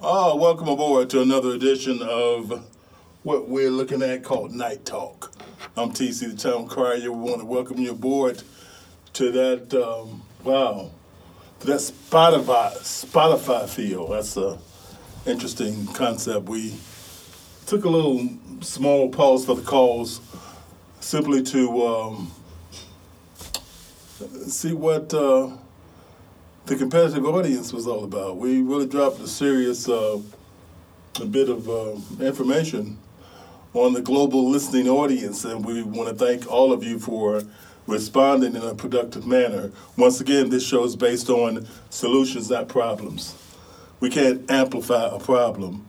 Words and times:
Oh, 0.00 0.36
welcome 0.36 0.68
aboard 0.68 1.10
to 1.10 1.22
another 1.22 1.54
edition 1.54 2.00
of 2.02 2.64
what 3.24 3.48
we're 3.48 3.68
looking 3.68 4.00
at 4.00 4.22
called 4.22 4.54
Night 4.54 4.84
Talk. 4.84 5.32
I'm 5.76 5.90
TC, 5.90 6.30
the 6.30 6.36
town 6.36 6.68
crier. 6.68 7.10
We 7.10 7.18
want 7.18 7.40
to 7.40 7.44
welcome 7.44 7.78
you 7.78 7.90
aboard 7.90 8.40
to 9.14 9.32
that, 9.32 9.74
um, 9.74 10.22
wow, 10.44 10.92
to 11.58 11.66
that 11.66 11.80
Spotify, 11.80 12.76
Spotify 12.76 13.68
feel. 13.68 14.06
That's 14.06 14.36
a 14.36 14.56
interesting 15.26 15.88
concept. 15.88 16.48
We 16.48 16.76
took 17.66 17.84
a 17.84 17.88
little 17.88 18.28
small 18.60 19.08
pause 19.08 19.46
for 19.46 19.56
the 19.56 19.62
calls 19.62 20.20
simply 21.00 21.42
to 21.42 21.86
um, 21.88 22.30
see 24.46 24.74
what 24.74 25.12
uh, 25.12 25.50
the 26.68 26.76
competitive 26.76 27.24
audience 27.24 27.72
was 27.72 27.86
all 27.86 28.04
about. 28.04 28.36
We 28.36 28.60
really 28.60 28.86
dropped 28.86 29.20
a 29.20 29.26
serious 29.26 29.88
uh, 29.88 30.20
a 31.18 31.24
bit 31.24 31.48
of 31.48 31.66
uh, 31.68 31.96
information 32.22 32.98
on 33.72 33.94
the 33.94 34.02
global 34.02 34.50
listening 34.50 34.86
audience, 34.86 35.46
and 35.46 35.64
we 35.64 35.82
want 35.82 36.10
to 36.10 36.14
thank 36.14 36.46
all 36.50 36.70
of 36.70 36.84
you 36.84 36.98
for 36.98 37.42
responding 37.86 38.54
in 38.54 38.62
a 38.62 38.74
productive 38.74 39.26
manner. 39.26 39.72
Once 39.96 40.20
again, 40.20 40.50
this 40.50 40.66
show 40.66 40.84
is 40.84 40.94
based 40.94 41.30
on 41.30 41.66
solutions, 41.88 42.50
not 42.50 42.68
problems. 42.68 43.34
We 44.00 44.10
can't 44.10 44.48
amplify 44.50 45.06
a 45.06 45.18
problem 45.18 45.86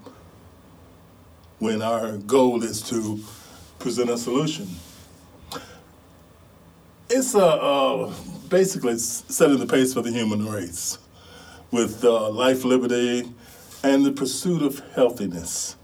when 1.59 1.81
our 1.81 2.13
goal 2.19 2.63
is 2.63 2.81
to 2.83 3.19
present 3.79 4.09
a 4.09 4.17
solution. 4.17 4.69
It's 7.09 7.35
a, 7.35 7.45
uh, 7.45 8.13
basically 8.49 8.97
setting 8.97 9.59
the 9.59 9.65
pace 9.65 9.93
for 9.93 10.01
the 10.01 10.11
human 10.11 10.47
race 10.47 10.97
with 11.71 12.03
uh, 12.03 12.29
life, 12.29 12.63
liberty, 12.63 13.31
and 13.83 14.05
the 14.05 14.11
pursuit 14.11 14.61
of 14.61 14.79
healthiness. 14.93 15.75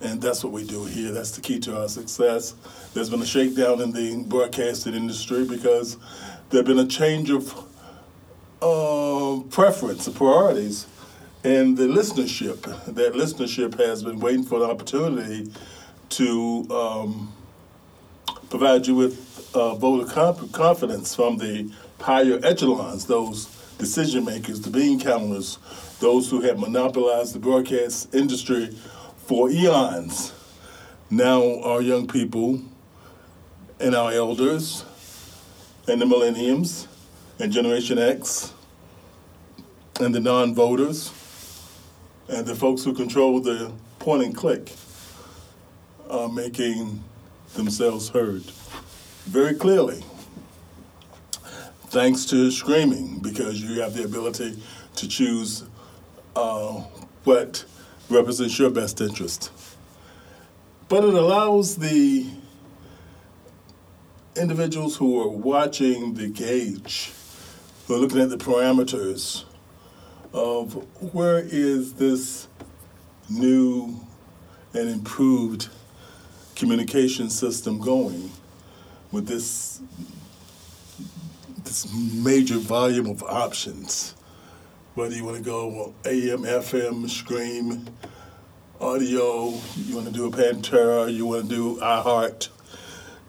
And 0.00 0.22
that's 0.22 0.44
what 0.44 0.52
we 0.52 0.64
do 0.64 0.84
here. 0.84 1.10
That's 1.10 1.32
the 1.32 1.40
key 1.40 1.58
to 1.60 1.80
our 1.80 1.88
success. 1.88 2.54
There's 2.94 3.10
been 3.10 3.20
a 3.20 3.26
shakedown 3.26 3.80
in 3.80 3.92
the 3.92 4.24
broadcasting 4.28 4.94
industry 4.94 5.44
because 5.44 5.96
there's 6.50 6.64
been 6.64 6.78
a 6.78 6.86
change 6.86 7.30
of 7.30 7.52
uh, 8.62 9.40
preference, 9.50 10.06
of 10.06 10.14
priorities, 10.14 10.86
and 11.42 11.76
the 11.76 11.84
listenership. 11.84 12.62
That 12.94 13.14
listenership 13.14 13.76
has 13.78 14.04
been 14.04 14.20
waiting 14.20 14.44
for 14.44 14.62
an 14.62 14.70
opportunity 14.70 15.52
to 16.10 16.66
um, 16.70 17.32
provide 18.50 18.86
you 18.86 18.94
with 18.94 19.50
uh, 19.54 19.74
vote 19.74 20.08
of 20.16 20.52
confidence 20.52 21.14
from 21.14 21.38
the 21.38 21.70
higher 22.00 22.38
echelons, 22.42 23.06
those 23.06 23.46
decision 23.78 24.24
makers, 24.24 24.60
the 24.60 24.70
bean 24.70 25.00
counters, 25.00 25.58
those 26.00 26.30
who 26.30 26.40
have 26.40 26.58
monopolized 26.58 27.34
the 27.34 27.38
broadcast 27.38 28.14
industry 28.14 28.76
for 29.26 29.50
eons. 29.50 30.32
Now, 31.10 31.60
our 31.60 31.80
young 31.80 32.06
people 32.06 32.60
and 33.80 33.94
our 33.94 34.12
elders 34.12 34.84
and 35.86 36.00
the 36.00 36.06
millenniums 36.06 36.88
and 37.38 37.52
Generation 37.52 37.98
X 37.98 38.52
and 40.00 40.14
the 40.14 40.20
non 40.20 40.54
voters 40.54 41.12
and 42.28 42.46
the 42.46 42.54
folks 42.54 42.84
who 42.84 42.92
control 42.92 43.40
the 43.40 43.72
point 43.98 44.22
and 44.22 44.36
click 44.36 44.72
are 46.10 46.28
making 46.28 47.02
themselves 47.54 48.08
heard 48.08 48.42
very 49.24 49.54
clearly. 49.54 50.02
Thanks 51.90 52.26
to 52.26 52.50
streaming, 52.50 53.18
because 53.20 53.62
you 53.62 53.80
have 53.80 53.94
the 53.94 54.04
ability 54.04 54.58
to 54.96 55.08
choose 55.08 55.64
uh, 56.36 56.82
what 57.24 57.64
represents 58.10 58.58
your 58.58 58.68
best 58.68 59.00
interest. 59.00 59.50
But 60.90 61.04
it 61.04 61.14
allows 61.14 61.76
the 61.76 62.26
individuals 64.36 64.96
who 64.96 65.18
are 65.18 65.30
watching 65.30 66.12
the 66.12 66.28
gauge, 66.28 67.10
who 67.86 67.94
are 67.94 67.98
looking 67.98 68.20
at 68.20 68.28
the 68.28 68.36
parameters 68.36 69.44
of 70.34 70.74
where 71.14 71.38
is 71.38 71.94
this 71.94 72.48
new 73.30 73.98
and 74.74 74.90
improved 74.90 75.70
communication 76.54 77.30
system 77.30 77.80
going 77.80 78.30
with 79.10 79.26
this 79.26 79.80
this 81.68 81.92
major 81.92 82.56
volume 82.56 83.06
of 83.06 83.22
options. 83.22 84.14
Whether 84.94 85.14
you 85.14 85.24
want 85.24 85.36
to 85.36 85.42
go 85.42 85.94
AM, 86.06 86.42
FM, 86.42 87.08
stream, 87.10 87.86
audio, 88.80 89.52
you 89.76 89.94
want 89.94 90.06
to 90.06 90.12
do 90.12 90.26
a 90.26 90.30
Pandora, 90.30 91.10
you 91.10 91.26
want 91.26 91.48
to 91.48 91.54
do 91.54 91.76
iHeart, 91.76 92.48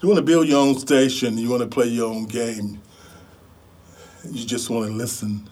you 0.01 0.07
want 0.07 0.19
to 0.19 0.23
build 0.23 0.47
your 0.47 0.65
own 0.65 0.79
station, 0.79 1.37
you 1.37 1.49
want 1.49 1.61
to 1.61 1.67
play 1.67 1.87
your 1.87 2.09
own 2.09 2.25
game, 2.25 2.81
you 4.31 4.45
just 4.45 4.69
want 4.69 4.87
to 4.87 4.93
listen 4.93 5.49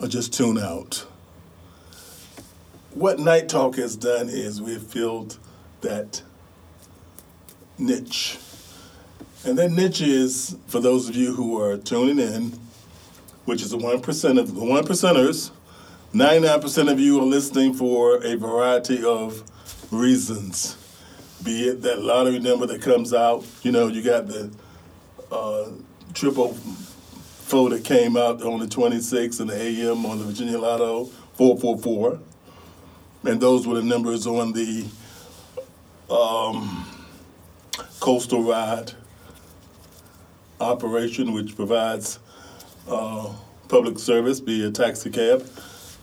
or 0.00 0.06
just 0.06 0.32
tune 0.32 0.58
out. 0.58 1.04
What 2.94 3.18
Night 3.18 3.48
Talk 3.48 3.76
has 3.76 3.96
done 3.96 4.28
is 4.28 4.62
we've 4.62 4.82
filled 4.82 5.38
that 5.80 6.22
niche. 7.78 8.38
And 9.44 9.58
that 9.58 9.72
niche 9.72 10.02
is, 10.02 10.56
for 10.68 10.78
those 10.78 11.08
of 11.08 11.16
you 11.16 11.34
who 11.34 11.60
are 11.60 11.76
tuning 11.76 12.20
in, 12.20 12.52
which 13.44 13.60
is 13.60 13.70
the 13.70 13.76
1% 13.76 14.38
of 14.38 14.54
the 14.54 14.64
1 14.64 14.84
percenters, 14.84 15.50
99% 16.14 16.92
of 16.92 17.00
you 17.00 17.18
are 17.18 17.24
listening 17.24 17.74
for 17.74 18.22
a 18.22 18.36
variety 18.36 19.02
of 19.02 19.42
reasons. 19.90 20.76
Be 21.42 21.68
it 21.68 21.82
that 21.82 22.02
lottery 22.02 22.38
number 22.38 22.66
that 22.66 22.82
comes 22.82 23.12
out, 23.12 23.44
you 23.62 23.72
know, 23.72 23.88
you 23.88 24.00
got 24.00 24.28
the 24.28 24.52
uh, 25.32 25.70
triple 26.14 26.54
four 26.54 27.68
that 27.70 27.84
came 27.84 28.16
out 28.16 28.42
on 28.42 28.60
the 28.60 28.66
26th 28.66 29.40
and 29.40 29.50
the 29.50 29.60
AM 29.60 30.06
on 30.06 30.18
the 30.18 30.24
Virginia 30.24 30.56
Lotto 30.56 31.06
444. 31.34 32.20
And 33.24 33.40
those 33.40 33.66
were 33.66 33.74
the 33.74 33.82
numbers 33.82 34.24
on 34.24 34.52
the 34.52 34.86
um, 36.08 36.86
Coastal 37.98 38.44
Ride 38.44 38.92
operation, 40.62 41.32
which 41.32 41.56
provides 41.56 42.18
uh, 42.88 43.32
public 43.68 43.98
service, 43.98 44.40
be 44.40 44.64
a 44.64 44.70
taxi 44.70 45.10
cab. 45.10 45.46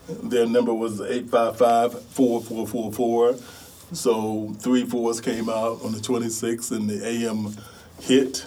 Their 0.08 0.48
number 0.48 0.74
was 0.74 1.02
855 1.02 2.04
4444. 2.10 3.36
So 3.94 4.56
three 4.60 4.86
fours 4.86 5.22
came 5.22 5.50
out 5.50 5.84
on 5.84 5.92
the 5.92 6.00
26th 6.00 6.72
and 6.72 6.90
the 6.90 7.06
AM 7.06 7.56
hit. 8.02 8.46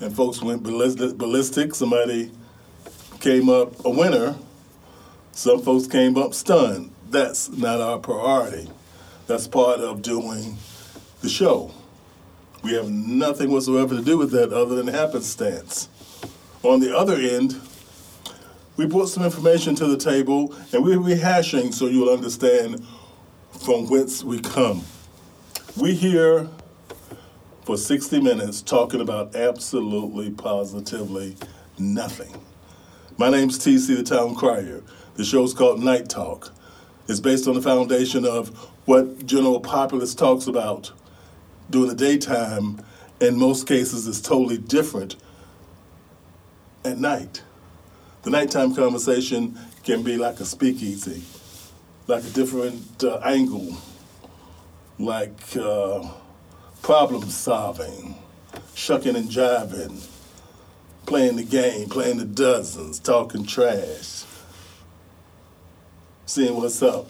And 0.00 0.14
folks 0.14 0.42
went 0.42 0.62
ballistic. 0.62 1.16
ballistic. 1.16 1.74
Somebody 1.74 2.30
came 3.20 3.48
up 3.48 3.84
a 3.84 3.90
winner. 3.90 4.34
Some 5.32 5.62
folks 5.62 5.86
came 5.86 6.16
up 6.16 6.34
stunned. 6.34 6.92
That's 7.08 7.48
not 7.50 7.80
our 7.80 7.98
priority. 7.98 8.68
That's 9.26 9.46
part 9.46 9.80
of 9.80 10.02
doing 10.02 10.56
the 11.20 11.28
show. 11.28 11.72
We 12.62 12.74
have 12.74 12.90
nothing 12.90 13.50
whatsoever 13.50 13.96
to 13.96 14.02
do 14.02 14.16
with 14.16 14.30
that 14.32 14.52
other 14.52 14.76
than 14.76 14.86
happenstance. 14.86 15.88
On 16.62 16.78
the 16.78 16.96
other 16.96 17.16
end, 17.16 17.60
we 18.76 18.86
brought 18.86 19.08
some 19.08 19.24
information 19.24 19.74
to 19.76 19.86
the 19.86 19.96
table 19.96 20.54
and 20.72 20.84
we're 20.84 20.96
rehashing 20.96 21.74
so 21.74 21.86
you'll 21.86 22.08
understand 22.12 22.86
from 23.64 23.88
whence 23.90 24.22
we 24.22 24.40
come. 24.40 24.84
We 25.76 25.94
here 25.94 26.48
for 27.64 27.76
60 27.76 28.20
minutes 28.20 28.62
talking 28.62 29.00
about 29.00 29.34
absolutely, 29.34 30.30
positively 30.30 31.36
nothing. 31.78 32.32
My 33.18 33.28
name's 33.28 33.58
TC 33.58 33.96
the 33.96 34.02
Town 34.02 34.34
Crier. 34.34 34.82
The 35.14 35.24
show's 35.24 35.52
called 35.52 35.82
Night 35.82 36.08
Talk. 36.08 36.52
It's 37.08 37.20
based 37.20 37.48
on 37.48 37.54
the 37.54 37.62
foundation 37.62 38.24
of 38.24 38.48
what 38.86 39.26
general 39.26 39.60
populace 39.60 40.14
talks 40.14 40.46
about 40.46 40.92
during 41.72 41.88
the 41.88 41.96
daytime, 41.96 42.80
in 43.20 43.36
most 43.36 43.66
cases, 43.66 44.06
is 44.06 44.20
totally 44.20 44.58
different 44.58 45.16
at 46.84 46.98
night. 46.98 47.42
The 48.22 48.30
nighttime 48.30 48.74
conversation 48.74 49.58
can 49.82 50.02
be 50.02 50.16
like 50.16 50.38
a 50.38 50.44
speakeasy, 50.44 51.22
like 52.06 52.22
a 52.24 52.28
different 52.30 53.02
uh, 53.02 53.18
angle, 53.24 53.76
like 54.98 55.56
uh, 55.56 56.08
problem 56.82 57.28
solving, 57.30 58.16
shucking 58.74 59.16
and 59.16 59.28
jiving, 59.28 60.06
playing 61.06 61.36
the 61.36 61.44
game, 61.44 61.88
playing 61.88 62.18
the 62.18 62.26
dozens, 62.26 63.00
talking 63.00 63.46
trash, 63.46 64.24
seeing 66.26 66.54
what's 66.54 66.82
up. 66.82 67.08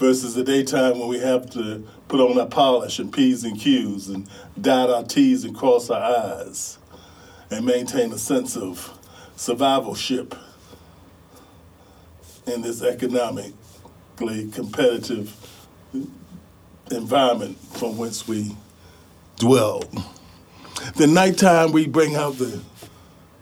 Versus 0.00 0.34
the 0.34 0.42
daytime 0.42 0.98
when 0.98 1.08
we 1.08 1.18
have 1.18 1.50
to 1.50 1.86
put 2.08 2.20
on 2.20 2.40
our 2.40 2.46
polish 2.46 2.98
and 2.98 3.12
P's 3.12 3.44
and 3.44 3.60
Q's 3.60 4.08
and 4.08 4.26
dot 4.58 4.88
our 4.88 5.04
T's 5.04 5.44
and 5.44 5.54
cross 5.54 5.90
our 5.90 6.00
I's 6.00 6.78
and 7.50 7.66
maintain 7.66 8.10
a 8.10 8.16
sense 8.16 8.56
of 8.56 8.98
survivalship 9.36 10.38
in 12.46 12.62
this 12.62 12.82
economically 12.82 14.50
competitive 14.52 15.36
environment 16.90 17.58
from 17.58 17.98
which 17.98 18.26
we 18.26 18.56
dwell. 19.36 19.82
The 20.96 21.08
nighttime 21.08 21.72
we 21.72 21.86
bring 21.86 22.16
out 22.16 22.38
the 22.38 22.62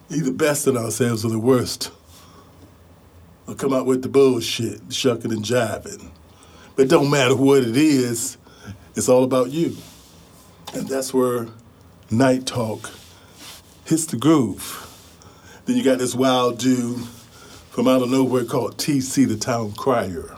either 0.09 0.33
best 0.33 0.67
in 0.67 0.75
ourselves 0.75 1.23
or 1.23 1.29
the 1.29 1.39
worst. 1.39 1.89
Or 3.47 3.55
come 3.55 3.73
out 3.73 3.85
with 3.85 4.01
the 4.01 4.09
bullshit, 4.09 4.81
shucking 4.89 5.31
and 5.31 5.45
jiving. 5.45 6.11
It 6.79 6.87
don't 6.87 7.09
matter 7.09 7.35
what 7.35 7.63
it 7.63 7.75
is, 7.75 8.37
it's 8.95 9.09
all 9.09 9.25
about 9.25 9.49
you. 9.49 9.75
And 10.73 10.87
that's 10.87 11.13
where 11.13 11.47
night 12.09 12.45
talk 12.45 12.91
hits 13.83 14.05
the 14.05 14.15
groove. 14.15 14.85
Then 15.65 15.75
you 15.75 15.83
got 15.83 15.99
this 15.99 16.15
wild 16.15 16.57
dude 16.57 17.05
from 17.69 17.89
out 17.89 18.01
of 18.01 18.09
nowhere 18.09 18.45
called 18.45 18.77
TC, 18.77 19.27
the 19.27 19.35
town 19.35 19.73
crier. 19.73 20.37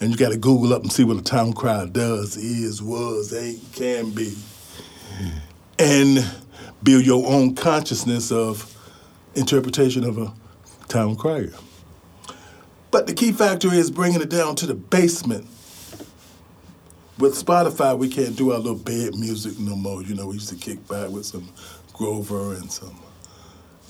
And 0.00 0.10
you 0.10 0.16
got 0.16 0.30
to 0.30 0.38
Google 0.38 0.72
up 0.72 0.82
and 0.82 0.90
see 0.90 1.04
what 1.04 1.18
a 1.18 1.22
town 1.22 1.52
crier 1.52 1.86
does, 1.86 2.38
is, 2.38 2.82
was, 2.82 3.34
ain't, 3.34 3.60
can 3.74 4.10
be. 4.10 4.34
And 5.78 6.26
build 6.82 7.04
your 7.04 7.30
own 7.30 7.54
consciousness 7.54 8.32
of 8.32 8.74
interpretation 9.34 10.02
of 10.02 10.16
a 10.16 10.32
town 10.88 11.14
crier. 11.16 11.52
But 12.92 13.06
the 13.06 13.14
key 13.14 13.32
factor 13.32 13.72
is 13.72 13.90
bringing 13.90 14.20
it 14.20 14.28
down 14.28 14.54
to 14.56 14.66
the 14.66 14.74
basement. 14.74 15.46
With 17.18 17.32
Spotify, 17.34 17.96
we 17.96 18.08
can't 18.08 18.36
do 18.36 18.52
our 18.52 18.58
little 18.58 18.74
bed 18.74 19.14
music 19.14 19.58
no 19.58 19.74
more. 19.74 20.02
You 20.02 20.14
know, 20.14 20.26
we 20.26 20.34
used 20.34 20.50
to 20.50 20.56
kick 20.56 20.86
back 20.88 21.08
with 21.08 21.24
some 21.24 21.48
Grover 21.94 22.54
and 22.54 22.70
some 22.70 23.00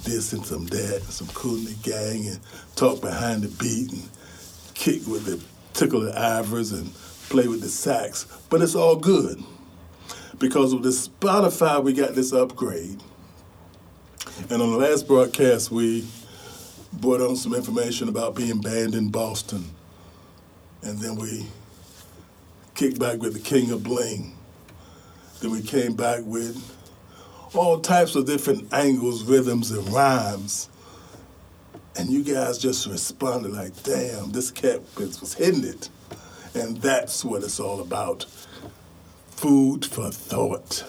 this 0.04 0.32
and 0.32 0.46
some 0.46 0.66
that, 0.66 1.00
and 1.02 1.10
some 1.10 1.26
Kool 1.28 1.56
and 1.56 1.66
the 1.66 1.90
Gang, 1.90 2.28
and 2.28 2.40
talk 2.76 3.00
behind 3.00 3.43
the 3.43 3.49
beat 3.49 3.93
and 3.93 4.08
kick 4.75 5.04
with 5.08 5.25
the 5.25 5.40
tickle 5.75 6.00
the 6.00 6.12
ivers 6.12 6.72
and 6.72 6.94
play 7.28 7.49
with 7.49 7.60
the 7.60 7.69
sax. 7.69 8.26
But 8.50 8.62
it's 8.62 8.76
all 8.76 8.94
good 8.94 9.43
because 10.38 10.75
with 10.75 10.84
the 10.84 10.90
Spotify, 10.90 11.82
we 11.82 11.93
got 11.93 12.14
this 12.14 12.32
upgrade. 12.32 13.02
And 14.49 14.62
on 14.62 14.70
the 14.70 14.78
last 14.78 15.08
broadcast, 15.08 15.72
we 15.72 16.06
brought 16.92 17.20
on 17.20 17.36
some 17.36 17.54
information 17.54 18.08
about 18.08 18.34
being 18.34 18.60
banned 18.60 18.94
in 18.94 19.10
Boston. 19.10 19.64
And 20.82 20.98
then 20.98 21.16
we 21.16 21.46
kicked 22.74 22.98
back 22.98 23.20
with 23.20 23.34
the 23.34 23.40
King 23.40 23.70
of 23.70 23.82
Bling. 23.82 24.36
Then 25.40 25.50
we 25.50 25.62
came 25.62 25.94
back 25.94 26.20
with 26.24 26.76
all 27.54 27.80
types 27.80 28.14
of 28.14 28.26
different 28.26 28.72
angles, 28.72 29.24
rhythms, 29.24 29.70
and 29.70 29.88
rhymes. 29.92 30.68
And 31.96 32.08
you 32.08 32.24
guys 32.24 32.58
just 32.58 32.86
responded 32.86 33.52
like, 33.52 33.82
damn, 33.82 34.32
this 34.32 34.50
cat 34.50 34.80
was 34.96 35.34
hitting 35.34 35.64
it. 35.64 35.88
And 36.54 36.78
that's 36.78 37.24
what 37.24 37.42
it's 37.42 37.60
all 37.60 37.80
about. 37.80 38.24
Food 39.30 39.84
for 39.84 40.10
thought. 40.10 40.84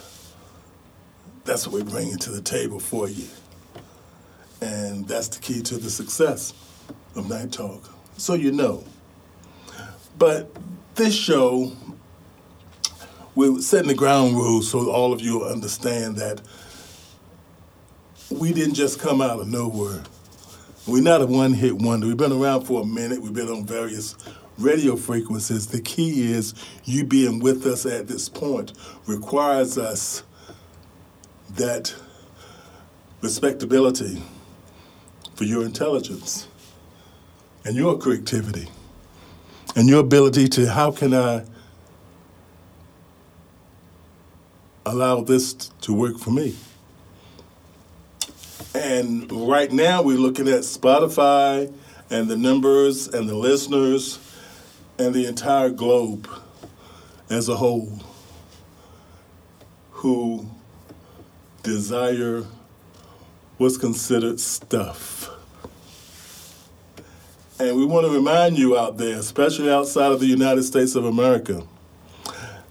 That's 1.44 1.66
what 1.66 1.74
we're 1.74 1.90
bringing 1.90 2.18
to 2.18 2.30
the 2.30 2.40
table 2.40 2.78
for 2.78 3.08
you. 3.08 3.26
And 4.64 5.06
that's 5.06 5.28
the 5.28 5.40
key 5.40 5.60
to 5.60 5.76
the 5.76 5.90
success 5.90 6.54
of 7.14 7.28
Night 7.28 7.52
Talk. 7.52 7.90
So 8.16 8.32
you 8.32 8.50
know. 8.50 8.82
But 10.18 10.50
this 10.94 11.14
show, 11.14 11.72
we're 13.34 13.60
setting 13.60 13.88
the 13.88 13.94
ground 13.94 14.36
rules 14.36 14.70
so 14.70 14.90
all 14.90 15.12
of 15.12 15.20
you 15.20 15.44
understand 15.44 16.16
that 16.16 16.40
we 18.30 18.54
didn't 18.54 18.74
just 18.74 18.98
come 18.98 19.20
out 19.20 19.38
of 19.38 19.48
nowhere. 19.48 20.02
We're 20.86 21.02
not 21.02 21.20
a 21.20 21.26
one 21.26 21.52
hit 21.52 21.76
wonder. 21.76 22.06
We've 22.06 22.16
been 22.16 22.32
around 22.32 22.64
for 22.64 22.80
a 22.82 22.86
minute. 22.86 23.20
We've 23.20 23.34
been 23.34 23.50
on 23.50 23.66
various 23.66 24.16
radio 24.56 24.96
frequencies. 24.96 25.66
The 25.66 25.82
key 25.82 26.32
is 26.32 26.54
you 26.84 27.04
being 27.04 27.38
with 27.38 27.66
us 27.66 27.84
at 27.84 28.08
this 28.08 28.30
point 28.30 28.72
requires 29.06 29.76
us 29.76 30.22
that 31.50 31.94
respectability 33.20 34.22
for 35.34 35.44
your 35.44 35.64
intelligence 35.64 36.48
and 37.64 37.76
your 37.76 37.98
creativity 37.98 38.68
and 39.76 39.88
your 39.88 40.00
ability 40.00 40.48
to 40.48 40.70
how 40.70 40.90
can 40.90 41.14
I 41.14 41.44
allow 44.86 45.22
this 45.22 45.54
to 45.54 45.92
work 45.92 46.18
for 46.18 46.30
me? 46.30 46.54
And 48.74 49.30
right 49.30 49.72
now 49.72 50.02
we're 50.02 50.18
looking 50.18 50.48
at 50.48 50.60
Spotify 50.60 51.72
and 52.10 52.28
the 52.28 52.36
numbers 52.36 53.08
and 53.08 53.28
the 53.28 53.34
listeners 53.34 54.18
and 54.98 55.14
the 55.14 55.26
entire 55.26 55.70
globe 55.70 56.28
as 57.30 57.48
a 57.48 57.56
whole 57.56 58.00
who 59.90 60.46
desire 61.62 62.44
what's 63.58 63.76
considered 63.76 64.40
stuff. 64.40 65.30
And 67.58 67.76
we 67.76 67.84
want 67.84 68.06
to 68.06 68.12
remind 68.12 68.58
you 68.58 68.76
out 68.76 68.96
there, 68.96 69.16
especially 69.16 69.70
outside 69.70 70.10
of 70.10 70.20
the 70.20 70.26
United 70.26 70.64
States 70.64 70.96
of 70.96 71.04
America, 71.04 71.64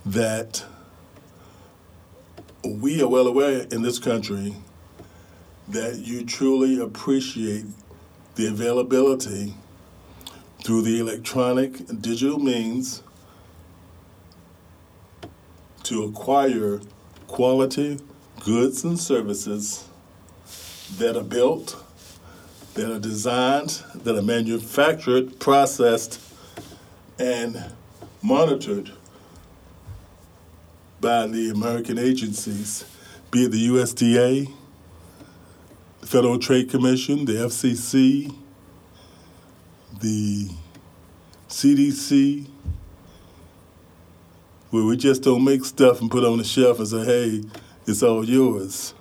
that 0.05 0.65
we 2.65 3.01
are 3.01 3.07
well 3.07 3.27
aware 3.27 3.65
in 3.71 3.81
this 3.81 3.97
country 3.97 4.55
that 5.69 5.99
you 5.99 6.25
truly 6.25 6.81
appreciate 6.81 7.65
the 8.35 8.47
availability 8.47 9.53
through 10.63 10.81
the 10.81 10.99
electronic 10.99 11.79
and 11.89 12.01
digital 12.01 12.39
means 12.39 13.03
to 15.83 16.03
acquire 16.03 16.81
quality 17.27 17.99
goods 18.43 18.83
and 18.83 18.99
services 18.99 19.87
that 20.97 21.17
are 21.17 21.23
built, 21.23 21.81
that 22.75 22.91
are 22.91 22.99
designed, 22.99 23.81
that 23.95 24.15
are 24.15 24.21
manufactured, 24.21 25.39
processed, 25.39 26.19
and 27.19 27.71
monitored 28.21 28.91
by 30.99 31.27
the 31.27 31.49
American 31.49 31.99
agencies, 31.99 32.85
be 33.29 33.45
it 33.45 33.51
the 33.51 33.67
USDA, 33.67 34.51
the 35.99 36.07
Federal 36.07 36.39
Trade 36.39 36.69
Commission, 36.69 37.25
the 37.25 37.33
FCC, 37.33 38.33
the 39.99 40.49
CDC, 41.49 42.47
where 44.69 44.83
we 44.83 44.97
just 44.97 45.21
don't 45.23 45.43
make 45.43 45.65
stuff 45.65 46.01
and 46.01 46.09
put 46.09 46.23
on 46.23 46.37
the 46.37 46.43
shelf 46.43 46.79
and 46.79 46.87
say, 46.87 47.05
hey, 47.05 47.43
it's 47.85 48.01
all 48.01 48.23
yours. 48.25 48.93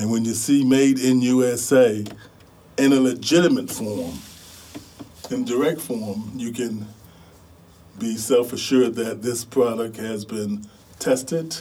And 0.00 0.10
when 0.10 0.24
you 0.24 0.32
see 0.32 0.64
made 0.64 0.98
in 0.98 1.20
USA 1.20 2.02
in 2.78 2.92
a 2.94 3.00
legitimate 3.00 3.70
form, 3.70 4.14
in 5.30 5.44
direct 5.44 5.78
form, 5.78 6.32
you 6.36 6.52
can 6.52 6.86
be 7.98 8.16
self 8.16 8.54
assured 8.54 8.94
that 8.94 9.20
this 9.20 9.44
product 9.44 9.98
has 9.98 10.24
been 10.24 10.66
tested. 10.98 11.54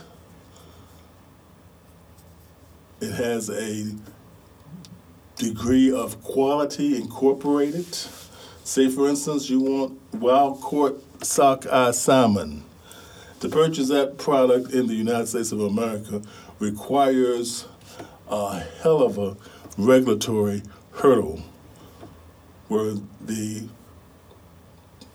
It 3.01 3.11
has 3.11 3.49
a 3.49 3.93
degree 5.35 5.91
of 5.91 6.23
quality 6.23 6.95
incorporated. 6.95 7.93
Say, 8.63 8.87
for 8.87 9.09
instance, 9.09 9.49
you 9.49 9.59
want 9.59 10.13
wild 10.13 10.61
caught 10.61 11.03
sockeye 11.25 11.91
salmon. 11.91 12.63
To 13.41 13.49
purchase 13.49 13.89
that 13.89 14.17
product 14.17 14.71
in 14.71 14.87
the 14.87 14.95
United 14.95 15.27
States 15.27 15.51
of 15.51 15.59
America 15.59 16.21
requires 16.59 17.65
a 18.29 18.59
hell 18.81 19.01
of 19.01 19.17
a 19.17 19.35
regulatory 19.77 20.61
hurdle 20.91 21.41
where 22.67 22.95
the 23.21 23.67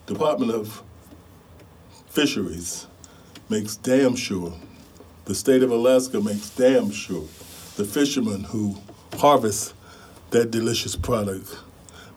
Department 0.06 0.52
of 0.52 0.82
Fisheries 2.08 2.86
makes 3.48 3.76
damn 3.76 4.16
sure, 4.16 4.52
the 5.24 5.34
state 5.34 5.62
of 5.62 5.70
Alaska 5.70 6.20
makes 6.20 6.50
damn 6.50 6.90
sure 6.90 7.26
the 7.76 7.84
fishermen 7.84 8.44
who 8.44 8.76
harvest 9.18 9.74
that 10.30 10.50
delicious 10.50 10.96
product 10.96 11.58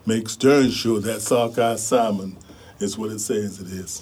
makes 0.05 0.35
darn 0.35 0.69
sure 0.69 0.99
that 0.99 1.21
sockeye 1.21 1.75
salmon 1.75 2.37
is 2.79 2.97
what 2.97 3.11
it 3.11 3.19
says 3.19 3.59
it 3.59 3.67
is. 3.67 4.01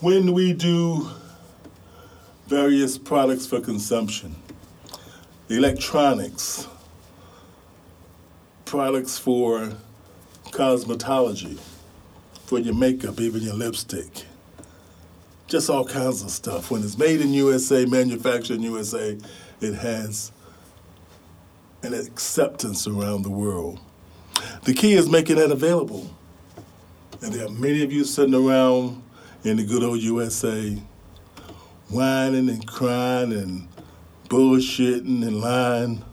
When 0.00 0.32
we 0.32 0.52
do 0.52 1.08
various 2.46 2.98
products 2.98 3.46
for 3.46 3.60
consumption, 3.60 4.34
electronics, 5.48 6.66
products 8.64 9.18
for 9.18 9.72
cosmetology, 10.46 11.58
for 12.46 12.58
your 12.58 12.74
makeup, 12.74 13.20
even 13.20 13.42
your 13.42 13.54
lipstick, 13.54 14.24
just 15.46 15.68
all 15.68 15.84
kinds 15.84 16.22
of 16.22 16.30
stuff. 16.30 16.70
When 16.70 16.82
it's 16.82 16.96
made 16.96 17.20
in 17.20 17.32
USA, 17.32 17.84
manufactured 17.84 18.56
in 18.56 18.62
USA, 18.62 19.18
it 19.60 19.74
has 19.74 20.32
an 21.82 21.92
acceptance 21.94 22.86
around 22.86 23.22
the 23.22 23.30
world. 23.30 23.78
The 24.64 24.72
key 24.72 24.94
is 24.94 25.08
making 25.08 25.36
that 25.36 25.50
available. 25.50 26.10
And 27.20 27.32
there 27.32 27.46
are 27.46 27.50
many 27.50 27.82
of 27.82 27.92
you 27.92 28.04
sitting 28.04 28.34
around 28.34 29.02
in 29.44 29.58
the 29.58 29.64
good 29.64 29.82
old 29.82 30.00
USA 30.00 30.76
whining 31.90 32.48
and 32.48 32.66
crying 32.66 33.32
and 33.32 33.68
bullshitting 34.28 35.26
and 35.26 35.40
lying 35.40 36.04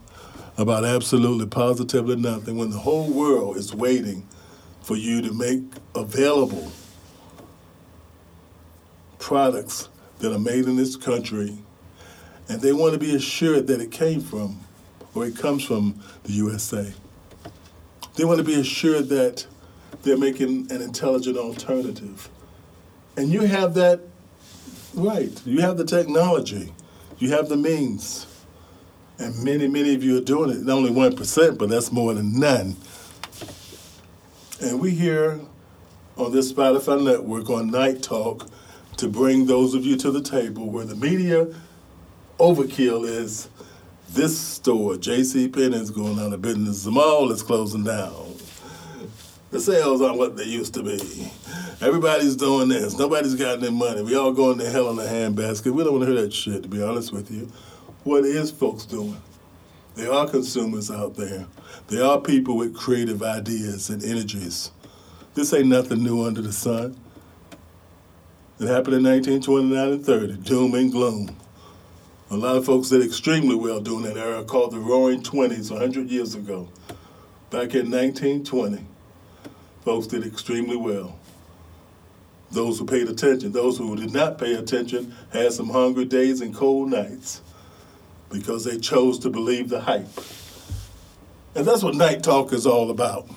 about 0.57 0.83
absolutely 0.83 1.47
positively 1.47 2.15
nothing 2.15 2.57
when 2.57 2.69
the 2.69 2.77
whole 2.79 3.09
world 3.09 3.57
is 3.57 3.73
waiting 3.73 4.27
for 4.81 4.95
you 4.95 5.21
to 5.21 5.33
make 5.33 5.61
available 5.95 6.71
products 9.19 9.89
that 10.19 10.33
are 10.33 10.39
made 10.39 10.65
in 10.65 10.75
this 10.75 10.95
country 10.95 11.57
and 12.49 12.61
they 12.61 12.73
want 12.73 12.93
to 12.93 12.99
be 12.99 13.15
assured 13.15 13.67
that 13.67 13.79
it 13.79 13.91
came 13.91 14.19
from 14.19 14.59
or 15.13 15.25
it 15.25 15.37
comes 15.37 15.63
from 15.63 16.01
the 16.23 16.33
USA. 16.33 16.91
They 18.15 18.25
want 18.25 18.39
to 18.39 18.43
be 18.43 18.59
assured 18.59 19.09
that 19.09 19.45
they're 20.03 20.17
making 20.17 20.71
an 20.71 20.81
intelligent 20.81 21.37
alternative. 21.37 22.29
And 23.15 23.31
you 23.31 23.41
have 23.41 23.73
that 23.75 24.01
right. 24.93 25.31
You 25.45 25.61
have 25.61 25.77
the 25.77 25.85
technology. 25.85 26.73
You 27.21 27.29
have 27.29 27.49
the 27.49 27.55
means. 27.55 28.25
And 29.19 29.43
many, 29.43 29.67
many 29.67 29.93
of 29.93 30.03
you 30.03 30.17
are 30.17 30.21
doing 30.21 30.49
it. 30.49 30.63
Not 30.63 30.77
only 30.77 30.89
1%, 30.89 31.57
but 31.59 31.69
that's 31.69 31.91
more 31.91 32.15
than 32.15 32.39
none. 32.39 32.75
And 34.59 34.79
we 34.79 34.89
here 34.89 35.39
on 36.17 36.31
this 36.31 36.51
Spotify 36.51 37.03
network 37.03 37.47
on 37.51 37.69
Night 37.69 38.01
Talk 38.01 38.47
to 38.97 39.07
bring 39.07 39.45
those 39.45 39.75
of 39.75 39.85
you 39.85 39.97
to 39.97 40.09
the 40.09 40.23
table 40.23 40.67
where 40.71 40.83
the 40.83 40.95
media 40.95 41.45
overkill 42.39 43.07
is 43.07 43.49
this 44.09 44.35
store, 44.35 44.97
J.C. 44.97 45.47
Penney, 45.47 45.77
is 45.77 45.91
going 45.91 46.19
out 46.19 46.33
of 46.33 46.41
business. 46.41 46.83
The 46.83 46.91
mall 46.91 47.31
is 47.31 47.43
closing 47.43 47.83
down. 47.83 48.33
The 49.51 49.59
sales 49.59 50.01
aren't 50.01 50.17
what 50.17 50.37
they 50.37 50.45
used 50.45 50.73
to 50.73 50.81
be. 50.81 51.31
Everybody's 51.81 52.35
doing 52.35 52.69
this. 52.69 52.95
Nobody's 52.95 53.33
got 53.33 53.57
any 53.57 53.71
money. 53.71 54.03
We 54.03 54.15
all 54.15 54.31
going 54.31 54.59
to 54.59 54.69
hell 54.69 54.91
in 54.91 54.99
a 54.99 55.09
handbasket. 55.09 55.73
We 55.73 55.83
don't 55.83 55.93
want 55.93 56.05
to 56.05 56.13
hear 56.13 56.21
that 56.21 56.31
shit, 56.31 56.61
to 56.61 56.69
be 56.69 56.83
honest 56.83 57.11
with 57.11 57.31
you. 57.31 57.51
What 58.03 58.23
is 58.23 58.51
folks 58.51 58.85
doing? 58.85 59.19
There 59.95 60.13
are 60.13 60.29
consumers 60.29 60.91
out 60.91 61.15
there. 61.15 61.47
There 61.87 62.05
are 62.05 62.21
people 62.21 62.55
with 62.55 62.75
creative 62.75 63.23
ideas 63.23 63.89
and 63.89 64.03
energies. 64.03 64.69
This 65.33 65.53
ain't 65.53 65.69
nothing 65.69 66.03
new 66.03 66.23
under 66.23 66.43
the 66.43 66.53
sun. 66.53 66.95
It 68.59 68.67
happened 68.67 68.97
in 68.97 69.03
1929 69.03 69.89
and 69.89 70.05
30, 70.05 70.37
doom 70.47 70.75
and 70.75 70.91
gloom. 70.91 71.35
A 72.29 72.37
lot 72.37 72.57
of 72.57 72.65
folks 72.65 72.89
did 72.89 73.03
extremely 73.03 73.55
well 73.55 73.79
during 73.79 74.03
that 74.03 74.17
era 74.17 74.43
called 74.43 74.71
the 74.71 74.79
Roaring 74.79 75.23
Twenties 75.23 75.71
100 75.71 76.11
years 76.11 76.35
ago. 76.35 76.69
Back 77.49 77.73
in 77.73 77.89
1920, 77.89 78.85
folks 79.83 80.05
did 80.05 80.27
extremely 80.27 80.77
well. 80.77 81.17
Those 82.51 82.79
who 82.79 82.85
paid 82.85 83.07
attention, 83.07 83.51
those 83.51 83.77
who 83.77 83.95
did 83.95 84.13
not 84.13 84.37
pay 84.37 84.53
attention, 84.55 85.15
had 85.31 85.53
some 85.53 85.69
hungry 85.69 86.05
days 86.05 86.41
and 86.41 86.53
cold 86.53 86.89
nights 86.89 87.41
because 88.29 88.65
they 88.65 88.77
chose 88.77 89.19
to 89.19 89.29
believe 89.29 89.69
the 89.69 89.81
hype. 89.81 90.07
And 91.55 91.65
that's 91.65 91.83
what 91.83 91.95
Night 91.95 92.23
Talk 92.23 92.53
is 92.53 92.65
all 92.65 92.89
about. 92.89 93.27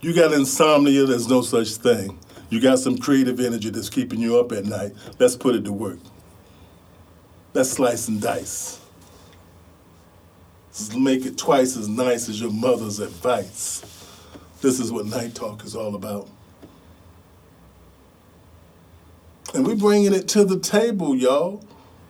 You 0.00 0.14
got 0.14 0.32
insomnia, 0.32 1.06
there's 1.06 1.28
no 1.28 1.42
such 1.42 1.70
thing. 1.74 2.18
You 2.50 2.60
got 2.60 2.80
some 2.80 2.98
creative 2.98 3.40
energy 3.40 3.70
that's 3.70 3.88
keeping 3.88 4.20
you 4.20 4.38
up 4.38 4.52
at 4.52 4.64
night. 4.64 4.92
Let's 5.18 5.36
put 5.36 5.54
it 5.54 5.64
to 5.64 5.72
work. 5.72 6.00
Let's 7.54 7.70
slice 7.70 8.08
and 8.08 8.20
dice. 8.20 8.80
Let's 10.68 10.94
make 10.94 11.24
it 11.24 11.38
twice 11.38 11.76
as 11.76 11.88
nice 11.88 12.28
as 12.28 12.40
your 12.40 12.50
mother's 12.50 12.98
advice. 12.98 13.82
This 14.60 14.80
is 14.80 14.90
what 14.90 15.06
Night 15.06 15.34
Talk 15.34 15.64
is 15.64 15.76
all 15.76 15.94
about. 15.94 16.28
And 19.54 19.66
we're 19.66 19.76
bringing 19.76 20.14
it 20.14 20.28
to 20.28 20.44
the 20.44 20.58
table, 20.58 21.14
y'all. 21.14 21.62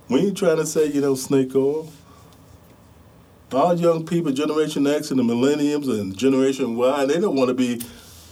We 0.08 0.20
ain't 0.20 0.36
trying 0.36 0.58
to 0.58 0.66
say, 0.66 0.86
you 0.86 1.00
know, 1.00 1.16
snake 1.16 1.54
oil. 1.56 1.90
Our 3.52 3.74
young 3.74 4.06
people, 4.06 4.32
Generation 4.32 4.86
X 4.86 5.10
and 5.10 5.18
the 5.18 5.24
Millenniums 5.24 5.88
and 5.88 6.16
Generation 6.16 6.76
Y, 6.76 7.04
they 7.06 7.20
don't 7.20 7.34
want 7.34 7.48
to 7.48 7.54
be 7.54 7.82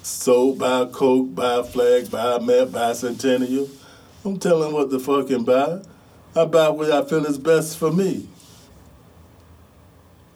sold 0.02 0.58
by 0.58 0.86
Coke, 0.86 1.34
by 1.34 1.62
flag, 1.62 2.10
by 2.10 2.38
map, 2.38 2.70
by 2.70 2.92
centennial. 2.92 3.68
I'm 4.24 4.38
telling 4.38 4.72
what 4.72 4.90
the 4.90 5.00
fucking 5.00 5.44
buy. 5.44 5.82
I 6.36 6.44
buy 6.44 6.68
what 6.68 6.90
I 6.92 7.04
feel 7.04 7.26
is 7.26 7.38
best 7.38 7.78
for 7.78 7.90
me. 7.90 8.28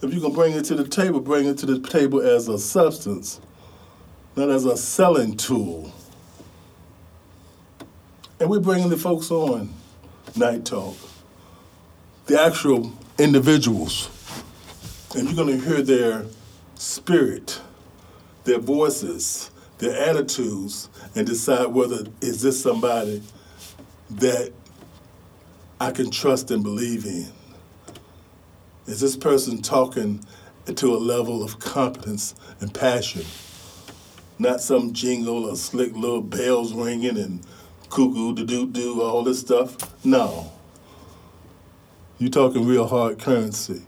If 0.02 0.12
you 0.12 0.20
can 0.20 0.32
bring 0.32 0.52
it 0.54 0.64
to 0.66 0.74
the 0.74 0.86
table, 0.86 1.20
bring 1.20 1.46
it 1.46 1.58
to 1.58 1.66
the 1.66 1.78
table 1.78 2.20
as 2.20 2.48
a 2.48 2.58
substance, 2.58 3.40
not 4.36 4.50
as 4.50 4.64
a 4.64 4.76
selling 4.76 5.36
tool. 5.36 5.92
And 8.40 8.50
we're 8.50 8.58
bringing 8.60 8.88
the 8.88 8.96
folks 8.96 9.30
on 9.30 9.72
Night 10.34 10.64
Talk, 10.64 10.96
the 12.26 12.40
actual 12.40 12.92
individuals. 13.16 14.10
And 15.14 15.28
you're 15.28 15.36
going 15.36 15.60
to 15.60 15.64
hear 15.64 15.82
their 15.82 16.26
spirit, 16.74 17.60
their 18.42 18.58
voices, 18.58 19.52
their 19.78 19.96
attitudes, 20.08 20.88
and 21.14 21.24
decide 21.24 21.66
whether 21.66 22.06
is 22.20 22.42
this 22.42 22.60
somebody 22.60 23.22
that 24.10 24.52
I 25.80 25.92
can 25.92 26.10
trust 26.10 26.50
and 26.50 26.64
believe 26.64 27.06
in? 27.06 27.28
Is 28.86 29.00
this 29.00 29.16
person 29.16 29.62
talking 29.62 30.24
to 30.66 30.94
a 30.94 30.98
level 30.98 31.44
of 31.44 31.60
competence 31.60 32.34
and 32.60 32.74
passion? 32.74 33.24
Not 34.40 34.60
some 34.60 34.92
jingle 34.92 35.44
or 35.44 35.54
slick 35.54 35.94
little 35.94 36.20
bells 36.20 36.72
ringing 36.72 37.16
and 37.16 37.46
cuckoo 37.94 38.34
to 38.34 38.44
do 38.44 38.66
do, 38.66 39.00
all 39.00 39.22
this 39.22 39.40
stuff. 39.40 40.04
No. 40.04 40.52
You're 42.18 42.30
talking 42.30 42.66
real 42.66 42.86
hard 42.86 43.18
currency. 43.18 43.82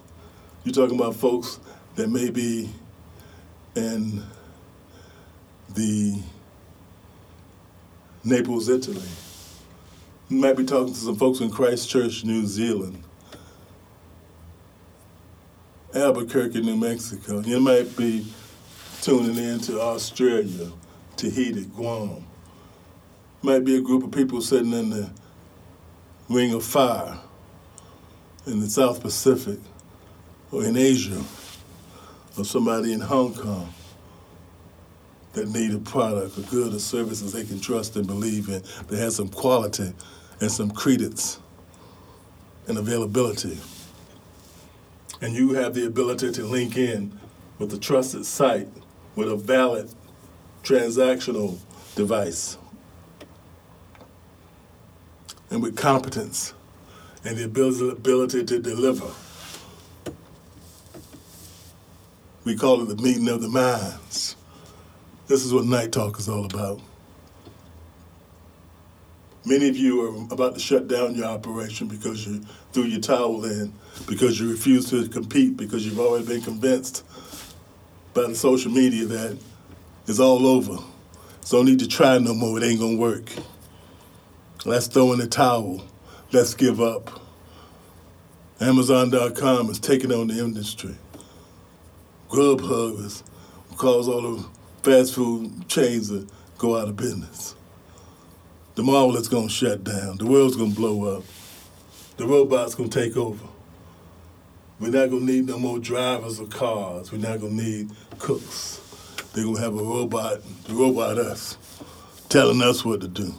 You're 0.64 0.74
talking 0.74 0.98
about 0.98 1.14
folks 1.14 1.60
that 1.96 2.08
may 2.08 2.30
be 2.30 2.70
in 3.74 4.22
the 5.74 6.22
Naples, 8.24 8.68
Italy 8.68 9.02
you 10.28 10.38
might 10.38 10.56
be 10.56 10.64
talking 10.64 10.92
to 10.92 10.98
some 10.98 11.16
folks 11.16 11.40
in 11.40 11.50
Christchurch, 11.50 12.24
New 12.24 12.46
Zealand, 12.46 13.02
Albuquerque, 15.94 16.60
New 16.62 16.76
Mexico. 16.76 17.40
You 17.40 17.60
might 17.60 17.96
be 17.96 18.26
tuning 19.02 19.36
in 19.36 19.60
to 19.60 19.80
Australia, 19.80 20.72
Tahiti, 21.16 21.66
Guam. 21.66 22.26
Might 23.46 23.64
be 23.64 23.76
a 23.76 23.80
group 23.80 24.02
of 24.02 24.10
people 24.10 24.40
sitting 24.40 24.72
in 24.72 24.90
the 24.90 25.08
ring 26.28 26.52
of 26.52 26.64
fire 26.64 27.16
in 28.44 28.58
the 28.58 28.68
South 28.68 29.00
Pacific 29.00 29.60
or 30.50 30.64
in 30.64 30.76
Asia 30.76 31.22
or 32.36 32.44
somebody 32.44 32.92
in 32.92 32.98
Hong 32.98 33.34
Kong 33.34 33.72
that 35.34 35.48
need 35.48 35.72
a 35.72 35.78
product, 35.78 36.36
a 36.38 36.40
good, 36.40 36.74
or 36.74 36.80
services 36.80 37.32
they 37.32 37.44
can 37.44 37.60
trust 37.60 37.94
and 37.94 38.04
believe 38.04 38.48
in 38.48 38.64
that 38.88 38.98
has 38.98 39.14
some 39.14 39.28
quality 39.28 39.92
and 40.40 40.50
some 40.50 40.72
credence 40.72 41.38
and 42.66 42.78
availability. 42.78 43.60
And 45.20 45.36
you 45.36 45.52
have 45.52 45.72
the 45.72 45.86
ability 45.86 46.32
to 46.32 46.44
link 46.44 46.76
in 46.76 47.16
with 47.60 47.72
a 47.72 47.78
trusted 47.78 48.26
site 48.26 48.66
with 49.14 49.30
a 49.30 49.36
valid 49.36 49.88
transactional 50.64 51.60
device 51.94 52.58
and 55.50 55.62
with 55.62 55.76
competence 55.76 56.54
and 57.24 57.36
the 57.36 57.44
ability 57.44 58.44
to 58.44 58.58
deliver. 58.60 59.10
We 62.44 62.56
call 62.56 62.80
it 62.82 62.86
the 62.86 63.02
meeting 63.02 63.28
of 63.28 63.42
the 63.42 63.48
minds. 63.48 64.36
This 65.26 65.44
is 65.44 65.52
what 65.52 65.64
Night 65.64 65.90
Talk 65.90 66.18
is 66.18 66.28
all 66.28 66.44
about. 66.44 66.80
Many 69.44 69.68
of 69.68 69.76
you 69.76 70.00
are 70.02 70.32
about 70.32 70.54
to 70.54 70.60
shut 70.60 70.88
down 70.88 71.14
your 71.14 71.26
operation 71.26 71.88
because 71.88 72.26
you 72.26 72.44
threw 72.72 72.84
your 72.84 73.00
towel 73.00 73.44
in, 73.44 73.72
because 74.06 74.40
you 74.40 74.50
refuse 74.50 74.90
to 74.90 75.08
compete, 75.08 75.56
because 75.56 75.84
you've 75.86 76.00
already 76.00 76.26
been 76.26 76.42
convinced 76.42 77.04
by 78.14 78.22
the 78.22 78.34
social 78.34 78.70
media 78.70 79.04
that 79.04 79.38
it's 80.06 80.20
all 80.20 80.46
over. 80.46 80.78
So 81.42 81.58
don't 81.58 81.66
need 81.66 81.78
to 81.80 81.88
try 81.88 82.18
no 82.18 82.34
more, 82.34 82.58
it 82.58 82.64
ain't 82.64 82.80
gonna 82.80 82.96
work. 82.96 83.30
Let's 84.66 84.88
throw 84.88 85.12
in 85.12 85.20
the 85.20 85.28
towel. 85.28 85.80
Let's 86.32 86.54
give 86.54 86.80
up. 86.80 87.20
Amazon.com 88.60 89.70
is 89.70 89.78
taking 89.78 90.12
on 90.12 90.26
the 90.26 90.40
industry. 90.40 90.96
Grubhub 92.28 92.98
is 93.06 93.22
cause 93.76 94.08
all 94.08 94.22
the 94.22 94.48
fast 94.82 95.14
food 95.14 95.68
chains 95.68 96.08
to 96.08 96.26
go 96.58 96.76
out 96.76 96.88
of 96.88 96.96
business. 96.96 97.54
The 98.74 98.82
mall 98.82 99.16
is 99.16 99.28
gonna 99.28 99.48
shut 99.48 99.84
down. 99.84 100.16
The 100.16 100.26
world's 100.26 100.56
gonna 100.56 100.74
blow 100.74 101.16
up. 101.16 101.22
The 102.16 102.26
robots 102.26 102.74
gonna 102.74 102.88
take 102.88 103.16
over. 103.16 103.46
We're 104.80 104.90
not 104.90 105.10
gonna 105.10 105.26
need 105.26 105.46
no 105.46 105.60
more 105.60 105.78
drivers 105.78 106.40
of 106.40 106.50
cars. 106.50 107.12
We're 107.12 107.18
not 107.18 107.40
gonna 107.40 107.62
need 107.62 107.90
cooks. 108.18 108.80
They're 109.32 109.44
gonna 109.44 109.60
have 109.60 109.78
a 109.78 109.82
robot, 109.84 110.40
the 110.64 110.74
robot 110.74 111.18
us, 111.18 111.56
telling 112.28 112.60
us 112.62 112.84
what 112.84 113.00
to 113.02 113.06
do. 113.06 113.32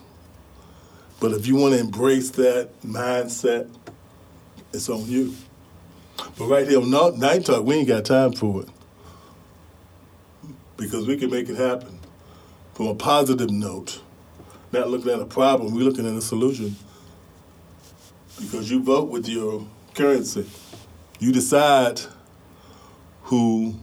But 1.19 1.31
if 1.31 1.47
you 1.47 1.55
want 1.55 1.73
to 1.73 1.79
embrace 1.79 2.29
that 2.31 2.69
mindset, 2.83 3.69
it's 4.71 4.89
on 4.89 5.05
you. 5.07 5.33
But 6.37 6.45
right 6.45 6.67
here 6.67 6.79
on 6.79 7.19
Night 7.19 7.45
Talk, 7.45 7.65
we 7.65 7.75
ain't 7.75 7.87
got 7.87 8.05
time 8.05 8.33
for 8.33 8.61
it 8.61 8.69
because 10.77 11.07
we 11.07 11.17
can 11.17 11.31
make 11.31 11.49
it 11.49 11.57
happen 11.57 11.99
from 12.73 12.87
a 12.87 12.95
positive 12.95 13.49
note. 13.49 14.01
Not 14.71 14.89
looking 14.89 15.11
at 15.11 15.19
a 15.19 15.25
problem, 15.25 15.73
we're 15.73 15.83
looking 15.83 16.07
at 16.07 16.13
a 16.13 16.21
solution. 16.21 16.75
Because 18.39 18.69
you 18.69 18.83
vote 18.83 19.09
with 19.09 19.27
your 19.27 19.65
currency. 19.95 20.47
You 21.19 21.31
decide 21.31 22.01
who 23.23 23.75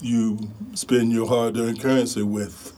you 0.00 0.50
spend 0.72 1.12
your 1.12 1.28
hard 1.28 1.56
earned 1.58 1.80
currency 1.80 2.22
with. 2.22 2.73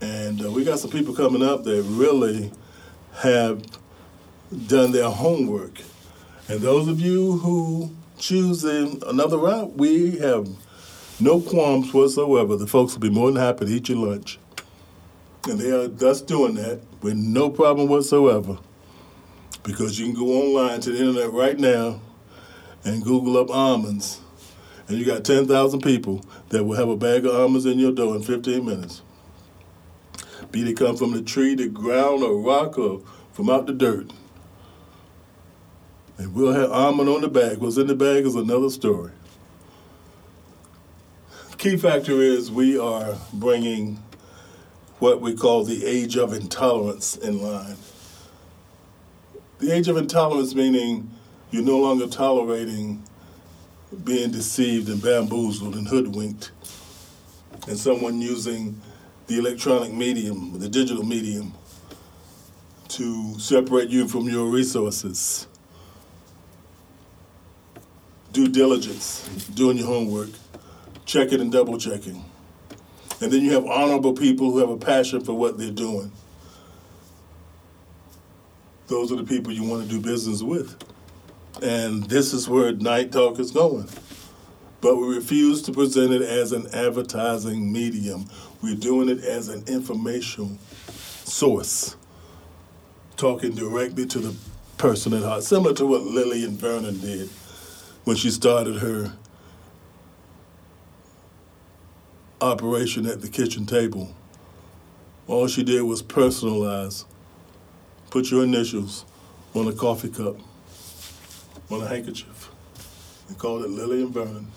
And 0.00 0.44
uh, 0.44 0.50
we 0.50 0.64
got 0.64 0.78
some 0.78 0.90
people 0.90 1.14
coming 1.14 1.42
up 1.42 1.64
that 1.64 1.82
really 1.82 2.52
have 3.14 3.62
done 4.66 4.92
their 4.92 5.10
homework. 5.10 5.80
And 6.48 6.60
those 6.60 6.88
of 6.88 7.00
you 7.00 7.38
who 7.38 7.94
choose 8.18 8.64
another 8.64 9.38
route, 9.38 9.74
we 9.74 10.18
have 10.18 10.48
no 11.20 11.40
qualms 11.40 11.92
whatsoever. 11.92 12.56
The 12.56 12.66
folks 12.66 12.94
will 12.94 13.00
be 13.00 13.10
more 13.10 13.30
than 13.30 13.42
happy 13.42 13.66
to 13.66 13.70
eat 13.70 13.88
your 13.88 13.98
lunch. 13.98 14.38
And 15.48 15.58
they 15.58 15.70
are 15.70 15.88
thus 15.88 16.20
doing 16.20 16.54
that 16.54 16.80
with 17.02 17.14
no 17.14 17.50
problem 17.50 17.88
whatsoever. 17.88 18.58
Because 19.62 19.98
you 19.98 20.06
can 20.06 20.14
go 20.14 20.26
online 20.26 20.80
to 20.80 20.92
the 20.92 20.98
internet 20.98 21.32
right 21.32 21.58
now 21.58 22.00
and 22.84 23.02
Google 23.02 23.36
up 23.36 23.50
almonds. 23.50 24.20
And 24.86 24.96
you 24.96 25.04
got 25.04 25.24
10,000 25.24 25.82
people 25.82 26.24
that 26.48 26.64
will 26.64 26.76
have 26.76 26.88
a 26.88 26.96
bag 26.96 27.26
of 27.26 27.34
almonds 27.34 27.66
in 27.66 27.78
your 27.78 27.92
door 27.92 28.16
in 28.16 28.22
15 28.22 28.64
minutes. 28.64 29.02
Be 30.50 30.62
they 30.62 30.72
come 30.72 30.96
from 30.96 31.12
the 31.12 31.22
tree, 31.22 31.54
the 31.54 31.68
ground, 31.68 32.22
or 32.22 32.40
rock, 32.40 32.78
or 32.78 33.02
from 33.32 33.50
out 33.50 33.66
the 33.66 33.72
dirt. 33.72 34.10
And 36.16 36.34
we'll 36.34 36.52
have 36.52 36.72
almond 36.72 37.08
on 37.08 37.20
the 37.20 37.28
bag. 37.28 37.58
What's 37.58 37.76
in 37.76 37.86
the 37.86 37.94
bag 37.94 38.24
is 38.24 38.34
another 38.34 38.70
story. 38.70 39.12
Key 41.58 41.76
factor 41.76 42.22
is 42.22 42.52
we 42.52 42.78
are 42.78 43.16
bringing 43.32 44.00
what 45.00 45.20
we 45.20 45.34
call 45.34 45.64
the 45.64 45.84
age 45.84 46.16
of 46.16 46.32
intolerance 46.32 47.16
in 47.16 47.42
line. 47.42 47.76
The 49.58 49.74
age 49.74 49.88
of 49.88 49.96
intolerance 49.96 50.54
meaning 50.54 51.10
you're 51.50 51.64
no 51.64 51.78
longer 51.78 52.06
tolerating 52.06 53.02
being 54.04 54.30
deceived 54.30 54.88
and 54.88 55.02
bamboozled 55.02 55.74
and 55.74 55.88
hoodwinked, 55.88 56.52
and 57.66 57.76
someone 57.78 58.20
using 58.20 58.80
the 59.28 59.38
electronic 59.38 59.92
medium, 59.92 60.58
the 60.58 60.68
digital 60.68 61.04
medium, 61.04 61.54
to 62.88 63.38
separate 63.38 63.90
you 63.90 64.08
from 64.08 64.28
your 64.28 64.46
resources. 64.46 65.46
Due 68.32 68.48
diligence, 68.48 69.28
doing 69.54 69.78
your 69.78 69.86
homework 69.86 70.30
checking 71.08 71.40
and 71.40 71.50
double 71.50 71.78
checking. 71.78 72.22
And 73.20 73.32
then 73.32 73.42
you 73.42 73.52
have 73.52 73.66
honorable 73.66 74.12
people 74.12 74.52
who 74.52 74.58
have 74.58 74.68
a 74.68 74.76
passion 74.76 75.24
for 75.24 75.32
what 75.32 75.58
they're 75.58 75.70
doing. 75.70 76.12
Those 78.86 79.10
are 79.10 79.16
the 79.16 79.24
people 79.24 79.52
you 79.52 79.64
want 79.64 79.82
to 79.82 79.88
do 79.88 80.00
business 80.00 80.42
with. 80.42 80.76
And 81.62 82.04
this 82.04 82.32
is 82.32 82.48
where 82.48 82.72
Night 82.72 83.10
Talk 83.10 83.38
is 83.38 83.50
going. 83.50 83.88
But 84.80 84.96
we 84.96 85.14
refuse 85.16 85.62
to 85.62 85.72
present 85.72 86.12
it 86.12 86.22
as 86.22 86.52
an 86.52 86.68
advertising 86.72 87.72
medium. 87.72 88.26
We're 88.60 88.74
doing 88.74 89.08
it 89.08 89.22
as 89.22 89.48
an 89.48 89.64
informational 89.68 90.58
source, 91.24 91.96
talking 93.16 93.54
directly 93.54 94.04
to 94.06 94.18
the 94.18 94.34
person 94.78 95.12
at 95.12 95.22
heart, 95.22 95.44
similar 95.44 95.74
to 95.74 95.86
what 95.86 96.02
Lillian 96.02 96.56
Vernon 96.56 96.98
did 96.98 97.28
when 98.04 98.16
she 98.16 98.30
started 98.30 98.76
her 98.76 99.12
operation 102.40 103.06
at 103.06 103.20
the 103.20 103.28
kitchen 103.28 103.66
table. 103.66 104.14
All 105.26 105.46
she 105.46 105.62
did 105.62 105.82
was 105.82 106.02
personalize, 106.02 107.04
put 108.10 108.30
your 108.30 108.42
initials 108.42 109.04
on 109.54 109.68
a 109.68 109.72
coffee 109.72 110.08
cup, 110.08 110.36
on 111.70 111.82
a 111.82 111.86
handkerchief, 111.86 112.50
and 113.28 113.38
called 113.38 113.64
it 113.64 113.70
Lillian 113.70 114.10
Vernon. 114.12 114.50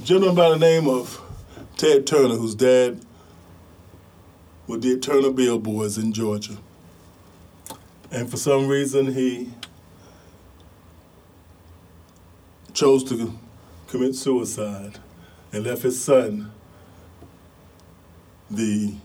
A 0.00 0.02
gentleman 0.02 0.34
by 0.34 0.50
the 0.50 0.58
name 0.58 0.88
of 0.88 1.20
Ted 1.80 2.06
Turner, 2.06 2.34
whose 2.34 2.54
dad 2.54 3.00
was 4.66 4.80
the 4.80 4.98
Turner 4.98 5.30
Billboards 5.30 5.96
in 5.96 6.12
Georgia. 6.12 6.58
And 8.10 8.30
for 8.30 8.36
some 8.36 8.68
reason, 8.68 9.14
he 9.14 9.50
chose 12.74 13.02
to 13.04 13.32
commit 13.88 14.14
suicide 14.14 14.98
and 15.54 15.64
left 15.64 15.80
his 15.80 15.98
son 15.98 16.52
the 18.50 18.96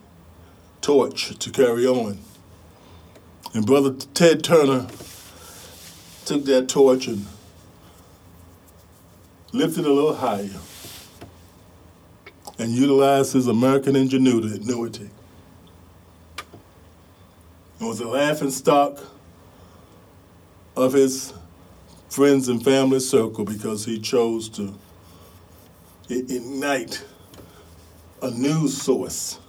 torch 0.82 1.40
to 1.40 1.52
carry 1.52 1.88
on. 1.88 2.20
And 3.54 3.66
Brother 3.66 3.94
Ted 4.14 4.44
Turner 4.44 4.88
took 6.26 6.44
that 6.44 6.68
torch 6.68 7.08
and 7.08 7.26
lifted 9.54 9.86
it 9.86 9.90
a 9.90 9.94
little 9.94 10.16
higher 10.16 10.60
and 12.58 12.72
utilized 12.72 13.34
his 13.34 13.48
American 13.48 13.96
ingenuity. 13.96 15.10
And 17.80 17.88
was 17.88 18.00
a 18.00 18.08
laughing 18.08 18.52
stock 18.52 19.00
of 20.76 20.94
his 20.94 21.34
friends 22.10 22.48
and 22.48 22.64
family 22.64 23.00
circle 23.00 23.44
because 23.44 23.86
he 23.86 24.00
chose 24.00 24.48
to 24.50 24.74
ignite 26.10 27.04
a 28.22 28.32
news 28.32 28.82
source 28.82 29.40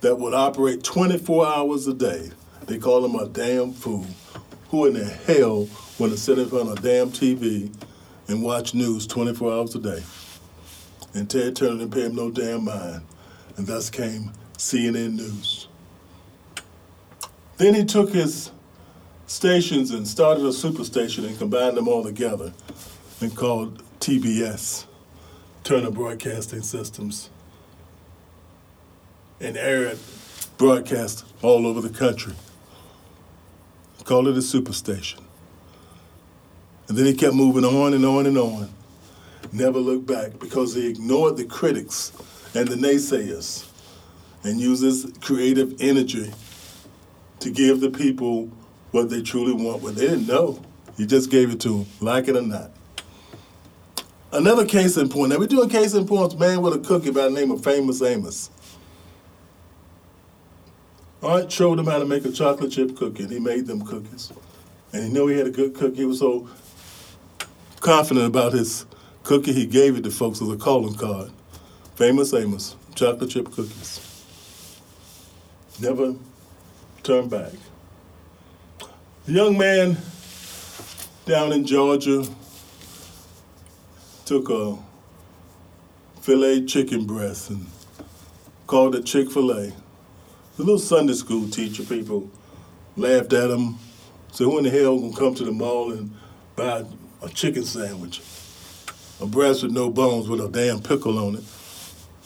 that 0.00 0.16
would 0.16 0.34
operate 0.34 0.82
24 0.82 1.46
hours 1.46 1.86
a 1.86 1.94
day. 1.94 2.30
They 2.66 2.78
call 2.78 3.04
him 3.04 3.14
a 3.14 3.28
damn 3.28 3.72
fool. 3.72 4.06
Who 4.70 4.86
in 4.86 4.94
the 4.94 5.04
hell 5.04 5.68
want 5.98 6.12
to 6.12 6.18
sit 6.18 6.38
in 6.38 6.48
front 6.48 6.70
of 6.70 6.78
a 6.78 6.82
damn 6.82 7.10
TV 7.10 7.72
and 8.28 8.42
watch 8.42 8.74
news 8.74 9.06
24 9.06 9.52
hours 9.52 9.74
a 9.74 9.78
day? 9.78 10.02
And 11.14 11.28
Ted 11.28 11.56
Turner 11.56 11.78
didn't 11.78 11.92
pay 11.92 12.02
him 12.02 12.14
no 12.14 12.30
damn 12.30 12.64
mind. 12.64 13.02
And 13.56 13.66
thus 13.66 13.90
came 13.90 14.32
CNN 14.56 15.14
News. 15.14 15.68
Then 17.58 17.74
he 17.74 17.84
took 17.84 18.10
his 18.10 18.50
stations 19.26 19.90
and 19.90 20.06
started 20.06 20.44
a 20.44 20.48
superstation 20.48 21.26
and 21.26 21.38
combined 21.38 21.76
them 21.76 21.88
all 21.88 22.02
together 22.02 22.52
and 23.20 23.36
called 23.36 23.82
TBS, 24.00 24.86
Turner 25.64 25.90
Broadcasting 25.90 26.62
Systems, 26.62 27.30
and 29.40 29.56
aired 29.56 29.98
broadcast 30.58 31.24
all 31.42 31.66
over 31.66 31.80
the 31.80 31.88
country. 31.88 32.34
Called 34.04 34.28
it 34.28 34.36
a 34.36 34.40
superstation. 34.40 35.20
And 36.88 36.98
then 36.98 37.06
he 37.06 37.14
kept 37.14 37.34
moving 37.34 37.64
on 37.64 37.94
and 37.94 38.04
on 38.04 38.26
and 38.26 38.36
on. 38.36 38.70
Never 39.52 39.78
looked 39.78 40.06
back 40.06 40.38
because 40.38 40.74
he 40.74 40.88
ignored 40.88 41.36
the 41.36 41.44
critics 41.44 42.12
and 42.54 42.66
the 42.66 42.74
naysayers 42.74 43.68
and 44.44 44.58
uses 44.58 45.12
creative 45.20 45.74
energy 45.80 46.32
to 47.40 47.50
give 47.50 47.80
the 47.80 47.90
people 47.90 48.50
what 48.92 49.10
they 49.10 49.22
truly 49.22 49.52
want, 49.52 49.82
what 49.82 49.94
they 49.96 50.06
didn't 50.06 50.26
know. 50.26 50.60
He 50.96 51.06
just 51.06 51.30
gave 51.30 51.50
it 51.50 51.60
to 51.60 51.68
them, 51.68 51.86
like 52.00 52.28
it 52.28 52.36
or 52.36 52.42
not. 52.42 52.70
Another 54.32 54.64
case 54.64 54.96
in 54.96 55.10
point. 55.10 55.30
Now 55.30 55.38
we're 55.38 55.46
doing 55.46 55.68
case 55.68 55.92
in 55.92 56.06
points, 56.06 56.34
man 56.34 56.62
with 56.62 56.74
a 56.74 56.78
cookie 56.78 57.10
by 57.10 57.24
the 57.24 57.30
name 57.30 57.50
of 57.50 57.62
Famous 57.62 58.00
Amos. 58.00 58.50
Art 61.22 61.52
showed 61.52 61.78
him 61.78 61.86
how 61.86 61.98
to 61.98 62.06
make 62.06 62.24
a 62.24 62.32
chocolate 62.32 62.72
chip 62.72 62.96
cookie, 62.96 63.24
and 63.24 63.32
he 63.32 63.38
made 63.38 63.66
them 63.66 63.84
cookies. 63.84 64.32
And 64.92 65.04
he 65.04 65.10
knew 65.10 65.28
he 65.28 65.36
had 65.36 65.46
a 65.46 65.50
good 65.50 65.74
cookie. 65.74 65.96
He 65.96 66.04
was 66.04 66.18
so 66.18 66.48
confident 67.80 68.26
about 68.26 68.54
his 68.54 68.86
cookie, 69.24 69.52
he 69.52 69.66
gave 69.66 69.96
it 69.96 70.04
to 70.04 70.10
folks 70.10 70.42
as 70.42 70.48
a 70.48 70.56
calling 70.56 70.94
card. 70.94 71.30
Famous 71.96 72.32
Amos, 72.34 72.76
chocolate 72.94 73.30
chip 73.30 73.50
cookies. 73.50 74.00
Never 75.80 76.14
turned 77.02 77.30
back. 77.30 77.52
The 79.26 79.32
young 79.32 79.56
man 79.56 79.96
down 81.26 81.52
in 81.52 81.64
Georgia 81.64 82.26
took 84.24 84.50
a 84.50 84.76
filet 86.20 86.64
chicken 86.64 87.06
breast 87.06 87.50
and 87.50 87.66
called 88.66 88.94
it 88.94 89.04
Chick 89.04 89.30
fil 89.30 89.50
A. 89.50 89.72
The 90.56 90.64
little 90.64 90.78
Sunday 90.78 91.14
school 91.14 91.48
teacher 91.48 91.82
people 91.82 92.30
laughed 92.96 93.32
at 93.32 93.50
him. 93.50 93.78
So 94.32 94.44
who 94.44 94.58
in 94.58 94.64
the 94.64 94.70
hell 94.70 94.98
gonna 94.98 95.16
come 95.16 95.34
to 95.34 95.44
the 95.44 95.52
mall 95.52 95.92
and 95.92 96.14
buy 96.56 96.84
a 97.22 97.28
chicken 97.28 97.64
sandwich? 97.64 98.20
A 99.22 99.26
breast 99.26 99.62
with 99.62 99.70
no 99.70 99.88
bones 99.88 100.28
with 100.28 100.40
a 100.40 100.48
damn 100.48 100.82
pickle 100.82 101.16
on 101.16 101.36
it. 101.36 101.44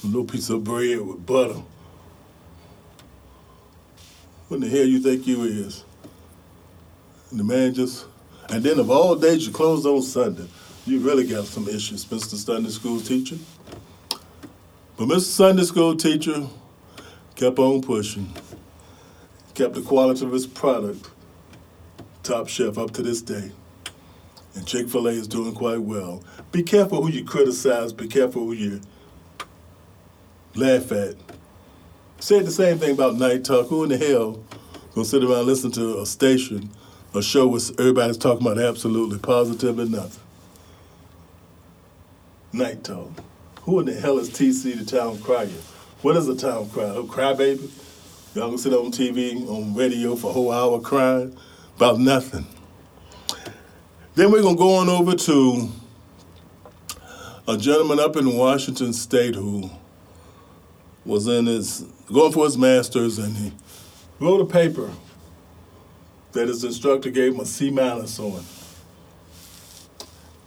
A 0.02 0.06
little 0.06 0.24
piece 0.24 0.48
of 0.48 0.64
bread 0.64 0.98
with 1.02 1.26
butter. 1.26 1.60
What 4.48 4.56
in 4.56 4.60
the 4.62 4.68
hell 4.70 4.86
you 4.86 5.00
think 5.00 5.26
you 5.26 5.42
is? 5.42 5.84
And 7.30 7.38
the 7.38 7.44
man 7.44 7.74
just, 7.74 8.06
and 8.48 8.64
then 8.64 8.78
of 8.78 8.90
all 8.90 9.14
days 9.14 9.46
you 9.46 9.52
closed 9.52 9.84
on 9.84 10.00
Sunday. 10.00 10.48
You 10.86 11.00
really 11.00 11.26
got 11.26 11.44
some 11.44 11.68
issues, 11.68 12.06
Mr. 12.06 12.34
Sunday 12.34 12.70
school 12.70 12.98
teacher. 12.98 13.36
But 14.96 15.08
Mr. 15.08 15.20
Sunday 15.20 15.64
school 15.64 15.96
teacher 15.96 16.46
kept 17.34 17.58
on 17.58 17.82
pushing, 17.82 18.32
kept 19.52 19.74
the 19.74 19.82
quality 19.82 20.24
of 20.24 20.32
his 20.32 20.46
product 20.46 21.10
top 22.22 22.48
chef 22.48 22.78
up 22.78 22.92
to 22.92 23.02
this 23.02 23.20
day. 23.20 23.50
And 24.56 24.66
Chick 24.66 24.88
fil 24.88 25.06
A 25.06 25.10
is 25.10 25.28
doing 25.28 25.54
quite 25.54 25.82
well. 25.82 26.24
Be 26.50 26.62
careful 26.62 27.02
who 27.02 27.10
you 27.10 27.24
criticize, 27.24 27.92
be 27.92 28.08
careful 28.08 28.46
who 28.46 28.52
you 28.52 28.80
laugh 30.54 30.90
at. 30.92 31.14
Said 32.18 32.46
the 32.46 32.50
same 32.50 32.78
thing 32.78 32.92
about 32.92 33.16
Night 33.16 33.44
Talk. 33.44 33.68
Who 33.68 33.84
in 33.84 33.90
the 33.90 33.98
hell 33.98 34.42
gonna 34.94 35.04
sit 35.04 35.22
around 35.22 35.40
and 35.40 35.46
listen 35.46 35.70
to 35.72 36.00
a 36.00 36.06
station, 36.06 36.70
a 37.14 37.22
show 37.22 37.46
where 37.46 37.60
everybody's 37.78 38.16
talking 38.16 38.46
about 38.46 38.58
absolutely 38.58 39.18
positively 39.18 39.86
nothing? 39.86 40.22
Night 42.54 42.82
Talk. 42.82 43.10
Who 43.62 43.80
in 43.80 43.86
the 43.86 43.94
hell 43.94 44.18
is 44.18 44.30
TC 44.30 44.78
the 44.78 44.86
town 44.86 45.18
crier? 45.18 45.48
What 46.00 46.16
is 46.16 46.28
a 46.28 46.36
town 46.36 46.70
crier? 46.70 47.00
A 47.00 47.02
crybaby? 47.02 47.70
Y'all 48.34 48.46
gonna 48.46 48.58
sit 48.58 48.72
on 48.72 48.90
TV, 48.90 49.46
on 49.48 49.74
radio 49.74 50.16
for 50.16 50.30
a 50.30 50.32
whole 50.32 50.50
hour 50.50 50.80
crying 50.80 51.36
about 51.76 51.98
nothing. 51.98 52.46
Then 54.16 54.32
we're 54.32 54.40
gonna 54.40 54.56
go 54.56 54.76
on 54.76 54.88
over 54.88 55.14
to 55.14 55.68
a 57.46 57.58
gentleman 57.58 58.00
up 58.00 58.16
in 58.16 58.34
Washington 58.34 58.94
State 58.94 59.34
who 59.34 59.68
was 61.04 61.26
in 61.26 61.44
his 61.44 61.84
going 62.10 62.32
for 62.32 62.46
his 62.46 62.56
master's 62.56 63.18
and 63.18 63.36
he 63.36 63.52
wrote 64.18 64.40
a 64.40 64.46
paper 64.46 64.90
that 66.32 66.48
his 66.48 66.64
instructor 66.64 67.10
gave 67.10 67.34
him 67.34 67.40
a 67.40 67.44
C 67.44 67.70
minus 67.70 68.18
on. 68.18 68.42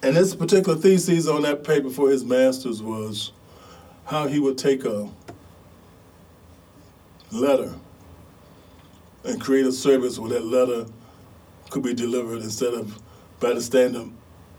And 0.02 0.18
this 0.18 0.34
particular 0.34 0.76
thesis 0.76 1.28
on 1.28 1.44
that 1.44 1.64
paper 1.64 1.92
for 1.92 2.10
his 2.10 2.26
master's 2.26 2.82
was 2.82 3.34
how 4.06 4.26
he 4.26 4.40
would 4.40 4.58
take 4.58 4.84
a 4.84 5.08
letter 7.32 7.76
and 9.24 9.40
create 9.40 9.68
a 9.68 9.72
service 9.72 10.18
where 10.18 10.32
that 10.32 10.44
letter 10.44 10.88
could 11.70 11.84
be 11.84 11.94
delivered 11.94 12.42
instead 12.42 12.74
of 12.74 13.00
by 13.40 13.54
the 13.54 13.62
standard 13.62 14.10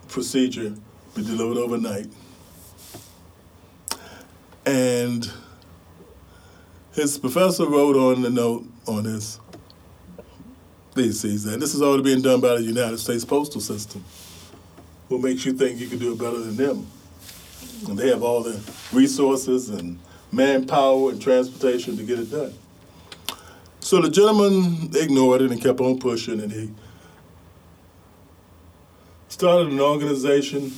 procedure, 0.09 0.75
be 1.15 1.23
delivered 1.23 1.59
overnight. 1.59 2.07
And 4.67 5.31
his 6.93 7.19
professor 7.19 7.67
wrote 7.67 7.97
on 7.97 8.23
the 8.23 8.31
note 8.31 8.65
on 8.87 9.05
his 9.05 9.39
thesis 10.93 11.45
that 11.45 11.61
this 11.61 11.75
is 11.75 11.83
already 11.83 12.03
being 12.03 12.23
done 12.23 12.41
by 12.41 12.57
the 12.57 12.63
United 12.63 12.99
States 12.99 13.25
Postal 13.25 13.61
System. 13.61 14.05
What 15.09 15.21
makes 15.21 15.45
you 15.45 15.53
think 15.53 15.81
you 15.81 15.89
can 15.89 15.99
do 15.99 16.13
it 16.13 16.19
better 16.19 16.39
than 16.39 16.57
them? 16.57 16.87
And 17.89 17.99
they 17.99 18.09
have 18.09 18.23
all 18.23 18.43
the 18.43 18.61
resources 18.93 19.71
and 19.71 19.99
manpower 20.33 21.11
and 21.11 21.21
transportation 21.21 21.97
to 21.97 22.03
get 22.03 22.19
it 22.19 22.31
done. 22.31 22.55
So 23.81 24.01
the 24.01 24.11
gentleman 24.11 24.91
ignored 24.95 25.43
it 25.43 25.51
and 25.51 25.61
kept 25.61 25.81
on 25.81 25.99
pushing, 25.99 26.41
and 26.41 26.53
he 26.53 26.71
started 29.31 29.73
an 29.73 29.81
organization 29.81 30.73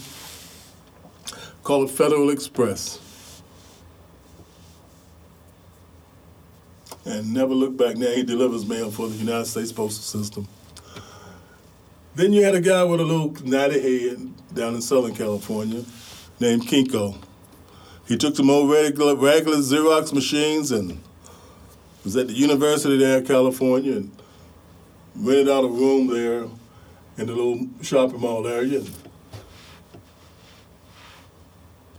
called 1.65 1.91
Federal 1.91 2.31
Express. 2.31 3.01
And 7.05 7.35
never 7.35 7.55
looked 7.55 7.77
back. 7.79 7.97
Now 7.97 8.11
he 8.11 8.23
delivers 8.23 8.65
mail 8.65 8.91
for 8.91 9.09
the 9.09 9.17
United 9.17 9.47
States 9.47 9.73
Postal 9.73 10.21
System. 10.21 10.47
Then 12.15 12.33
you 12.33 12.45
had 12.45 12.55
a 12.55 12.61
guy 12.61 12.85
with 12.85 13.01
a 13.01 13.05
little 13.05 13.35
natty 13.43 13.81
head 13.81 14.55
down 14.55 14.75
in 14.75 14.83
Southern 14.83 15.15
California 15.15 15.83
named 16.39 16.63
Kinko. 16.63 17.17
He 18.07 18.17
took 18.19 18.37
some 18.37 18.51
old 18.51 18.71
regular, 18.71 19.17
regular 19.17 19.57
Xerox 19.57 20.13
machines 20.13 20.71
and 20.71 21.03
was 22.05 22.17
at 22.17 22.29
the 22.29 22.35
university 22.35 22.99
there 22.99 23.19
in 23.19 23.27
California 23.27 23.97
and 23.97 24.13
rented 25.17 25.49
out 25.49 25.65
a 25.65 25.69
room 25.69 26.09
there 26.09 26.47
in 27.19 27.27
the 27.27 27.33
little 27.33 27.67
shopping 27.83 28.21
mall 28.21 28.47
area. 28.47 28.83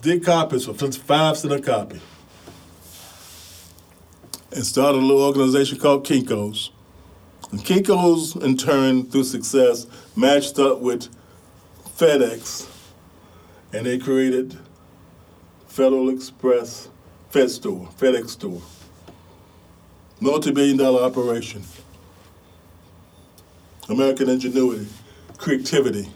Did 0.02 0.24
copies 0.24 0.66
for 0.66 0.74
five 0.74 1.38
cent 1.38 1.54
a 1.54 1.62
copy. 1.62 2.02
And 4.52 4.66
started 4.66 4.98
a 4.98 5.06
little 5.06 5.24
organization 5.24 5.80
called 5.80 6.06
Kinko's. 6.06 6.72
And 7.52 7.62
Kinko's, 7.62 8.36
in 8.36 8.58
turn, 8.58 9.10
through 9.10 9.24
success, 9.24 9.88
matched 10.16 10.60
up 10.60 10.80
with 10.80 11.08
FedEx, 11.98 12.68
and 13.72 13.86
they 13.86 13.98
created 13.98 14.58
Federal 15.68 16.10
Express 16.10 16.90
Fed 17.30 17.50
Store, 17.50 17.90
FedEx 17.98 18.30
Store. 18.30 18.62
Multi-billion 20.20 20.78
dollar 20.78 21.04
operation. 21.04 21.64
American 23.90 24.30
ingenuity, 24.30 24.88
creativity, 25.38 26.10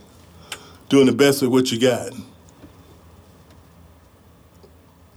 doing 0.89 1.05
the 1.05 1.11
best 1.11 1.41
with 1.41 1.51
what 1.51 1.71
you 1.71 1.79
got. 1.79 2.11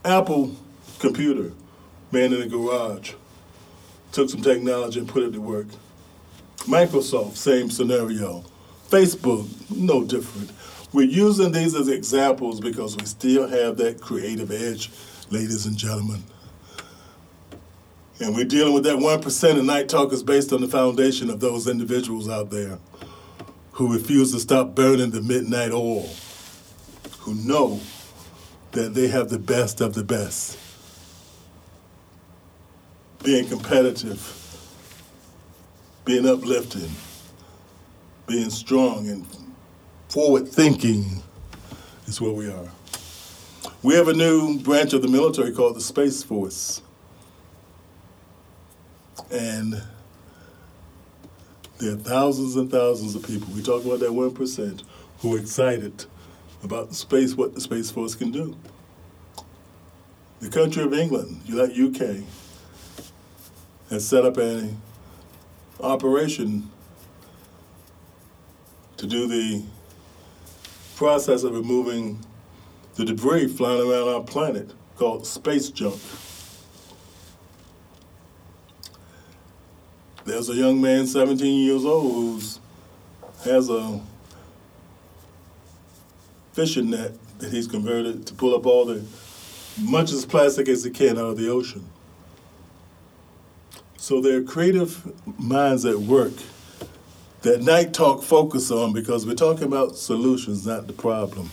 Apple 0.05 0.55
computer, 0.99 1.53
man 2.11 2.33
in 2.33 2.41
the 2.41 2.47
garage, 2.47 3.13
took 4.13 4.31
some 4.31 4.43
technology 4.43 4.99
and 4.99 5.09
put 5.09 5.23
it 5.23 5.33
to 5.33 5.41
work. 5.41 5.67
Microsoft, 6.59 7.37
same 7.37 7.71
scenario. 7.71 8.45
Facebook, 8.89 9.49
no 9.71 10.05
different. 10.05 10.51
We're 10.93 11.07
using 11.07 11.53
these 11.53 11.75
as 11.75 11.89
examples 11.89 12.61
because 12.61 12.97
we 12.97 13.07
still 13.07 13.47
have 13.47 13.77
that 13.77 14.01
creative 14.01 14.51
edge, 14.51 14.91
ladies 15.31 15.67
and 15.67 15.77
gentlemen. 15.77 16.25
And 18.19 18.35
we're 18.35 18.45
dealing 18.45 18.75
with 18.75 18.85
that 18.85 18.99
1% 18.99 19.59
of 19.59 19.65
Night 19.65 19.89
Talk 19.89 20.13
is 20.13 20.23
based 20.23 20.53
on 20.53 20.61
the 20.61 20.69
foundation 20.69 21.31
of 21.31 21.41
those 21.41 21.69
individuals 21.69 22.29
out 22.29 22.51
there 22.51 22.79
who 23.81 23.95
refuse 23.95 24.31
to 24.31 24.39
stop 24.39 24.75
burning 24.75 25.11
the 25.11 25.23
midnight 25.23 25.73
oil, 25.73 26.07
who 27.21 27.35
know 27.35 27.81
that 28.73 28.93
they 28.93 29.09
have 29.09 29.31
the 29.31 29.39
best 29.39 29.81
of 29.81 29.95
the 29.95 30.05
best. 30.05 30.59
Being 33.25 33.49
competitive, 33.49 34.21
being 36.05 36.29
uplifting, 36.29 36.91
being 38.27 38.51
strong 38.51 39.09
and 39.09 39.27
forward 40.11 40.47
thinking 40.47 41.23
is 42.07 42.21
where 42.21 42.33
we 42.33 42.51
are. 42.51 42.69
We 43.83 43.95
have 43.95 44.09
a 44.09 44.15
new 44.15 44.59
branch 44.59 44.93
of 44.93 45.01
the 45.01 45.09
military 45.09 45.53
called 45.53 45.77
the 45.77 45.81
Space 45.81 46.23
Force. 46.23 46.83
And 49.31 49.83
there 51.81 51.95
are 51.95 51.97
thousands 51.97 52.57
and 52.57 52.71
thousands 52.71 53.15
of 53.15 53.27
people. 53.27 53.49
We 53.55 53.63
talk 53.63 53.85
about 53.85 54.01
that 54.01 54.11
1% 54.11 54.83
who 55.21 55.35
are 55.35 55.39
excited 55.39 56.05
about 56.63 56.91
the 56.91 56.95
space, 56.95 57.35
what 57.35 57.55
the 57.55 57.61
Space 57.61 57.91
Force 57.91 58.15
can 58.15 58.31
do. 58.31 58.55
The 60.41 60.51
country 60.51 60.83
of 60.83 60.93
England, 60.93 61.41
you 61.47 61.55
like 61.57 61.71
UK, 61.71 62.23
has 63.89 64.07
set 64.07 64.27
up 64.27 64.37
an 64.37 64.81
operation 65.81 66.71
to 68.99 69.07
do 69.07 69.27
the 69.27 69.63
process 70.97 71.45
of 71.45 71.55
removing 71.55 72.19
the 72.97 73.07
debris 73.07 73.49
flying 73.49 73.81
around 73.81 74.09
our 74.09 74.23
planet 74.23 74.71
called 74.97 75.27
space 75.27 75.71
junk. 75.71 75.99
There's 80.31 80.49
a 80.49 80.55
young 80.55 80.81
man, 80.81 81.09
17 81.09 81.67
years 81.67 81.85
old, 81.85 82.13
who's 82.13 82.61
has 83.45 83.69
a 83.69 84.01
fishing 86.53 86.91
net 86.91 87.15
that 87.39 87.51
he's 87.51 87.67
converted 87.67 88.29
to 88.29 88.35
pull 88.35 88.55
up 88.55 88.65
all 88.65 88.85
the 88.85 89.05
much 89.81 90.13
as 90.13 90.25
plastic 90.25 90.69
as 90.69 90.85
he 90.85 90.91
can 90.91 91.19
out 91.19 91.31
of 91.31 91.37
the 91.37 91.49
ocean. 91.49 91.85
So 93.97 94.21
there 94.21 94.39
are 94.39 94.43
creative 94.45 95.13
minds 95.37 95.85
at 95.85 95.99
work 95.99 96.35
that 97.43 97.63
Night 97.63 97.93
Talk 97.93 98.23
focus 98.23 98.71
on 98.71 98.93
because 98.93 99.27
we're 99.27 99.35
talking 99.35 99.65
about 99.65 99.97
solutions, 99.97 100.65
not 100.65 100.87
the 100.87 100.93
problem. 100.93 101.51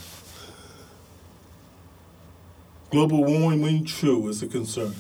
Global 2.92 3.24
warming, 3.24 3.86
true, 3.86 4.28
is 4.28 4.44
a 4.44 4.48
concern. 4.48 4.94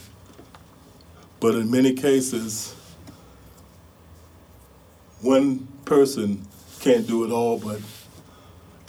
But 1.40 1.54
in 1.54 1.70
many 1.70 1.94
cases, 1.94 2.74
one 5.22 5.68
person 5.86 6.46
can't 6.80 7.08
do 7.08 7.24
it 7.24 7.32
all, 7.32 7.60
but 7.60 7.80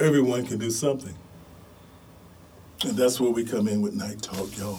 everyone 0.00 0.46
can 0.46 0.58
do 0.58 0.70
something. 0.70 1.14
And 2.84 2.96
that's 2.96 3.18
where 3.18 3.30
we 3.30 3.44
come 3.44 3.66
in 3.66 3.80
with 3.80 3.94
Night 3.94 4.22
Talk, 4.22 4.56
y'all. 4.56 4.78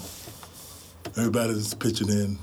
Everybody's 1.17 1.73
pitching 1.73 2.09
in. 2.09 2.38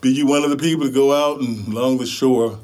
Be 0.00 0.10
you 0.10 0.26
one 0.26 0.44
of 0.44 0.50
the 0.50 0.56
people 0.56 0.86
to 0.86 0.92
go 0.92 1.12
out 1.12 1.40
and 1.40 1.66
along 1.68 1.98
the 1.98 2.06
shore 2.06 2.58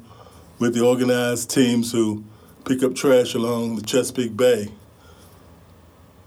with 0.59 0.75
the 0.75 0.85
organized 0.85 1.51
teams 1.51 1.91
who 1.91 2.23
pick 2.65 2.83
up 2.83 2.95
trash 2.95 3.35
along 3.35 3.77
the 3.77 3.83
Chesapeake 3.83 4.37
Bay 4.37 4.69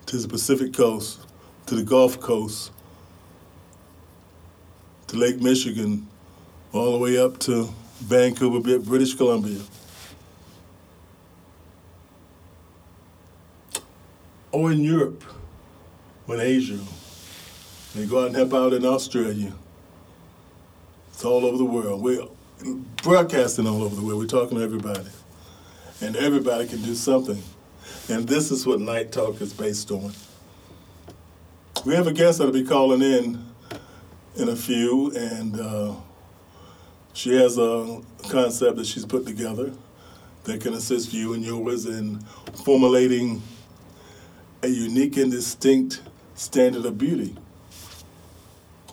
to 0.07 0.17
the 0.17 0.27
Pacific 0.27 0.73
coast, 0.73 1.19
to 1.67 1.75
the 1.75 1.83
Gulf 1.83 2.19
Coast, 2.19 2.71
to 5.07 5.15
Lake 5.17 5.39
Michigan, 5.39 6.07
all 6.71 6.91
the 6.91 6.97
way 6.97 7.17
up 7.17 7.39
to 7.39 7.69
Vancouver, 7.99 8.79
British 8.79 9.13
Columbia. 9.13 9.61
Or 14.51 14.71
in 14.71 14.81
Europe, 14.81 15.23
or 16.27 16.35
in 16.35 16.41
Asia. 16.41 16.79
They 17.95 18.05
go 18.05 18.21
out 18.21 18.27
and 18.27 18.35
help 18.35 18.53
out 18.53 18.73
in 18.73 18.85
Australia. 18.85 19.53
It's 21.09 21.23
all 21.23 21.45
over 21.45 21.57
the 21.57 21.65
world. 21.65 22.01
We're 22.01 22.25
broadcasting 23.03 23.67
all 23.67 23.83
over 23.83 23.95
the 23.95 24.01
world. 24.01 24.19
We're 24.19 24.27
talking 24.27 24.57
to 24.57 24.63
everybody. 24.63 25.09
And 26.01 26.15
everybody 26.15 26.67
can 26.67 26.81
do 26.81 26.95
something. 26.95 27.41
And 28.09 28.27
this 28.27 28.51
is 28.51 28.65
what 28.65 28.79
Night 28.79 29.11
Talk 29.11 29.41
is 29.41 29.53
based 29.53 29.91
on. 29.91 30.11
We 31.85 31.95
have 31.95 32.07
a 32.07 32.13
guest 32.13 32.39
that'll 32.39 32.53
be 32.53 32.63
calling 32.63 33.01
in 33.01 33.45
in 34.35 34.49
a 34.49 34.55
few, 34.55 35.11
and 35.11 35.59
uh, 35.59 35.93
she 37.13 37.35
has 37.35 37.57
a 37.57 38.01
concept 38.29 38.77
that 38.77 38.85
she's 38.85 39.05
put 39.05 39.25
together 39.25 39.71
that 40.43 40.61
can 40.61 40.73
assist 40.73 41.13
you 41.13 41.33
and 41.33 41.43
yours 41.43 41.85
in 41.85 42.19
formulating 42.65 43.41
a 44.63 44.67
unique 44.67 45.17
and 45.17 45.31
distinct 45.31 46.01
standard 46.35 46.85
of 46.85 46.97
beauty. 46.97 47.35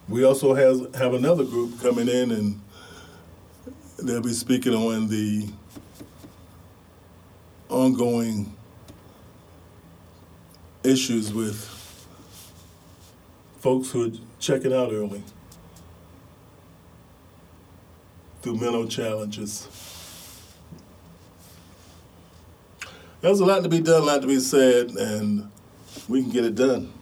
We 0.08 0.24
also 0.24 0.54
have, 0.54 0.94
have 0.94 1.14
another 1.14 1.44
group 1.44 1.80
coming 1.80 2.08
in, 2.08 2.30
and 2.30 2.60
they'll 3.98 4.20
be 4.20 4.32
speaking 4.32 4.74
on 4.74 5.08
the 5.08 5.48
ongoing 7.68 8.54
issues 10.82 11.32
with 11.32 11.56
folks 13.60 13.90
who 13.90 14.08
are 14.08 14.12
checking 14.38 14.72
out 14.72 14.92
early 14.92 15.22
through 18.42 18.56
mental 18.56 18.86
challenges. 18.86 19.68
There's 23.20 23.40
a 23.40 23.44
lot 23.44 23.62
to 23.64 23.68
be 23.68 23.80
done, 23.80 24.02
a 24.02 24.06
lot 24.06 24.22
to 24.22 24.26
be 24.26 24.40
said, 24.40 24.90
and 24.90 25.50
we 26.08 26.22
can 26.22 26.30
get 26.30 26.44
it 26.44 26.54
done. 26.54 26.92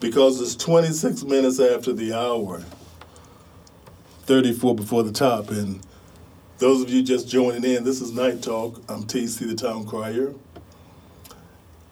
Because 0.00 0.40
it's 0.40 0.56
26 0.56 1.24
minutes 1.24 1.60
after 1.60 1.92
the 1.92 2.12
hour, 2.14 2.64
34 4.22 4.74
before 4.74 5.02
the 5.02 5.12
top, 5.12 5.50
and 5.50 5.80
those 6.58 6.82
of 6.82 6.90
you 6.90 7.02
just 7.02 7.28
joining 7.28 7.64
in, 7.64 7.84
this 7.84 8.00
is 8.00 8.12
Night 8.12 8.42
Talk. 8.42 8.82
I'm 8.88 9.04
TC, 9.04 9.48
the 9.48 9.54
Town 9.54 9.86
Crier. 9.86 10.34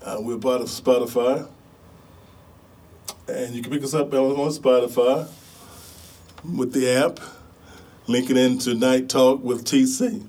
Uh, 0.02 0.18
we're 0.20 0.36
part 0.36 0.60
of 0.60 0.68
Spotify. 0.68 1.48
And 3.26 3.54
you 3.54 3.62
can 3.62 3.72
pick 3.72 3.82
us 3.82 3.94
up 3.94 4.12
on, 4.12 4.32
on 4.32 4.50
Spotify 4.50 5.28
with 6.44 6.72
the 6.72 6.88
app, 6.88 7.20
linking 8.08 8.38
into 8.38 8.74
Night 8.74 9.10
Talk 9.10 9.44
with 9.44 9.64
TC. 9.64 10.26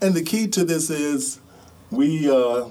And 0.00 0.14
the 0.14 0.22
key 0.22 0.48
to 0.48 0.64
this 0.64 0.88
is 0.88 1.40
we, 1.90 2.28
uh, 2.28 2.68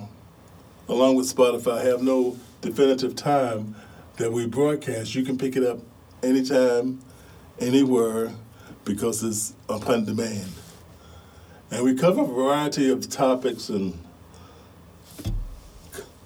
along 0.89 1.15
with 1.15 1.33
Spotify, 1.33 1.85
have 1.85 2.01
no 2.01 2.37
definitive 2.61 3.15
time 3.15 3.75
that 4.17 4.31
we 4.31 4.47
broadcast. 4.47 5.13
You 5.13 5.23
can 5.23 5.37
pick 5.37 5.55
it 5.55 5.63
up 5.63 5.77
anytime, 6.23 7.01
anywhere, 7.59 8.31
because 8.83 9.23
it's 9.23 9.53
upon 9.69 10.05
demand. 10.05 10.51
And 11.69 11.83
we 11.83 11.93
cover 11.93 12.21
a 12.21 12.25
variety 12.25 12.89
of 12.89 13.07
topics 13.09 13.69
and 13.69 13.97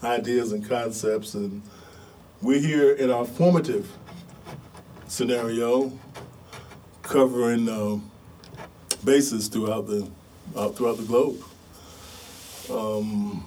ideas 0.02 0.54
and 0.54 0.68
concepts, 0.68 1.34
and 1.34 1.62
we're 2.42 2.62
here 2.62 2.94
in 2.94 3.12
our 3.12 3.26
formative 3.26 3.92
scenario, 5.08 5.92
covering 7.08 7.70
uh, 7.70 8.00
bases 9.04 9.48
throughout 9.48 9.88
the 9.88 10.10
uh, 10.56 10.70
throughout 10.70 10.98
the 10.98 11.04
globe. 11.04 11.42
Um, 12.70 13.46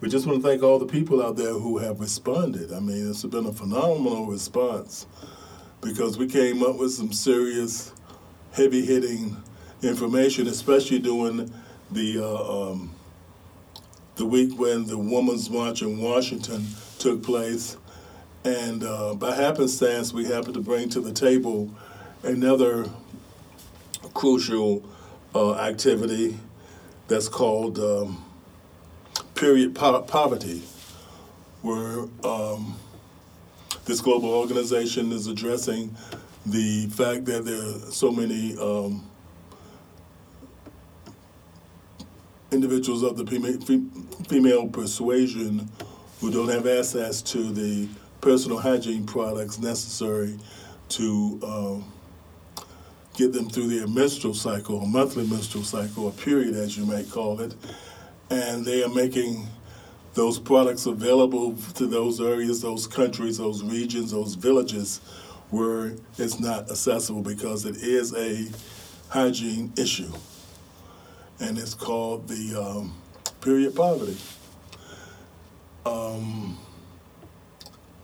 we 0.00 0.08
just 0.08 0.26
want 0.26 0.42
to 0.42 0.48
thank 0.48 0.62
all 0.62 0.78
the 0.78 0.86
people 0.86 1.24
out 1.24 1.36
there 1.36 1.52
who 1.52 1.78
have 1.78 2.00
responded. 2.00 2.72
I 2.72 2.80
mean, 2.80 3.10
it's 3.10 3.24
been 3.24 3.46
a 3.46 3.52
phenomenal 3.52 4.26
response 4.26 5.06
because 5.80 6.18
we 6.18 6.26
came 6.26 6.62
up 6.62 6.76
with 6.76 6.92
some 6.92 7.12
serious, 7.12 7.92
heavy 8.52 8.84
hitting 8.84 9.36
information, 9.82 10.48
especially 10.48 10.98
during 10.98 11.52
the 11.92 12.18
uh, 12.18 12.70
um, 12.70 12.94
the 14.16 14.26
week 14.26 14.58
when 14.58 14.86
the 14.86 14.98
Women's 14.98 15.48
March 15.48 15.82
in 15.82 15.98
Washington 16.00 16.66
took 16.98 17.22
place. 17.22 17.76
And 18.44 18.82
uh, 18.82 19.14
by 19.14 19.36
happenstance, 19.36 20.12
we 20.12 20.24
happened 20.24 20.54
to 20.54 20.60
bring 20.60 20.88
to 20.90 21.00
the 21.00 21.12
table 21.12 21.72
another 22.22 22.88
crucial 24.14 24.84
uh, 25.34 25.54
activity 25.54 26.38
that's 27.08 27.28
called 27.28 27.78
um, 27.78 28.24
period 29.34 29.74
po- 29.74 30.02
poverty, 30.02 30.62
where 31.62 32.04
um, 32.24 32.76
this 33.84 34.00
global 34.00 34.30
organization 34.30 35.12
is 35.12 35.26
addressing 35.26 35.94
the 36.46 36.86
fact 36.88 37.24
that 37.24 37.44
there 37.44 37.60
are 37.60 37.90
so 37.90 38.10
many 38.10 38.56
um, 38.58 39.04
individuals 42.50 43.02
of 43.02 43.16
the 43.16 43.26
female 44.28 44.68
persuasion 44.68 45.68
who 46.20 46.30
don't 46.30 46.48
have 46.48 46.66
access 46.66 47.22
to 47.22 47.50
the 47.52 47.88
personal 48.20 48.58
hygiene 48.58 49.04
products 49.04 49.58
necessary 49.58 50.38
to 50.88 51.40
um, 51.42 51.92
get 53.14 53.32
them 53.32 53.48
through 53.48 53.68
their 53.68 53.86
menstrual 53.86 54.34
cycle, 54.34 54.80
a 54.82 54.86
monthly 54.86 55.26
menstrual 55.26 55.64
cycle, 55.64 56.08
a 56.08 56.12
period 56.12 56.54
as 56.54 56.76
you 56.76 56.86
might 56.86 57.10
call 57.10 57.40
it. 57.40 57.54
And 58.30 58.64
they 58.64 58.82
are 58.82 58.88
making 58.88 59.46
those 60.14 60.38
products 60.38 60.86
available 60.86 61.54
to 61.74 61.86
those 61.86 62.20
areas, 62.20 62.60
those 62.60 62.86
countries, 62.86 63.38
those 63.38 63.62
regions, 63.62 64.12
those 64.12 64.34
villages 64.34 65.00
where 65.50 65.94
it's 66.18 66.40
not 66.40 66.70
accessible 66.70 67.22
because 67.22 67.66
it 67.66 67.76
is 67.76 68.14
a 68.14 68.48
hygiene 69.08 69.72
issue. 69.76 70.10
And 71.40 71.58
it's 71.58 71.74
called 71.74 72.28
the 72.28 72.60
um, 72.60 72.94
period 73.40 73.74
poverty. 73.74 74.16
Um, 75.84 76.56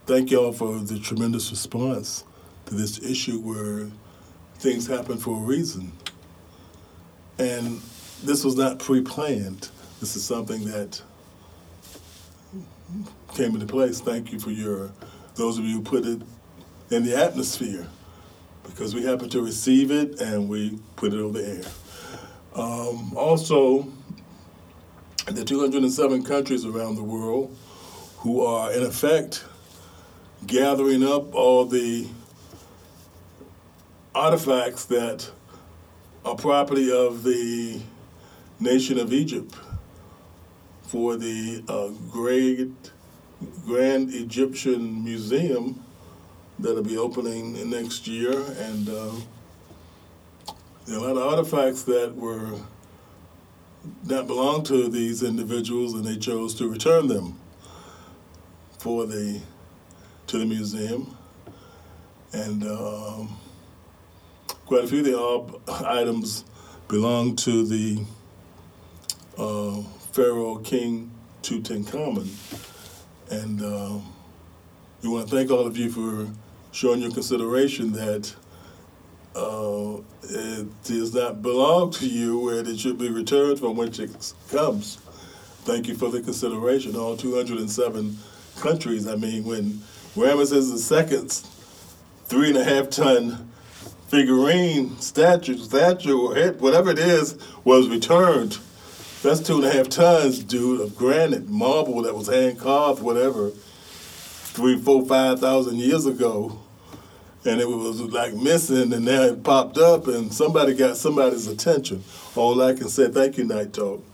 thank 0.06 0.30
y'all 0.30 0.52
for 0.52 0.78
the 0.78 0.98
tremendous 0.98 1.50
response 1.50 2.24
to 2.66 2.74
this 2.74 3.00
issue 3.02 3.38
where 3.38 3.88
things 4.58 4.86
happen 4.86 5.18
for 5.18 5.36
a 5.36 5.40
reason. 5.40 5.92
And 7.38 7.80
this 8.22 8.44
was 8.44 8.56
not 8.56 8.78
pre 8.78 9.00
planned. 9.00 9.68
This 10.00 10.16
is 10.16 10.24
something 10.24 10.64
that 10.66 11.00
came 13.34 13.54
into 13.54 13.66
place. 13.66 14.00
Thank 14.00 14.32
you 14.32 14.40
for 14.40 14.50
your, 14.50 14.90
those 15.34 15.58
of 15.58 15.64
you 15.64 15.76
who 15.76 15.82
put 15.82 16.04
it 16.04 16.22
in 16.90 17.04
the 17.04 17.16
atmosphere, 17.16 17.86
because 18.64 18.94
we 18.94 19.04
happen 19.04 19.28
to 19.30 19.42
receive 19.42 19.90
it 19.90 20.20
and 20.20 20.48
we 20.48 20.78
put 20.96 21.12
it 21.12 21.18
over 21.18 21.40
the 21.40 21.48
air. 21.48 21.64
Um, 22.54 23.16
also, 23.16 23.86
the 25.26 25.44
207 25.44 26.24
countries 26.24 26.64
around 26.64 26.96
the 26.96 27.02
world 27.02 27.56
who 28.18 28.44
are, 28.44 28.72
in 28.72 28.82
effect, 28.82 29.44
gathering 30.46 31.04
up 31.04 31.34
all 31.34 31.64
the 31.64 32.08
artifacts 34.18 34.85
that 34.87 35.31
are 36.24 36.35
property 36.35 36.90
of 36.90 37.22
the 37.22 37.81
nation 38.59 38.98
of 38.98 39.12
Egypt 39.12 39.54
for 40.83 41.14
the 41.14 41.62
uh, 41.68 41.88
great 42.11 42.90
Grand 43.64 44.12
Egyptian 44.12 45.04
Museum 45.04 45.85
that'll 46.59 46.83
be 46.83 46.98
opening 46.98 47.70
next 47.70 48.09
year, 48.09 48.33
and 48.59 48.88
uh, 48.88 49.12
there 50.87 50.98
are 50.98 51.11
a 51.11 51.14
lot 51.14 51.16
of 51.16 51.22
artifacts 51.22 51.83
that 51.85 52.16
were 52.16 52.59
that 54.02 54.26
belonged 54.26 54.66
to 54.66 54.88
these 54.88 55.22
individuals, 55.22 55.94
and 55.94 56.04
they 56.04 56.16
chose 56.16 56.57
to 56.57 56.68
return 56.68 57.07
them 57.07 57.38
for 58.78 59.07
the 59.07 59.40
to 60.26 60.38
the 60.38 60.44
museum, 60.44 61.16
and 62.33 62.64
um, 62.64 63.38
quite 64.68 64.85
a 64.85 64.87
few 64.87 64.98
of 65.16 65.64
the 65.64 65.88
items 65.88 66.44
belong 66.88 67.35
to 67.35 67.66
the 67.66 68.04
uh, 69.38 69.81
Pharaoh 70.12 70.59
King 70.59 71.11
Tutankhamun. 71.42 72.28
And 73.31 73.62
uh, 73.62 73.98
we 75.02 75.09
want 75.09 75.26
to 75.26 75.35
thank 75.35 75.50
all 75.50 75.66
of 75.66 75.78
you 75.78 75.88
for 75.90 76.31
showing 76.70 77.00
your 77.00 77.11
consideration 77.12 77.92
that 77.92 78.35
uh, 79.35 80.02
it 80.24 80.83
does 80.85 81.14
not 81.14 81.40
belong 81.40 81.90
to 81.92 82.07
you 82.07 82.50
and 82.50 82.68
it 82.68 82.78
should 82.78 82.98
be 82.98 83.09
returned 83.09 83.59
from 83.59 83.74
which 83.74 83.98
it 83.98 84.35
comes. 84.50 84.96
Thank 85.64 85.88
you 85.88 85.94
for 85.94 86.11
the 86.11 86.20
consideration. 86.20 86.94
All 86.94 87.16
207 87.16 88.18
countries. 88.59 89.09
I 89.09 89.16
mean, 89.16 89.44
when 89.44 89.81
Ramesses 90.14 90.70
II's 90.92 91.40
three 92.26 92.48
and 92.48 92.59
a 92.59 92.64
half 92.64 92.90
ton 92.90 93.47
figurine, 94.08 94.98
statue, 94.98 95.58
statue, 95.58 96.52
whatever 96.58 96.90
it 96.90 96.98
is, 96.98 97.38
was 97.64 97.88
returned. 97.88 98.58
That's 99.22 99.40
two 99.40 99.56
and 99.56 99.64
a 99.64 99.72
half 99.72 99.88
tons, 99.88 100.42
dude, 100.42 100.80
of 100.80 100.96
granite, 100.96 101.48
marble 101.48 102.02
that 102.02 102.14
was 102.14 102.28
hand 102.28 102.58
carved, 102.58 103.02
whatever, 103.02 103.50
three, 103.50 104.78
four, 104.78 105.04
five 105.04 105.40
thousand 105.40 105.76
years 105.76 106.06
ago. 106.06 106.58
And 107.44 107.60
it 107.60 107.68
was 107.68 108.00
like 108.00 108.34
missing, 108.34 108.92
and 108.92 109.04
now 109.04 109.22
it 109.22 109.42
popped 109.42 109.78
up, 109.78 110.06
and 110.08 110.32
somebody 110.32 110.74
got 110.74 110.96
somebody's 110.96 111.46
attention. 111.46 112.02
All 112.36 112.60
I 112.60 112.74
can 112.74 112.88
say, 112.88 113.08
thank 113.08 113.38
you, 113.38 113.44
Night 113.44 113.72
Talk. 113.72 114.04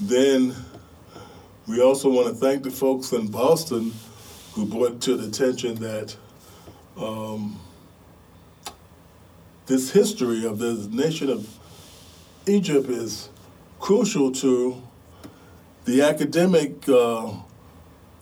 Then 0.00 0.54
we 1.66 1.82
also 1.82 2.08
want 2.08 2.28
to 2.28 2.34
thank 2.34 2.62
the 2.62 2.70
folks 2.70 3.12
in 3.12 3.28
Boston 3.28 3.92
who 4.52 4.66
brought 4.66 5.00
to 5.02 5.16
the 5.16 5.28
attention 5.28 5.74
that 5.76 6.16
um, 6.96 7.60
this 9.68 9.90
history 9.90 10.46
of 10.46 10.58
the 10.58 10.88
nation 10.90 11.28
of 11.28 11.46
Egypt 12.46 12.88
is 12.88 13.28
crucial 13.78 14.32
to 14.32 14.82
the 15.84 16.00
academic 16.00 16.88
uh, 16.88 17.30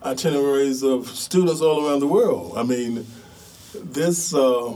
itineraries 0.03 0.83
of 0.83 1.09
students 1.09 1.61
all 1.61 1.87
around 1.87 2.01
the 2.01 2.07
world. 2.07 2.55
I 2.57 2.65
mean, 2.65 3.07
this 3.73 4.35
uh, 4.35 4.75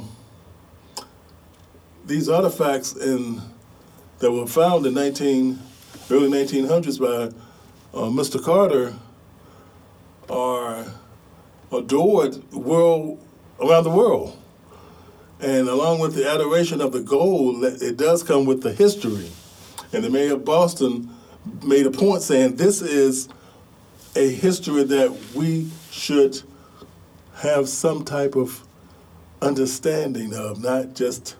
these 2.06 2.28
artifacts 2.28 2.94
in 2.94 3.42
that 4.20 4.30
were 4.30 4.46
found 4.46 4.86
in 4.86 4.94
19 4.94 5.58
early 6.08 6.28
1900s 6.28 7.00
by 7.00 7.34
uh, 7.98 8.02
Mr. 8.04 8.42
Carter 8.42 8.94
are 10.28 10.84
adored 11.72 12.52
world 12.52 13.20
around 13.60 13.84
the 13.84 13.90
world. 13.90 14.39
And 15.40 15.68
along 15.68 16.00
with 16.00 16.14
the 16.14 16.28
adoration 16.28 16.80
of 16.80 16.92
the 16.92 17.00
gold, 17.00 17.64
it 17.64 17.96
does 17.96 18.22
come 18.22 18.44
with 18.44 18.62
the 18.62 18.72
history. 18.72 19.30
And 19.92 20.04
the 20.04 20.10
mayor 20.10 20.34
of 20.34 20.44
Boston 20.44 21.10
made 21.62 21.86
a 21.86 21.90
point 21.90 22.22
saying 22.22 22.56
this 22.56 22.82
is 22.82 23.28
a 24.14 24.28
history 24.28 24.84
that 24.84 25.16
we 25.34 25.68
should 25.90 26.42
have 27.36 27.68
some 27.68 28.04
type 28.04 28.36
of 28.36 28.62
understanding 29.40 30.34
of, 30.34 30.62
not 30.62 30.94
just 30.94 31.36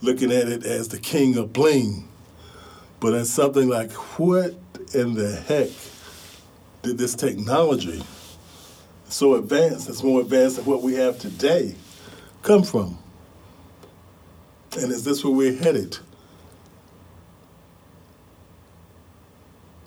looking 0.00 0.32
at 0.32 0.48
it 0.48 0.64
as 0.64 0.88
the 0.88 0.98
king 0.98 1.36
of 1.36 1.52
bling, 1.52 2.08
but 3.00 3.12
as 3.12 3.30
something 3.30 3.68
like 3.68 3.92
what 4.18 4.54
in 4.94 5.14
the 5.14 5.36
heck 5.46 5.68
did 6.82 6.96
this 6.96 7.14
technology 7.14 8.02
so 9.08 9.34
advanced, 9.34 9.88
it's 9.88 10.02
more 10.02 10.20
advanced 10.20 10.56
than 10.56 10.64
what 10.64 10.82
we 10.82 10.94
have 10.94 11.18
today, 11.18 11.74
come 12.42 12.62
from? 12.62 12.98
And 14.76 14.92
is 14.92 15.04
this 15.04 15.24
where 15.24 15.32
we're 15.32 15.56
headed? 15.56 15.98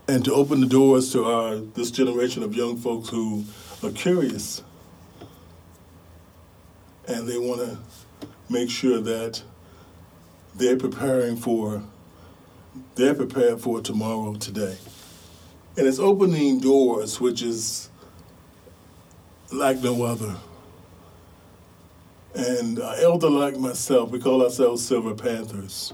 And 0.07 0.25
to 0.25 0.33
open 0.33 0.61
the 0.61 0.67
doors 0.67 1.11
to 1.13 1.25
our 1.25 1.55
this 1.57 1.91
generation 1.91 2.41
of 2.41 2.55
young 2.55 2.77
folks 2.77 3.09
who 3.09 3.45
are 3.83 3.91
curious 3.91 4.63
and 7.07 7.27
they 7.27 7.37
want 7.37 7.61
to 7.61 7.77
make 8.49 8.69
sure 8.69 8.99
that 8.99 9.43
they're 10.55 10.77
preparing 10.77 11.35
for 11.35 11.83
they're 12.95 13.15
prepared 13.15 13.59
for 13.61 13.81
tomorrow 13.81 14.35
today. 14.35 14.77
And 15.77 15.87
it's 15.87 15.99
opening 15.99 16.59
doors, 16.59 17.19
which 17.19 17.41
is 17.41 17.89
like 19.51 19.79
no 19.81 20.03
other. 20.03 20.35
And 22.35 22.77
an 22.77 22.95
elder 23.01 23.29
like 23.29 23.57
myself, 23.57 24.11
we 24.11 24.19
call 24.19 24.43
ourselves 24.43 24.85
Silver 24.85 25.15
Panthers. 25.15 25.93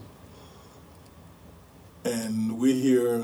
And 2.03 2.59
we're 2.59 2.75
here 2.75 3.23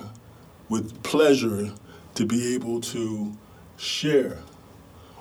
with 0.70 1.04
pleasure 1.04 1.72
to 2.16 2.26
be 2.26 2.56
able 2.56 2.82
to 2.82 3.36
share 3.78 4.40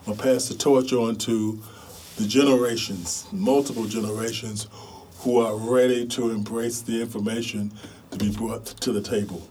or 0.07 0.15
pass 0.15 0.49
the 0.49 0.55
torch 0.55 0.93
on 0.93 1.17
to 1.17 1.61
the 2.17 2.27
generations, 2.27 3.27
multiple 3.33 3.87
generations, 3.87 4.69
who 5.19 5.39
are 5.39 5.57
ready 5.57 6.07
to 6.07 6.31
embrace 6.31 6.81
the 6.81 7.01
information 7.01 7.73
to 8.11 8.19
be 8.19 8.31
brought 8.31 8.67
to 8.67 8.93
the 8.93 9.03
table. 9.03 9.47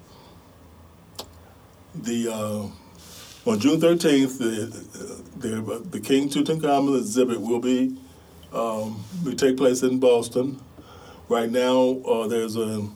The 1.93 2.30
uh, 2.30 3.49
on 3.49 3.60
June 3.60 3.80
13th, 3.80 4.38
the, 4.38 5.47
the, 5.47 5.80
the 5.80 5.99
King 5.99 6.30
Tutankhamun 6.30 6.97
exhibit 6.99 7.41
will 7.41 7.60
be 7.60 7.97
um, 8.54 9.04
will 9.24 9.36
take 9.36 9.58
place 9.58 9.84
in 9.84 10.00
Boston. 10.00 10.60
Right 11.28 11.50
now, 11.50 12.00
uh, 12.06 12.28
there's 12.28 12.56
an 12.56 12.96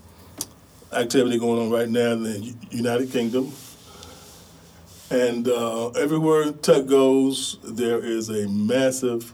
activity 0.91 1.37
going 1.37 1.61
on 1.61 1.71
right 1.71 1.89
now 1.89 2.13
in 2.13 2.23
the 2.23 2.55
United 2.71 3.11
Kingdom. 3.11 3.51
And 5.09 5.47
uh, 5.47 5.89
everywhere 5.89 6.51
Tut 6.51 6.87
goes, 6.87 7.59
there 7.63 7.99
is 7.99 8.29
a 8.29 8.47
massive 8.47 9.33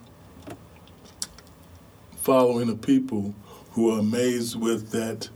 following 2.18 2.70
of 2.70 2.82
people 2.82 3.34
who 3.72 3.96
are 3.96 4.00
amazed 4.00 4.60
with 4.60 4.92
that 4.92 5.30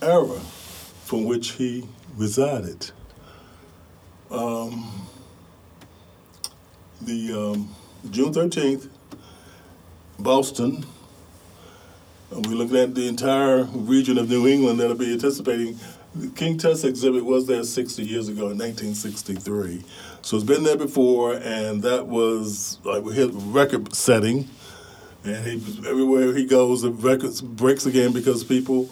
era 0.00 0.40
from 1.04 1.24
which 1.24 1.52
he 1.52 1.86
resided. 2.16 2.90
Um, 4.30 5.08
the 7.02 7.32
um, 7.32 7.74
June 8.10 8.32
13th, 8.32 8.88
Boston, 10.18 10.86
and 12.30 12.46
we're 12.46 12.54
looking 12.54 12.76
at 12.76 12.94
the 12.94 13.08
entire 13.08 13.64
region 13.64 14.18
of 14.18 14.30
New 14.30 14.46
England 14.46 14.78
that'll 14.80 14.96
be 14.96 15.12
anticipating. 15.12 15.78
The 16.14 16.28
King 16.28 16.58
Tut's 16.58 16.84
exhibit 16.84 17.24
was 17.24 17.46
there 17.46 17.62
60 17.64 18.02
years 18.04 18.28
ago 18.28 18.50
in 18.50 18.58
1963. 18.58 19.84
So 20.22 20.36
it's 20.36 20.46
been 20.46 20.62
there 20.62 20.76
before, 20.76 21.34
and 21.34 21.82
that 21.82 22.06
was 22.06 22.78
like 22.84 23.02
we 23.02 23.14
hit 23.14 23.30
record 23.32 23.94
setting. 23.94 24.48
And 25.24 25.44
he, 25.44 25.88
everywhere 25.88 26.34
he 26.34 26.46
goes, 26.46 26.82
the 26.82 26.92
record 26.92 27.32
breaks 27.42 27.84
again 27.84 28.12
because 28.12 28.44
people 28.44 28.88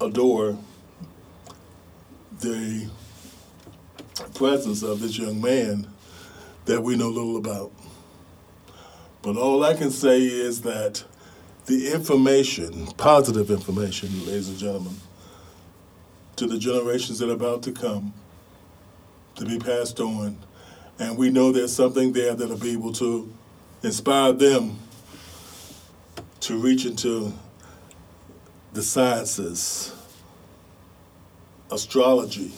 adore 0.00 0.58
the 2.40 2.90
presence 4.34 4.82
of 4.82 5.00
this 5.00 5.16
young 5.16 5.40
man 5.40 5.86
that 6.66 6.82
we 6.82 6.96
know 6.96 7.08
little 7.08 7.36
about. 7.36 7.72
But 9.22 9.36
all 9.36 9.64
I 9.64 9.74
can 9.74 9.90
say 9.90 10.20
is 10.20 10.62
that 10.62 11.04
the 11.66 11.92
information, 11.92 12.86
positive 12.96 13.50
information, 13.50 14.10
ladies 14.26 14.48
and 14.48 14.58
gentlemen, 14.58 14.96
to 16.36 16.46
the 16.46 16.58
generations 16.58 17.18
that 17.18 17.28
are 17.28 17.34
about 17.34 17.62
to 17.64 17.72
come, 17.72 18.14
to 19.36 19.44
be 19.44 19.58
passed 19.58 19.98
on, 20.00 20.38
and 20.98 21.16
we 21.16 21.30
know 21.30 21.50
there's 21.50 21.74
something 21.74 22.12
there 22.12 22.34
that'll 22.34 22.56
be 22.56 22.72
able 22.72 22.92
to 22.92 23.32
inspire 23.82 24.32
them 24.32 24.78
to 26.40 26.58
reach 26.58 26.86
into 26.86 27.32
the 28.72 28.82
sciences, 28.82 29.94
astrology, 31.70 32.52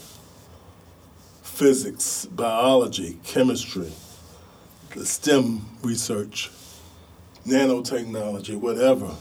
physics, 1.58 2.24
biology, 2.26 3.18
chemistry, 3.24 3.92
the 4.94 5.04
STEM 5.04 5.66
research, 5.82 6.52
nanotechnology, 7.44 8.54
whatever. 8.54 9.12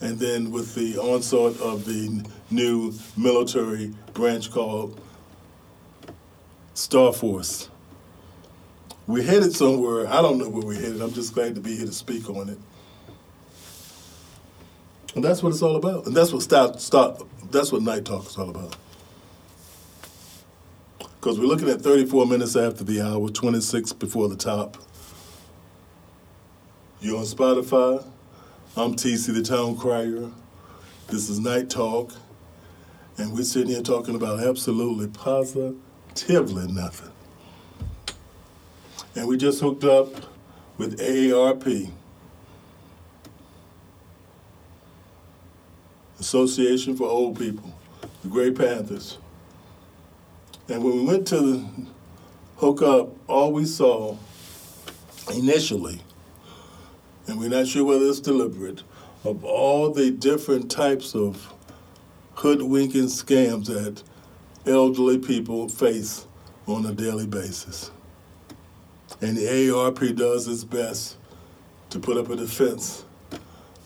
And 0.00 0.20
then 0.20 0.52
with 0.52 0.76
the 0.76 0.96
onslaught 0.96 1.60
of 1.60 1.86
the 1.86 2.24
new 2.52 2.94
military 3.16 3.92
branch 4.14 4.52
called 4.52 5.00
Star 6.74 7.12
Force, 7.12 7.68
we're 9.08 9.24
headed 9.24 9.56
somewhere. 9.56 10.06
I 10.06 10.22
don't 10.22 10.38
know 10.38 10.50
where 10.50 10.64
we're 10.64 10.80
headed. 10.80 11.02
I'm 11.02 11.12
just 11.12 11.34
glad 11.34 11.56
to 11.56 11.60
be 11.60 11.76
here 11.76 11.86
to 11.86 11.92
speak 11.92 12.30
on 12.30 12.48
it. 12.48 12.58
And 15.16 15.24
that's 15.24 15.42
what 15.42 15.48
it's 15.50 15.62
all 15.62 15.74
about. 15.74 16.06
And 16.06 16.16
that's 16.16 16.32
what 16.32 16.42
start, 16.42 16.80
start 16.80 17.20
that's 17.50 17.72
what 17.72 17.82
night 17.82 18.04
talk 18.04 18.26
is 18.26 18.38
all 18.38 18.48
about 18.48 18.76
because 21.22 21.38
we're 21.38 21.46
looking 21.46 21.68
at 21.68 21.80
34 21.80 22.26
minutes 22.26 22.56
after 22.56 22.82
the 22.82 23.00
hour, 23.00 23.28
26 23.28 23.92
before 23.92 24.28
the 24.28 24.34
top. 24.34 24.76
You're 27.00 27.18
on 27.18 27.22
Spotify, 27.22 28.04
I'm 28.76 28.96
TC, 28.96 29.32
the 29.32 29.42
town 29.42 29.76
crier. 29.76 30.28
This 31.06 31.30
is 31.30 31.38
Night 31.38 31.70
Talk. 31.70 32.12
And 33.18 33.32
we're 33.32 33.44
sitting 33.44 33.68
here 33.68 33.82
talking 33.82 34.16
about 34.16 34.40
absolutely 34.40 35.06
positively 35.06 36.66
nothing. 36.66 37.12
And 39.14 39.28
we 39.28 39.36
just 39.36 39.60
hooked 39.60 39.84
up 39.84 40.08
with 40.76 40.98
AARP, 40.98 41.88
Association 46.18 46.96
for 46.96 47.04
Old 47.04 47.38
People, 47.38 47.72
the 48.24 48.28
Gray 48.28 48.50
Panthers. 48.50 49.18
And 50.68 50.82
when 50.82 50.96
we 50.96 51.04
went 51.04 51.26
to 51.28 51.40
the 51.40 51.68
hook 52.56 52.82
up, 52.82 53.10
all 53.28 53.52
we 53.52 53.64
saw 53.64 54.16
initially, 55.34 56.00
and 57.26 57.38
we're 57.38 57.48
not 57.48 57.66
sure 57.66 57.84
whether 57.84 58.04
it's 58.04 58.20
deliberate, 58.20 58.82
of 59.24 59.44
all 59.44 59.90
the 59.90 60.10
different 60.10 60.70
types 60.70 61.14
of 61.14 61.52
hoodwinking 62.34 63.04
scams 63.04 63.66
that 63.66 64.02
elderly 64.66 65.18
people 65.18 65.68
face 65.68 66.26
on 66.66 66.86
a 66.86 66.92
daily 66.92 67.26
basis. 67.26 67.90
And 69.20 69.36
the 69.36 69.42
AARP 69.42 70.16
does 70.16 70.48
its 70.48 70.64
best 70.64 71.16
to 71.90 71.98
put 71.98 72.16
up 72.16 72.30
a 72.30 72.36
defense 72.36 73.04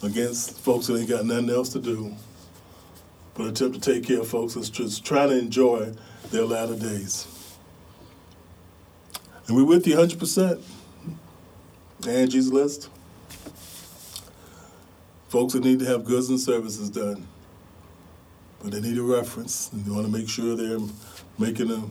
against 0.02 0.58
folks 0.58 0.86
that 0.86 0.98
ain't 0.98 1.08
got 1.08 1.24
nothing 1.24 1.50
else 1.50 1.70
to 1.70 1.80
do 1.80 2.14
but 3.34 3.48
attempt 3.48 3.82
to 3.82 3.92
take 3.92 4.04
care 4.06 4.20
of 4.20 4.28
folks 4.28 4.54
that's 4.54 4.70
just 4.70 5.04
trying 5.04 5.28
to 5.28 5.38
enjoy 5.38 5.92
their 6.30 6.44
latter 6.44 6.76
days. 6.76 7.26
And 9.46 9.56
we're 9.56 9.64
with 9.64 9.86
you 9.86 9.96
100%. 9.96 10.62
Angie's 12.06 12.52
List. 12.52 12.90
Folks 15.28 15.54
that 15.54 15.64
need 15.64 15.78
to 15.80 15.86
have 15.86 16.04
goods 16.04 16.28
and 16.28 16.38
services 16.38 16.88
done, 16.88 17.26
but 18.62 18.70
they 18.70 18.80
need 18.80 18.96
a 18.96 19.02
reference, 19.02 19.70
and 19.72 19.84
they 19.84 19.90
want 19.90 20.06
to 20.06 20.12
make 20.12 20.28
sure 20.28 20.54
they're 20.54 20.78
making 21.38 21.70
an 21.70 21.90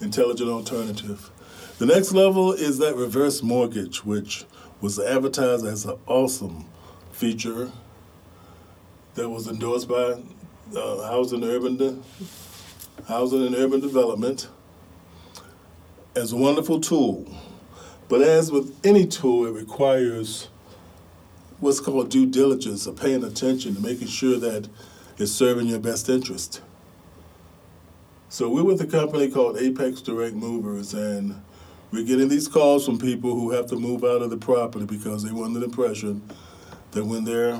intelligent 0.00 0.50
alternative. 0.50 1.30
The 1.78 1.86
next 1.86 2.12
level 2.12 2.52
is 2.52 2.78
that 2.78 2.96
reverse 2.96 3.42
mortgage, 3.42 4.04
which 4.04 4.44
was 4.80 4.98
advertised 4.98 5.64
as 5.64 5.84
an 5.84 5.96
awesome 6.06 6.66
feature 7.12 7.70
that 9.14 9.28
was 9.28 9.46
endorsed 9.46 9.88
by 9.88 10.20
uh, 10.76 11.08
Housing, 11.08 11.44
Urban 11.44 12.02
Housing 13.08 13.46
and 13.46 13.54
Urban 13.54 13.80
Development 13.80 14.48
as 16.16 16.32
a 16.32 16.36
wonderful 16.36 16.80
tool. 16.80 17.26
But 18.08 18.22
as 18.22 18.52
with 18.52 18.78
any 18.84 19.06
tool, 19.06 19.46
it 19.46 19.52
requires 19.52 20.48
what's 21.60 21.80
called 21.80 22.10
due 22.10 22.26
diligence 22.26 22.86
of 22.86 22.96
paying 22.96 23.24
attention 23.24 23.74
to 23.74 23.80
making 23.80 24.08
sure 24.08 24.38
that 24.38 24.68
it's 25.18 25.32
serving 25.32 25.66
your 25.66 25.78
best 25.78 26.08
interest. 26.08 26.60
So 28.28 28.48
we're 28.48 28.64
with 28.64 28.80
a 28.80 28.86
company 28.86 29.30
called 29.30 29.58
Apex 29.58 30.02
Direct 30.02 30.34
Movers, 30.34 30.92
and 30.92 31.40
we're 31.92 32.04
getting 32.04 32.28
these 32.28 32.48
calls 32.48 32.84
from 32.84 32.98
people 32.98 33.34
who 33.34 33.52
have 33.52 33.66
to 33.68 33.76
move 33.76 34.02
out 34.02 34.22
of 34.22 34.30
the 34.30 34.36
property 34.36 34.84
because 34.84 35.22
they 35.22 35.30
were 35.30 35.44
under 35.44 35.60
the 35.60 35.66
impression 35.66 36.22
that 36.90 37.04
when 37.04 37.24
their 37.24 37.58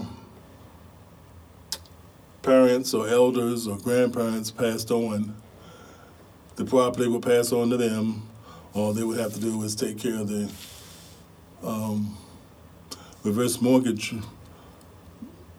parents 2.45 2.92
or 2.92 3.09
elders 3.09 3.66
or 3.66 3.78
grandparents 3.78 4.51
passed 4.51 4.90
on, 4.90 5.34
the 6.57 6.64
property 6.64 7.09
would 7.09 7.22
pass 7.22 7.53
on 7.53 7.70
to 7.70 7.76
them. 7.76 8.28
All 8.74 8.92
they 8.92 9.03
would 9.03 9.18
have 9.18 9.32
to 9.34 9.40
do 9.40 9.62
is 9.62 9.74
take 9.74 9.99
care 9.99 10.20
of 10.20 10.28
the 10.28 10.51
um, 11.62 12.16
reverse 13.22 13.61
mortgage 13.61 14.14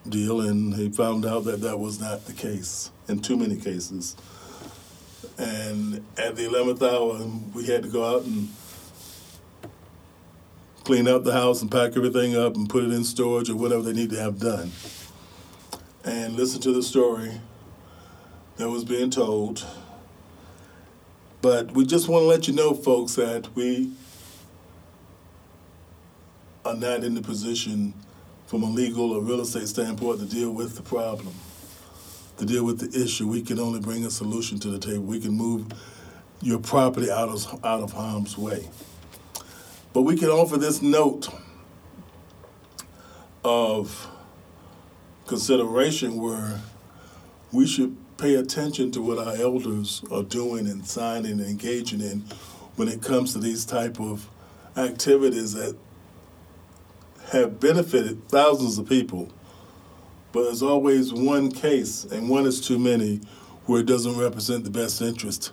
deal, 0.08 0.40
and 0.42 0.72
they 0.72 0.88
found 0.88 1.26
out 1.26 1.44
that 1.44 1.60
that 1.62 1.78
was 1.78 2.00
not 2.00 2.24
the 2.26 2.32
case 2.32 2.90
in 3.08 3.20
too 3.20 3.36
many 3.36 3.56
cases. 3.56 4.16
And 5.38 6.04
at 6.16 6.36
the 6.36 6.44
11th 6.44 6.82
hour, 6.82 7.26
we 7.54 7.66
had 7.66 7.82
to 7.82 7.88
go 7.88 8.16
out 8.16 8.22
and 8.22 8.48
clean 10.84 11.08
up 11.08 11.24
the 11.24 11.32
house 11.32 11.62
and 11.62 11.70
pack 11.70 11.96
everything 11.96 12.36
up 12.36 12.54
and 12.54 12.68
put 12.68 12.84
it 12.84 12.92
in 12.92 13.02
storage 13.02 13.50
or 13.50 13.56
whatever 13.56 13.82
they 13.82 13.92
need 13.92 14.10
to 14.10 14.20
have 14.20 14.38
done. 14.38 14.70
And 16.06 16.36
listen 16.36 16.60
to 16.60 16.72
the 16.72 16.84
story 16.84 17.32
that 18.58 18.70
was 18.70 18.84
being 18.84 19.10
told. 19.10 19.66
But 21.42 21.72
we 21.72 21.84
just 21.84 22.08
want 22.08 22.22
to 22.22 22.26
let 22.26 22.46
you 22.46 22.54
know, 22.54 22.74
folks, 22.74 23.16
that 23.16 23.48
we 23.56 23.90
are 26.64 26.76
not 26.76 27.02
in 27.02 27.14
the 27.14 27.22
position 27.22 27.92
from 28.46 28.62
a 28.62 28.66
legal 28.66 29.12
or 29.12 29.20
real 29.20 29.40
estate 29.40 29.66
standpoint 29.66 30.20
to 30.20 30.26
deal 30.26 30.52
with 30.52 30.76
the 30.76 30.82
problem, 30.82 31.34
to 32.38 32.46
deal 32.46 32.64
with 32.64 32.78
the 32.78 33.02
issue. 33.02 33.26
We 33.26 33.42
can 33.42 33.58
only 33.58 33.80
bring 33.80 34.04
a 34.04 34.10
solution 34.10 34.60
to 34.60 34.68
the 34.68 34.78
table. 34.78 35.02
We 35.02 35.18
can 35.18 35.32
move 35.32 35.66
your 36.40 36.60
property 36.60 37.10
out 37.10 37.30
of, 37.30 37.64
out 37.64 37.80
of 37.80 37.92
harm's 37.92 38.38
way. 38.38 38.68
But 39.92 40.02
we 40.02 40.16
can 40.16 40.28
offer 40.28 40.56
this 40.56 40.82
note 40.82 41.28
of 43.44 44.08
consideration 45.26 46.20
where 46.20 46.60
we 47.52 47.66
should 47.66 47.96
pay 48.16 48.34
attention 48.36 48.90
to 48.92 49.02
what 49.02 49.18
our 49.18 49.34
elders 49.36 50.02
are 50.10 50.22
doing 50.22 50.66
and 50.66 50.86
signing 50.86 51.32
and 51.32 51.42
engaging 51.42 52.00
in 52.00 52.24
when 52.76 52.88
it 52.88 53.02
comes 53.02 53.32
to 53.32 53.38
these 53.38 53.64
type 53.64 54.00
of 54.00 54.28
activities 54.76 55.52
that 55.54 55.76
have 57.32 57.58
benefited 57.58 58.28
thousands 58.28 58.78
of 58.78 58.88
people. 58.88 59.28
But 60.32 60.44
there's 60.44 60.62
always 60.62 61.12
one 61.12 61.50
case, 61.50 62.04
and 62.04 62.28
one 62.28 62.46
is 62.46 62.60
too 62.60 62.78
many, 62.78 63.20
where 63.64 63.80
it 63.80 63.86
doesn't 63.86 64.18
represent 64.18 64.64
the 64.64 64.70
best 64.70 65.00
interest 65.02 65.52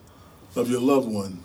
of 0.56 0.70
your 0.70 0.82
loved 0.82 1.08
one. 1.08 1.40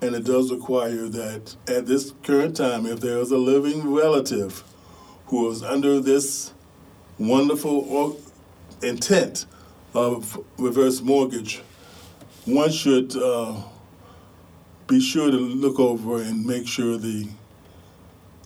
And 0.00 0.14
it 0.14 0.24
does 0.24 0.52
require 0.52 1.08
that 1.08 1.56
at 1.66 1.86
this 1.86 2.12
current 2.22 2.56
time, 2.56 2.86
if 2.86 3.00
there 3.00 3.18
is 3.18 3.30
a 3.30 3.38
living 3.38 3.92
relative 3.92 4.62
who 5.26 5.50
is 5.50 5.62
under 5.62 6.00
this 6.00 6.52
wonderful 7.18 8.20
intent 8.82 9.46
of 9.94 10.38
reverse 10.58 11.00
mortgage, 11.00 11.62
one 12.44 12.70
should 12.70 13.16
uh, 13.16 13.62
be 14.86 15.00
sure 15.00 15.30
to 15.30 15.36
look 15.36 15.80
over 15.80 16.22
and 16.22 16.44
make 16.44 16.66
sure 16.66 16.96
the 16.96 17.28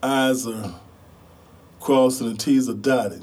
I's 0.03 0.47
are 0.47 0.81
crossed 1.81 2.20
and 2.20 2.33
the 2.33 2.39
T's 2.39 2.68
are 2.68 2.74
dotted. 2.74 3.22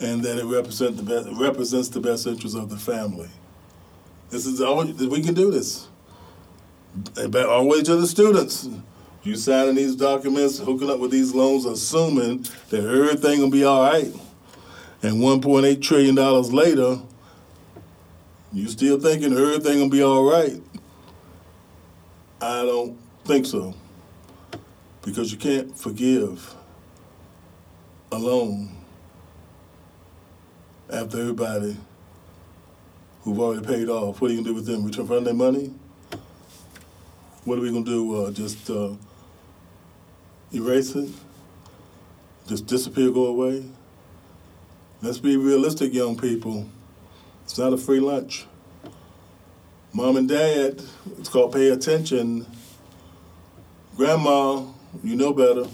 And 0.00 0.22
that 0.22 0.38
it 0.38 0.44
represent 0.44 0.96
the 0.96 1.02
best, 1.02 1.28
represents 1.40 1.88
the 1.88 2.00
best 2.00 2.26
interest 2.26 2.56
of 2.56 2.70
the 2.70 2.76
family. 2.76 3.30
This 4.30 4.46
is 4.46 4.60
all 4.60 4.84
we 4.84 5.22
can 5.22 5.34
do 5.34 5.50
this. 5.50 5.88
Way 7.16 7.82
to 7.82 7.96
the 7.96 8.06
students. 8.06 8.68
You 9.24 9.36
signing 9.36 9.76
these 9.76 9.94
documents, 9.94 10.58
hooking 10.58 10.90
up 10.90 10.98
with 10.98 11.12
these 11.12 11.32
loans, 11.32 11.64
assuming 11.64 12.46
that 12.70 12.84
everything 12.84 13.40
will 13.40 13.50
be 13.50 13.64
all 13.64 13.82
right. 13.82 14.12
And 15.02 15.16
$1.8 15.16 15.80
trillion 15.80 16.16
later, 16.52 17.00
you 18.52 18.68
still 18.68 18.98
thinking 18.98 19.32
everything 19.32 19.80
will 19.80 19.88
be 19.88 20.02
all 20.02 20.24
right? 20.24 20.60
I 22.40 22.62
don't 22.62 22.98
think 23.24 23.46
so. 23.46 23.74
Because 25.02 25.30
you 25.30 25.38
can't 25.38 25.78
forgive 25.78 26.54
a 28.10 28.18
loan 28.18 28.70
after 30.92 31.20
everybody 31.20 31.76
who've 33.22 33.38
already 33.38 33.64
paid 33.64 33.88
off. 33.88 34.20
What 34.20 34.30
are 34.30 34.34
you 34.34 34.40
gonna 34.40 34.50
do 34.50 34.54
with 34.54 34.66
them? 34.66 34.84
Return 34.84 35.24
their 35.24 35.32
money? 35.32 35.72
What 37.44 37.58
are 37.58 37.62
we 37.62 37.70
gonna 37.72 37.84
do? 37.84 38.26
Uh, 38.26 38.30
just 38.32 38.68
uh, 38.68 38.90
erase 40.54 40.94
it? 40.94 41.10
Just 42.46 42.66
disappear, 42.66 43.10
go 43.10 43.26
away? 43.26 43.64
Let's 45.00 45.18
be 45.18 45.36
realistic, 45.36 45.92
young 45.92 46.16
people. 46.16 46.68
It's 47.44 47.58
not 47.58 47.72
a 47.72 47.78
free 47.78 48.00
lunch. 48.00 48.46
Mom 49.92 50.16
and 50.16 50.28
dad, 50.28 50.82
it's 51.18 51.28
called 51.28 51.52
pay 51.52 51.68
attention. 51.68 52.46
Grandma, 53.96 54.64
you 55.02 55.16
know 55.16 55.32
better. 55.32 55.66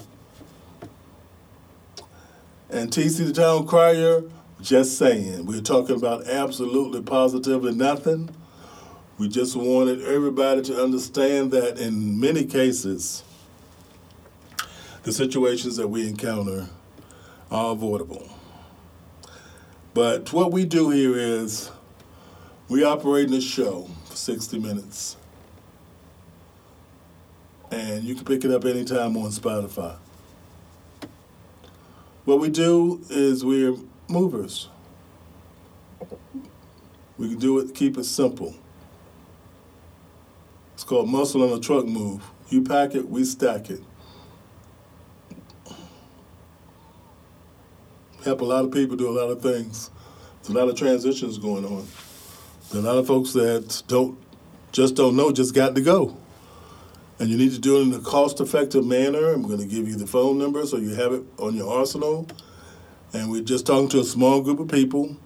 And 2.71 2.91
TC 2.91 3.27
the 3.27 3.33
Town 3.33 3.67
Crier, 3.67 4.25
just 4.61 4.99
saying. 4.99 5.47
We're 5.47 5.61
talking 5.61 5.97
about 5.97 6.27
absolutely 6.27 7.03
positively 7.03 7.75
nothing. 7.75 8.31
We 9.19 9.29
just 9.29 9.57
wanted 9.57 10.03
everybody 10.03 10.63
to 10.63 10.83
understand 10.83 11.51
that 11.53 11.79
in 11.79 12.19
many 12.19 12.45
cases, 12.45 13.23
the 15.09 15.15
situations 15.15 15.77
that 15.77 15.89
we 15.89 16.07
encounter 16.07 16.69
are 17.51 17.73
avoidable. 17.73 18.29
But 19.95 20.35
what 20.35 20.53
we 20.53 20.67
do 20.67 20.91
here 20.91 21.17
is 21.17 21.71
we 22.69 22.85
operate 22.85 23.29
in 23.29 23.33
a 23.33 23.41
show 23.41 23.89
for 24.05 24.15
60 24.15 24.59
minutes 24.59 25.17
and 27.71 28.05
you 28.05 28.17
can 28.17 28.27
pick 28.27 28.45
it 28.45 28.51
up 28.51 28.67
anytime 28.67 29.17
on 29.17 29.31
Spotify. 29.31 29.97
What 32.27 32.39
we 32.39 32.51
do 32.51 33.01
is 33.09 33.47
we're 33.47 33.77
movers. 34.09 34.69
We 37.17 37.31
can 37.31 37.39
do 37.39 37.59
it, 37.61 37.75
keep 37.75 37.97
it 37.97 38.05
simple. 38.05 38.55
It's 40.75 40.85
called 40.85 41.09
muscle 41.09 41.51
on 41.51 41.57
a 41.57 41.61
truck 41.63 41.87
move. 41.87 42.23
You 42.51 42.61
pack 42.61 42.95
it, 42.95 43.09
we 43.09 43.25
stack 43.25 43.71
it. 43.71 43.81
Help 48.25 48.41
a 48.41 48.45
lot 48.45 48.65
of 48.65 48.73
people 48.73 48.97
do 48.97 49.09
a 49.09 49.17
lot 49.19 49.31
of 49.31 49.41
things. 49.41 49.91
There's 50.39 50.51
a 50.51 50.59
lot 50.59 50.69
of 50.69 50.77
transitions 50.77 51.39
going 51.39 51.65
on. 51.65 51.87
There's 52.71 52.85
a 52.85 52.87
lot 52.87 52.99
of 52.99 53.07
folks 53.07 53.33
that 53.33 53.83
don't 53.87 54.19
just 54.73 54.95
don't 54.95 55.17
know, 55.17 55.33
just 55.33 55.55
got 55.55 55.75
to 55.75 55.81
go. 55.81 56.17
And 57.19 57.29
you 57.29 57.37
need 57.37 57.53
to 57.53 57.59
do 57.59 57.79
it 57.79 57.83
in 57.83 57.93
a 57.95 57.99
cost 57.99 58.41
effective 58.41 58.85
manner. 58.85 59.33
I'm 59.33 59.43
going 59.43 59.59
to 59.59 59.67
give 59.67 59.89
you 59.89 59.97
the 59.97 60.07
phone 60.07 60.39
number 60.39 60.65
so 60.67 60.77
you 60.77 60.95
have 60.95 61.13
it 61.13 61.25
on 61.39 61.55
your 61.55 61.73
arsenal. 61.73 62.29
And 63.13 63.31
we're 63.31 63.43
just 63.43 63.67
talking 63.67 63.89
to 63.91 64.01
a 64.01 64.05
small 64.05 64.41
group 64.41 64.61
of 64.61 64.69
people. 64.69 65.17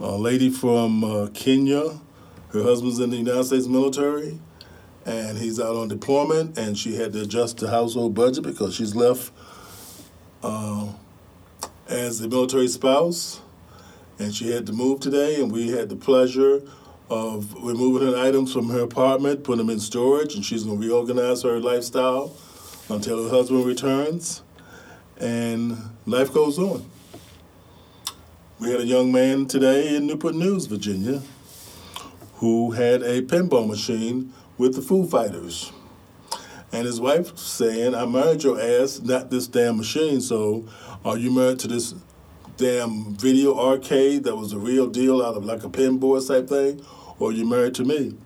A 0.00 0.16
lady 0.16 0.50
from 0.50 1.04
uh, 1.04 1.28
Kenya, 1.34 2.00
her 2.48 2.62
husband's 2.62 2.98
in 2.98 3.10
the 3.10 3.16
United 3.16 3.44
States 3.44 3.66
military, 3.66 4.40
and 5.06 5.38
he's 5.38 5.60
out 5.60 5.76
on 5.76 5.88
deployment, 5.88 6.58
and 6.58 6.76
she 6.76 6.96
had 6.96 7.12
to 7.12 7.22
adjust 7.22 7.58
the 7.58 7.70
household 7.70 8.14
budget 8.14 8.42
because 8.42 8.74
she's 8.74 8.96
left 8.96 9.32
uh, 10.42 10.92
as 11.88 12.18
the 12.18 12.28
military 12.28 12.68
spouse. 12.68 13.40
And 14.18 14.34
she 14.34 14.52
had 14.52 14.66
to 14.66 14.72
move 14.72 15.00
today, 15.00 15.40
and 15.40 15.50
we 15.50 15.70
had 15.70 15.88
the 15.88 15.96
pleasure 15.96 16.62
of 17.10 17.52
removing 17.62 18.08
her 18.08 18.16
items 18.16 18.52
from 18.52 18.70
her 18.70 18.80
apartment, 18.80 19.44
putting 19.44 19.66
them 19.66 19.70
in 19.70 19.80
storage, 19.80 20.34
and 20.34 20.44
she's 20.44 20.64
going 20.64 20.80
to 20.80 20.86
reorganize 20.86 21.42
her 21.42 21.58
lifestyle 21.60 22.36
until 22.88 23.24
her 23.24 23.30
husband 23.30 23.66
returns. 23.66 24.42
And 25.18 25.76
life 26.06 26.32
goes 26.32 26.58
on. 26.58 26.88
We 28.60 28.70
had 28.70 28.80
a 28.80 28.86
young 28.86 29.12
man 29.12 29.46
today 29.46 29.96
in 29.96 30.06
Newport 30.06 30.34
News, 30.34 30.66
Virginia, 30.66 31.22
who 32.34 32.70
had 32.70 33.02
a 33.02 33.22
pinball 33.22 33.68
machine 33.68 34.32
with 34.56 34.74
the 34.74 34.82
Foo 34.82 35.06
Fighters. 35.06 35.72
And 36.72 36.86
his 36.86 37.00
wife 37.00 37.36
saying, 37.36 37.94
I 37.94 38.06
married 38.06 38.42
your 38.42 38.60
ass, 38.60 39.00
not 39.00 39.30
this 39.30 39.46
damn 39.46 39.76
machine. 39.76 40.20
So 40.20 40.66
are 41.04 41.18
you 41.18 41.30
married 41.30 41.58
to 41.60 41.68
this 41.68 41.94
damn 42.56 43.14
video 43.16 43.58
arcade 43.58 44.24
that 44.24 44.36
was 44.36 44.52
a 44.52 44.58
real 44.58 44.86
deal 44.86 45.22
out 45.22 45.36
of 45.36 45.44
like 45.44 45.62
a 45.62 45.68
pinboard 45.68 46.26
type 46.26 46.48
thing? 46.48 46.84
Or 47.18 47.30
are 47.30 47.32
you 47.32 47.46
married 47.46 47.74
to 47.74 47.84
me? 47.84 48.16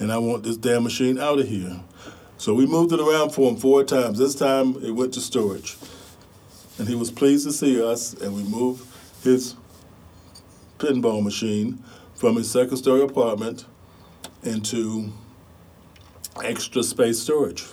And 0.00 0.10
I 0.10 0.18
want 0.18 0.42
this 0.42 0.56
damn 0.56 0.82
machine 0.82 1.18
out 1.18 1.38
of 1.38 1.48
here. 1.48 1.80
So 2.36 2.52
we 2.52 2.66
moved 2.66 2.92
it 2.92 3.00
around 3.00 3.30
for 3.30 3.48
him 3.48 3.56
four 3.56 3.84
times. 3.84 4.18
This 4.18 4.34
time 4.34 4.82
it 4.84 4.90
went 4.90 5.14
to 5.14 5.20
storage. 5.20 5.76
And 6.78 6.88
he 6.88 6.96
was 6.96 7.10
pleased 7.12 7.46
to 7.46 7.52
see 7.52 7.80
us, 7.80 8.14
and 8.14 8.34
we 8.34 8.42
moved 8.42 8.84
his 9.22 9.54
pinball 10.78 11.22
machine 11.22 11.82
from 12.16 12.34
his 12.34 12.50
second 12.50 12.78
story 12.78 13.02
apartment 13.02 13.64
into 14.42 15.12
extra 16.42 16.82
space 16.82 17.20
storage. 17.20 17.64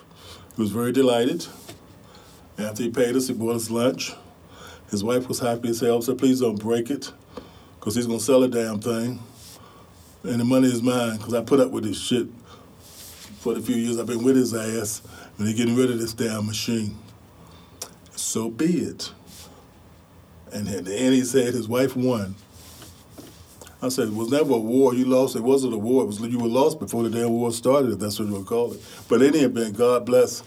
He 0.55 0.62
was 0.62 0.72
very 0.72 0.91
delighted. 0.91 1.47
After 2.59 2.84
he 2.84 2.91
paid 2.91 3.16
us, 3.16 3.28
he 3.28 3.34
bought 3.34 3.55
us 3.55 3.72
lunch. 3.72 4.14
His 4.92 5.04
wife 5.04 5.28
was 5.30 5.39
happy 5.39 5.70
as 5.70 5.80
hell, 5.80 6.02
said, 6.02 6.18
please 6.18 6.42
don't 6.42 6.60
break 6.60 6.92
it, 6.92 7.12
because 7.80 7.96
he's 7.96 8.06
going 8.06 8.20
to 8.20 8.24
sell 8.24 8.42
the 8.42 8.50
damn 8.50 8.80
thing. 8.80 9.20
And 10.24 10.39
the 10.39 10.46
money 10.46 10.68
is 10.68 10.84
mine, 10.84 11.18
because 11.18 11.34
I 11.34 11.42
put 11.42 11.60
up 11.62 11.72
with 11.72 11.86
this 11.86 12.00
shit 12.00 12.28
for 13.39 13.54
the 13.56 13.62
few 13.62 13.76
years 13.76 13.98
I've 13.98 14.06
been 14.06 14.24
with 14.24 14.36
his 14.36 14.54
ass, 14.54 15.02
and 15.38 15.48
they're 15.48 15.56
getting 15.56 15.78
rid 15.78 15.89
of 15.89 15.98
this 15.98 16.14
damn 16.14 16.46
machine. 16.46 16.98
So 18.16 18.50
be 18.50 18.82
it. 18.82 19.12
And 20.54 20.68
at 20.68 20.86
the 20.86 20.94
end, 20.94 21.14
he 21.14 21.24
said 21.24 21.54
his 21.54 21.68
wife 21.68 21.96
won. 21.96 22.36
I 23.82 23.89
said, 23.89 24.10
it 24.10 24.14
was 24.14 24.30
never 24.30 24.54
a 24.54 24.60
war. 24.60 24.94
You 24.94 25.06
lost. 25.06 25.36
It 25.36 25.42
wasn't 25.42 25.74
a 25.74 25.78
war. 25.78 26.04
It 26.04 26.08
was 26.08 26.20
you 26.20 26.38
were 26.38 26.48
lost 26.48 26.80
before 26.80 27.02
the 27.02 27.10
damn 27.10 27.32
war 27.32 27.52
started, 27.52 27.94
if 27.94 28.00
that's 28.00 28.20
what 28.20 28.28
you 28.28 28.36
would 28.36 28.46
call 28.46 28.74
it. 28.74 28.82
But 29.08 29.22
in 29.22 29.30
any 29.30 29.46
event, 29.46 29.78
God 29.78 30.06
bless 30.06 30.44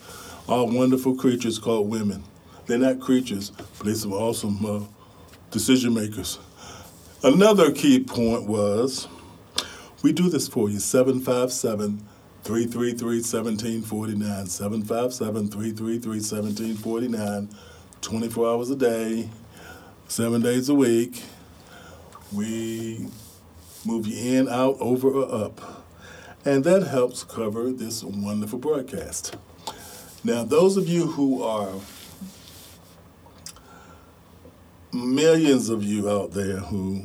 all 0.47 0.69
wonderful 0.69 1.17
creatures 1.17 1.59
called 1.59 1.89
women. 1.89 2.23
They're 2.67 2.79
not 2.79 3.01
creatures, 3.01 3.51
but 3.51 3.85
they're 3.85 3.95
some 3.95 4.13
awesome 4.13 4.65
uh, 4.65 4.81
decision 5.51 5.95
makers. 5.95 6.39
Another 7.23 7.73
key 7.73 8.01
point 8.01 8.47
was 8.47 9.09
we 10.03 10.13
do 10.13 10.29
this 10.29 10.49
for 10.49 10.69
you 10.69 10.79
757 10.79 12.07
333 12.43 13.17
1749. 13.17 14.47
757 14.47 15.49
333 15.49 16.11
1749. 16.11 17.49
24 18.03 18.47
hours 18.47 18.69
a 18.69 18.77
day, 18.77 19.31
seven 20.09 20.43
days 20.43 20.69
a 20.69 20.75
week. 20.75 21.23
We 22.33 23.09
move 23.87 24.07
you 24.07 24.39
in, 24.39 24.49
out, 24.49 24.77
over, 24.79 25.09
or 25.09 25.47
up. 25.47 25.87
And 26.45 26.65
that 26.65 26.87
helps 26.87 27.25
cover 27.25 27.71
this 27.73 28.05
wonderful 28.05 28.59
broadcast. 28.59 29.37
Now, 30.23 30.45
those 30.45 30.77
of 30.77 30.87
you 30.87 31.07
who 31.07 31.43
are 31.43 31.73
millions 34.95 35.69
of 35.69 35.83
you 35.83 36.09
out 36.09 36.31
there 36.31 36.59
who 36.59 37.03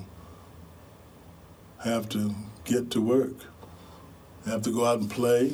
have 1.83 2.07
to 2.09 2.35
get 2.63 2.91
to 2.91 3.01
work, 3.01 3.33
have 4.45 4.61
to 4.61 4.71
go 4.71 4.85
out 4.85 4.99
and 4.99 5.09
play, 5.09 5.51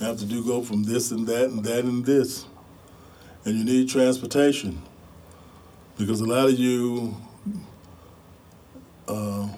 have 0.00 0.18
to 0.18 0.24
do 0.24 0.44
go 0.44 0.62
from 0.62 0.82
this 0.82 1.10
and 1.12 1.26
that 1.26 1.44
and 1.44 1.64
that 1.64 1.84
and 1.84 2.04
this, 2.04 2.46
and 3.44 3.56
you 3.56 3.64
need 3.64 3.88
transportation. 3.88 4.82
Because 5.96 6.20
a 6.20 6.26
lot 6.26 6.48
of 6.48 6.58
you 6.58 7.14
uh, 9.06 9.48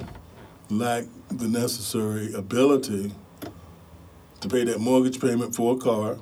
lack 0.68 1.04
the 1.28 1.48
necessary 1.48 2.34
ability 2.34 3.12
to 4.40 4.48
pay 4.48 4.64
that 4.64 4.80
mortgage 4.80 5.20
payment 5.20 5.54
for 5.54 5.76
a 5.76 5.78
car 5.78 6.18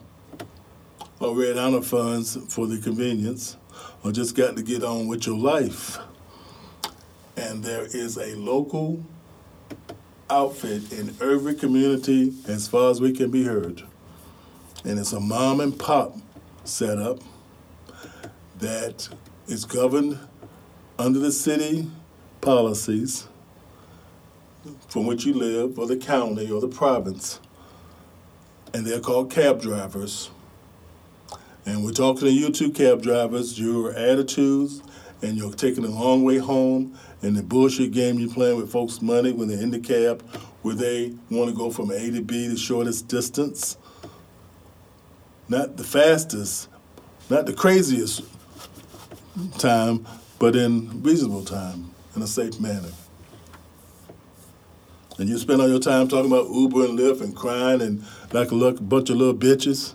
or 1.18 1.34
ran 1.34 1.58
out 1.58 1.72
of 1.72 1.86
funds 1.86 2.36
for 2.52 2.66
the 2.66 2.78
convenience 2.78 3.56
or 4.02 4.12
just 4.12 4.34
got 4.36 4.56
to 4.56 4.62
get 4.62 4.82
on 4.82 5.08
with 5.08 5.26
your 5.26 5.36
life. 5.36 5.98
And 7.36 7.62
there 7.62 7.84
is 7.84 8.16
a 8.16 8.34
local 8.36 9.04
outfit 10.28 10.92
in 10.92 11.16
every 11.20 11.54
community 11.54 12.34
as 12.46 12.68
far 12.68 12.90
as 12.90 13.00
we 13.00 13.12
can 13.12 13.30
be 13.30 13.44
heard. 13.44 13.82
And 14.84 14.98
it's 14.98 15.12
a 15.12 15.20
mom 15.20 15.60
and 15.60 15.78
pop 15.78 16.16
setup 16.64 17.20
that 18.58 19.08
is 19.46 19.64
governed 19.64 20.18
under 20.98 21.18
the 21.18 21.32
city 21.32 21.90
policies 22.40 23.26
from 24.88 25.06
which 25.06 25.24
you 25.24 25.32
live, 25.32 25.78
or 25.78 25.86
the 25.86 25.96
county, 25.96 26.50
or 26.50 26.60
the 26.60 26.68
province. 26.68 27.40
And 28.74 28.86
they're 28.86 29.00
called 29.00 29.30
cab 29.30 29.62
drivers. 29.62 30.30
And 31.70 31.84
we're 31.84 31.92
talking 31.92 32.22
to 32.22 32.32
you 32.32 32.50
two 32.50 32.72
cab 32.72 33.00
drivers, 33.00 33.56
your 33.56 33.92
attitudes, 33.92 34.82
and 35.22 35.36
you're 35.36 35.52
taking 35.52 35.84
a 35.84 35.88
long 35.88 36.24
way 36.24 36.38
home, 36.38 36.98
and 37.22 37.36
the 37.36 37.44
bullshit 37.44 37.92
game 37.92 38.18
you're 38.18 38.34
playing 38.34 38.56
with 38.56 38.72
folks' 38.72 39.00
money 39.00 39.30
when 39.30 39.46
they're 39.46 39.62
in 39.62 39.70
the 39.70 39.78
cab, 39.78 40.20
where 40.62 40.74
they 40.74 41.14
want 41.30 41.48
to 41.48 41.56
go 41.56 41.70
from 41.70 41.92
A 41.92 42.10
to 42.10 42.22
B 42.22 42.48
the 42.48 42.56
shortest 42.56 43.06
distance. 43.06 43.78
Not 45.48 45.76
the 45.76 45.84
fastest, 45.84 46.68
not 47.30 47.46
the 47.46 47.52
craziest 47.52 48.24
time, 49.58 50.08
but 50.40 50.56
in 50.56 51.04
reasonable 51.04 51.44
time, 51.44 51.92
in 52.16 52.22
a 52.22 52.26
safe 52.26 52.58
manner. 52.58 52.90
And 55.18 55.28
you 55.28 55.38
spend 55.38 55.62
all 55.62 55.68
your 55.68 55.78
time 55.78 56.08
talking 56.08 56.32
about 56.32 56.50
Uber 56.50 56.86
and 56.86 56.98
Lyft 56.98 57.20
and 57.20 57.36
crying 57.36 57.80
and 57.80 58.04
like 58.32 58.50
a 58.50 58.72
bunch 58.82 59.08
of 59.10 59.16
little 59.16 59.34
bitches. 59.36 59.94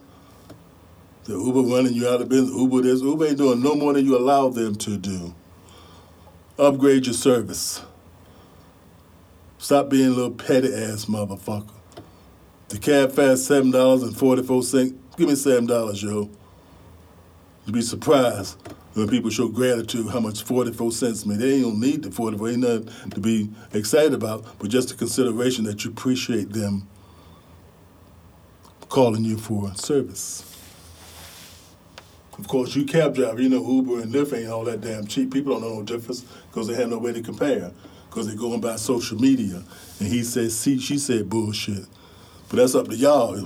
The 1.25 1.33
Uber 1.33 1.61
running 1.61 1.93
you 1.93 2.07
out 2.07 2.21
of 2.21 2.29
business. 2.29 2.55
Uber 2.55 2.81
this. 2.81 3.01
Uber 3.01 3.25
ain't 3.27 3.37
doing 3.37 3.61
no 3.61 3.75
more 3.75 3.93
than 3.93 4.05
you 4.05 4.17
allow 4.17 4.49
them 4.49 4.75
to 4.75 4.97
do. 4.97 5.33
Upgrade 6.57 7.07
your 7.07 7.15
service. 7.15 7.81
Stop 9.57 9.89
being 9.89 10.07
a 10.07 10.11
little 10.11 10.31
petty 10.31 10.73
ass 10.73 11.05
motherfucker. 11.05 11.71
The 12.69 12.77
cab 12.77 13.11
fare 13.11 13.35
seven 13.37 13.71
dollars 13.71 14.03
and 14.03 14.15
forty 14.15 14.43
four 14.43 14.61
cents. 14.61 14.93
Give 15.17 15.27
me 15.27 15.35
seven 15.35 15.65
dollars, 15.65 16.03
yo. 16.03 16.29
You'd 17.65 17.73
be 17.73 17.81
surprised 17.81 18.57
when 18.93 19.07
people 19.09 19.31
show 19.31 19.47
gratitude 19.47 20.07
how 20.07 20.19
much 20.19 20.43
44 20.43 20.91
cents 20.91 21.25
mean. 21.25 21.39
They 21.39 21.61
don't 21.61 21.79
need 21.79 22.03
the 22.03 22.11
44, 22.11 22.49
ain't 22.49 22.59
nothing 22.59 23.09
to 23.09 23.19
be 23.19 23.49
excited 23.73 24.13
about, 24.13 24.45
but 24.59 24.69
just 24.69 24.89
the 24.89 24.95
consideration 24.95 25.65
that 25.65 25.83
you 25.83 25.91
appreciate 25.91 26.53
them 26.53 26.87
calling 28.87 29.25
you 29.25 29.37
for 29.37 29.73
service. 29.75 30.54
Of 32.37 32.47
course, 32.49 32.75
you 32.75 32.83
cab 32.83 33.15
driver, 33.15 33.41
you 33.41 33.49
know 33.49 33.65
Uber 33.65 34.01
and 34.01 34.13
Lyft 34.13 34.37
ain't 34.37 34.49
all 34.49 34.65
that 34.65 34.81
damn 34.81 35.07
cheap. 35.07 35.31
People 35.31 35.53
don't 35.53 35.61
know 35.61 35.79
no 35.79 35.83
difference 35.83 36.21
because 36.49 36.67
they 36.67 36.75
have 36.75 36.89
no 36.89 36.97
way 36.97 37.13
to 37.13 37.21
compare 37.21 37.71
because 38.09 38.27
they're 38.27 38.35
going 38.35 38.61
by 38.61 38.75
social 38.75 39.19
media. 39.19 39.63
And 39.99 40.07
he 40.07 40.23
said, 40.23 40.51
see, 40.51 40.79
she 40.79 40.97
said 40.97 41.29
bullshit. 41.29 41.85
But 42.49 42.57
that's 42.57 42.75
up 42.75 42.89
to 42.89 42.95
y'all. 42.95 43.37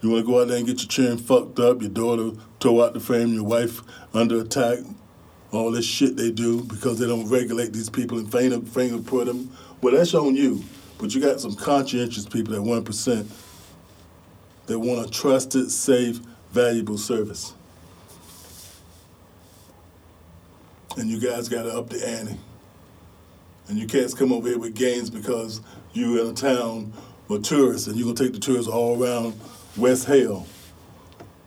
You 0.00 0.10
want 0.10 0.24
to 0.24 0.30
go 0.30 0.40
out 0.40 0.48
there 0.48 0.58
and 0.58 0.66
get 0.66 0.80
your 0.80 0.88
chin 0.88 1.18
fucked 1.18 1.58
up, 1.58 1.80
your 1.80 1.90
daughter 1.90 2.38
tore 2.60 2.84
out 2.84 2.94
the 2.94 3.00
frame, 3.00 3.34
your 3.34 3.44
wife 3.44 3.80
under 4.14 4.40
attack, 4.40 4.78
all 5.50 5.70
this 5.70 5.84
shit 5.84 6.16
they 6.16 6.30
do 6.30 6.62
because 6.64 6.98
they 6.98 7.06
don't 7.06 7.28
regulate 7.28 7.72
these 7.72 7.90
people 7.90 8.18
and 8.18 8.30
finger, 8.30 8.60
finger 8.60 8.98
put 8.98 9.26
them. 9.26 9.50
Well, 9.80 9.94
that's 9.94 10.14
on 10.14 10.36
you. 10.36 10.62
But 10.98 11.14
you 11.14 11.20
got 11.20 11.40
some 11.40 11.54
conscientious 11.54 12.26
people 12.26 12.54
at 12.54 12.60
1% 12.60 13.26
that 14.66 14.78
want 14.78 15.06
a 15.06 15.10
trusted, 15.10 15.70
safe, 15.70 16.20
valuable 16.52 16.98
service. 16.98 17.54
And 20.98 21.08
you 21.08 21.20
guys 21.20 21.48
got 21.48 21.62
to 21.62 21.78
up 21.78 21.88
the 21.88 22.06
ante. 22.06 22.36
And 23.68 23.78
you 23.78 23.86
can't 23.86 24.14
come 24.16 24.32
over 24.32 24.48
here 24.48 24.58
with 24.58 24.74
gains 24.74 25.10
because 25.10 25.60
you're 25.92 26.20
in 26.20 26.26
a 26.26 26.32
town 26.32 26.92
or 27.28 27.38
tourists 27.38 27.86
and 27.86 27.96
you're 27.96 28.04
going 28.06 28.16
to 28.16 28.24
take 28.24 28.32
the 28.32 28.40
tourists 28.40 28.68
all 28.68 29.00
around 29.00 29.38
West 29.76 30.06
Hale 30.06 30.44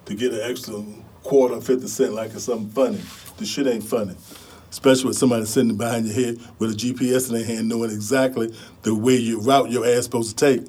to 0.05 0.15
get 0.15 0.33
an 0.33 0.39
extra 0.41 0.81
quarter, 1.23 1.59
50 1.59 1.87
cent 1.87 2.13
like 2.13 2.31
it's 2.33 2.45
something 2.45 2.69
funny. 2.69 3.01
This 3.37 3.49
shit 3.49 3.67
ain't 3.67 3.83
funny. 3.83 4.15
Especially 4.69 5.07
with 5.07 5.17
somebody 5.17 5.43
sitting 5.43 5.75
behind 5.75 6.05
your 6.05 6.15
head 6.15 6.39
with 6.57 6.71
a 6.71 6.73
GPS 6.73 7.27
in 7.27 7.35
their 7.35 7.43
hand 7.43 7.67
knowing 7.67 7.91
exactly 7.91 8.55
the 8.83 8.95
way 8.95 9.15
you 9.15 9.41
route 9.41 9.69
your 9.69 9.85
ass 9.85 10.03
supposed 10.03 10.37
to 10.37 10.45
take. 10.45 10.65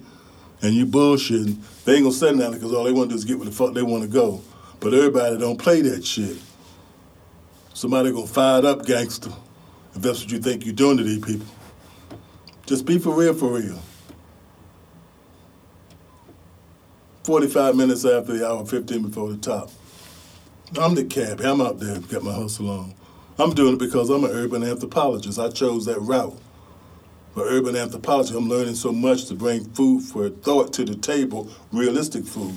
And 0.61 0.75
you 0.75 0.87
bullshitting, 0.87 1.85
they 1.85 1.95
ain't 1.95 2.05
gonna 2.05 2.15
say 2.15 2.33
nothing 2.33 2.55
because 2.55 2.73
all 2.73 2.83
they 2.83 2.93
wanna 2.93 3.11
do 3.11 3.15
is 3.15 3.25
get 3.25 3.37
where 3.37 3.47
the 3.47 3.53
fuck 3.53 3.75
they 3.75 3.83
wanna 3.83 4.09
go. 4.09 4.41
But 4.81 4.93
everybody 4.93 5.39
don't 5.39 5.57
play 5.57 5.83
that 5.83 6.05
shit. 6.05 6.37
Somebody 7.75 8.13
gonna 8.13 8.27
fire 8.27 8.59
it 8.59 8.65
up, 8.65 8.85
gangster, 8.85 9.33
if 9.95 10.03
that's 10.03 10.23
what 10.23 10.31
you 10.31 10.39
think 10.39 10.65
you're 10.65 10.75
doing 10.75 10.99
to 10.99 11.05
these 11.05 11.25
people. 11.25 11.47
Just 12.67 12.85
be 12.87 12.99
for 12.99 13.15
real, 13.15 13.35
for 13.35 13.53
real. 13.53 13.79
45 17.25 17.77
minutes 17.77 18.05
after 18.05 18.37
the 18.37 18.49
hour, 18.49 18.65
15 18.65 19.03
before 19.03 19.31
the 19.31 19.37
top. 19.37 19.71
I'm 20.81 20.95
the 20.95 21.05
cabbie. 21.05 21.45
I'm 21.45 21.61
out 21.61 21.79
there, 21.79 21.99
got 22.01 22.23
my 22.23 22.33
hustle 22.33 22.71
on. 22.71 22.95
I'm 23.39 23.55
doing 23.55 23.75
it 23.75 23.79
because 23.79 24.11
I'm 24.11 24.25
an 24.25 24.31
urban 24.31 24.63
anthropologist. 24.63 25.39
I 25.39 25.49
chose 25.49 25.85
that 25.87 26.01
route. 26.01 26.39
For 27.35 27.45
urban 27.45 27.77
anthropology, 27.77 28.37
I'm 28.37 28.49
learning 28.49 28.75
so 28.75 28.93
much 28.93 29.27
to 29.27 29.35
bring 29.35 29.65
food 29.71 30.03
for 30.03 30.29
thought 30.29 30.73
to 30.75 30.85
the 30.85 30.95
table, 30.95 31.49
realistic 31.73 32.27
food. 32.27 32.55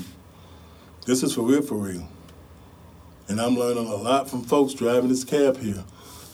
This 1.05 1.24
is 1.24 1.34
for 1.34 1.43
real, 1.43 1.61
for 1.61 1.76
real. 1.76 2.07
And 3.28 3.41
I'm 3.41 3.55
learning 3.55 3.88
a 3.88 3.95
lot 3.95 4.30
from 4.30 4.43
folks 4.43 4.73
driving 4.73 5.09
this 5.09 5.23
cab 5.23 5.57
here. 5.57 5.84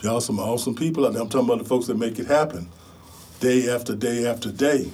Y'all 0.01 0.19
some 0.19 0.39
awesome 0.39 0.75
people 0.75 1.05
out 1.05 1.13
there. 1.13 1.21
I'm 1.21 1.29
talking 1.29 1.47
about 1.47 1.59
the 1.59 1.69
folks 1.69 1.87
that 1.87 1.97
make 1.97 2.19
it 2.19 2.27
happen 2.27 2.69
day 3.39 3.69
after 3.69 3.95
day 3.95 4.25
after 4.27 4.51
day. 4.51 4.91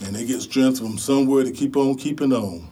And 0.00 0.16
they 0.16 0.26
get 0.26 0.40
strength 0.42 0.78
from 0.78 0.98
somewhere 0.98 1.44
to 1.44 1.52
keep 1.52 1.76
on 1.76 1.96
keeping 1.96 2.32
on. 2.32 2.68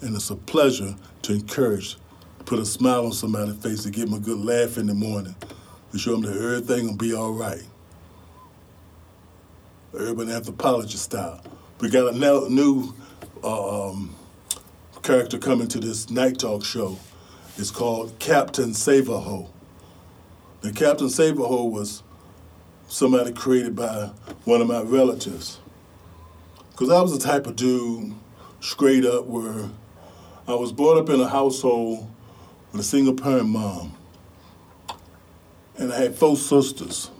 And 0.00 0.14
it's 0.14 0.30
a 0.30 0.36
pleasure 0.36 0.96
to 1.22 1.32
encourage, 1.32 1.96
put 2.44 2.58
a 2.58 2.66
smile 2.66 3.06
on 3.06 3.12
somebody's 3.12 3.56
face, 3.56 3.82
to 3.84 3.90
give 3.90 4.10
them 4.10 4.18
a 4.18 4.20
good 4.20 4.38
laugh 4.38 4.76
in 4.76 4.86
the 4.86 4.94
morning, 4.94 5.36
to 5.92 5.98
show 5.98 6.12
them 6.12 6.22
that 6.22 6.36
everything 6.36 6.86
will 6.86 6.96
be 6.96 7.14
all 7.14 7.32
right. 7.32 7.62
Urban 9.94 10.30
anthropology 10.30 10.96
style. 10.96 11.42
We 11.80 11.90
got 11.90 12.12
a 12.12 12.48
new 12.50 12.94
uh, 13.42 13.90
um, 13.90 14.15
character 15.06 15.38
coming 15.38 15.68
to 15.68 15.78
this 15.78 16.10
night 16.10 16.36
talk 16.36 16.64
show. 16.64 16.98
It's 17.56 17.70
called 17.70 18.18
Captain 18.18 18.70
Savaho. 18.70 19.48
The 20.62 20.72
Captain 20.72 21.06
Savaho 21.06 21.70
was 21.70 22.02
somebody 22.88 23.32
created 23.32 23.76
by 23.76 24.10
one 24.44 24.60
of 24.60 24.66
my 24.66 24.82
relatives. 24.82 25.60
Because 26.72 26.90
I 26.90 27.00
was 27.00 27.16
the 27.16 27.24
type 27.24 27.46
of 27.46 27.54
dude, 27.54 28.14
straight 28.58 29.04
up, 29.04 29.26
where 29.26 29.70
I 30.48 30.54
was 30.54 30.72
brought 30.72 30.98
up 30.98 31.08
in 31.08 31.20
a 31.20 31.28
household 31.28 32.10
with 32.72 32.80
a 32.80 32.84
single 32.84 33.14
parent 33.14 33.48
mom. 33.48 33.96
And 35.78 35.92
I 35.92 35.98
had 35.98 36.16
four 36.16 36.36
sisters. 36.36 37.12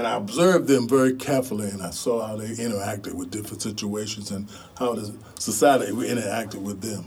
And 0.00 0.06
I 0.06 0.16
observed 0.16 0.66
them 0.66 0.88
very 0.88 1.14
carefully 1.14 1.68
and 1.68 1.82
I 1.82 1.90
saw 1.90 2.26
how 2.26 2.34
they 2.34 2.46
interacted 2.54 3.12
with 3.12 3.30
different 3.30 3.60
situations 3.60 4.30
and 4.30 4.48
how 4.78 4.94
the 4.94 5.14
society 5.38 5.92
interacted 5.92 6.62
with 6.62 6.80
them. 6.80 7.04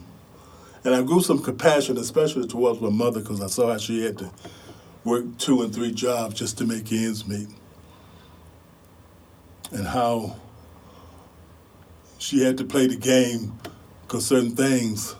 And 0.83 0.93
I 0.93 1.01
grew 1.01 1.19
some 1.19 1.41
compassion, 1.41 1.97
especially 1.97 2.47
towards 2.47 2.81
my 2.81 2.91
mother, 2.91 3.19
because 3.19 3.41
I 3.41 3.47
saw 3.47 3.71
how 3.71 3.79
she 3.79 4.03
had 4.03 4.19
to 4.19 4.31
work 5.03 5.25
two 5.39 5.63
and 5.63 5.73
three 5.73 5.91
jobs 5.91 6.35
just 6.35 6.59
to 6.59 6.65
make 6.65 6.91
ends 6.91 7.27
meet. 7.27 7.47
And 9.71 9.87
how 9.87 10.35
she 12.19 12.43
had 12.43 12.59
to 12.59 12.63
play 12.63 12.85
the 12.85 12.95
game 12.95 13.57
because 14.03 14.27
certain 14.27 14.55
things 14.55 15.15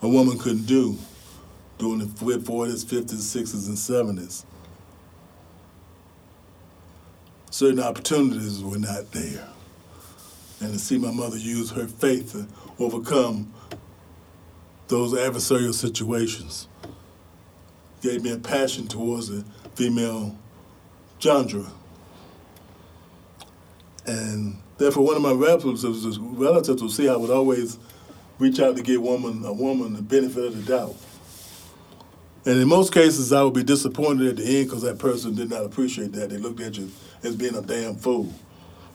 a 0.00 0.08
woman 0.08 0.36
couldn't 0.36 0.66
do 0.66 0.98
during 1.78 2.00
the 2.00 2.06
40s, 2.06 2.84
50s, 2.84 3.04
60s, 3.04 3.68
and 3.68 4.18
70s. 4.18 4.44
Certain 7.52 7.80
opportunities 7.80 8.64
were 8.64 8.78
not 8.78 9.12
there. 9.12 9.46
And 10.60 10.72
to 10.72 10.78
see 10.78 10.96
my 10.96 11.10
mother 11.10 11.36
use 11.36 11.70
her 11.72 11.86
faith 11.86 12.32
to 12.32 12.46
overcome 12.82 13.52
those 14.88 15.12
adversarial 15.12 15.74
situations 15.74 16.66
gave 18.00 18.22
me 18.22 18.32
a 18.32 18.38
passion 18.38 18.88
towards 18.88 19.28
the 19.28 19.44
female 19.74 20.34
genre. 21.20 21.70
And 24.06 24.56
therefore, 24.78 25.04
one 25.04 25.16
of 25.16 25.22
my 25.22 25.32
relatives, 25.32 25.84
relatives 26.18 26.82
would 26.82 26.90
see 26.90 27.06
I 27.06 27.16
would 27.16 27.30
always 27.30 27.78
reach 28.38 28.60
out 28.60 28.76
to 28.76 28.82
give 28.82 29.02
woman 29.02 29.44
a 29.44 29.52
woman 29.52 29.92
the 29.92 30.00
benefit 30.00 30.42
of 30.42 30.56
the 30.56 30.72
doubt. 30.72 30.96
And 32.46 32.58
in 32.58 32.66
most 32.66 32.94
cases, 32.94 33.30
I 33.30 33.42
would 33.42 33.54
be 33.54 33.62
disappointed 33.62 34.26
at 34.26 34.36
the 34.38 34.44
end 34.44 34.68
because 34.68 34.82
that 34.82 34.98
person 34.98 35.34
did 35.34 35.50
not 35.50 35.66
appreciate 35.66 36.12
that. 36.12 36.30
They 36.30 36.38
looked 36.38 36.60
at 36.60 36.78
you 36.78 36.90
as 37.22 37.36
being 37.36 37.54
a 37.54 37.62
damn 37.62 37.96
fool. 37.96 38.32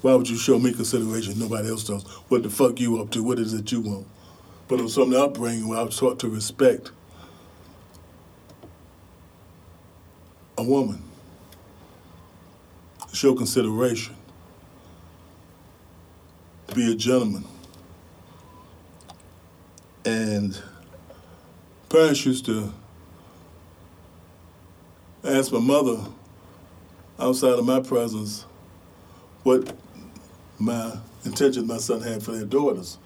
Why 0.01 0.13
would 0.13 0.29
you 0.29 0.37
show 0.37 0.59
me 0.59 0.73
consideration? 0.73 1.39
Nobody 1.39 1.69
else 1.69 1.83
does. 1.83 2.03
What 2.29 2.43
the 2.43 2.49
fuck 2.49 2.79
you 2.79 3.01
up 3.01 3.09
to? 3.11 3.23
What 3.23 3.39
is 3.39 3.53
it 3.53 3.71
you 3.71 3.81
want? 3.81 4.07
But 4.67 4.79
it 4.79 4.83
was 4.83 4.95
the 4.95 5.21
upbringing 5.21 5.67
where 5.67 5.79
I 5.79 5.83
was 5.83 5.97
taught 5.97 6.19
to 6.19 6.29
respect 6.29 6.91
a 10.57 10.63
woman, 10.63 11.01
show 13.13 13.33
consideration, 13.35 14.15
be 16.73 16.91
a 16.91 16.95
gentleman. 16.95 17.45
And 20.03 20.59
parents 21.89 22.25
used 22.25 22.45
to 22.45 22.73
ask 25.23 25.51
my 25.51 25.59
mother 25.59 25.97
outside 27.19 27.59
of 27.59 27.65
my 27.65 27.79
presence 27.79 28.45
what 29.43 29.75
my 30.59 30.97
intentions 31.23 31.67
my 31.67 31.77
son 31.77 32.01
had 32.01 32.21
for 32.21 32.31
their 32.31 32.45
daughters. 32.45 32.97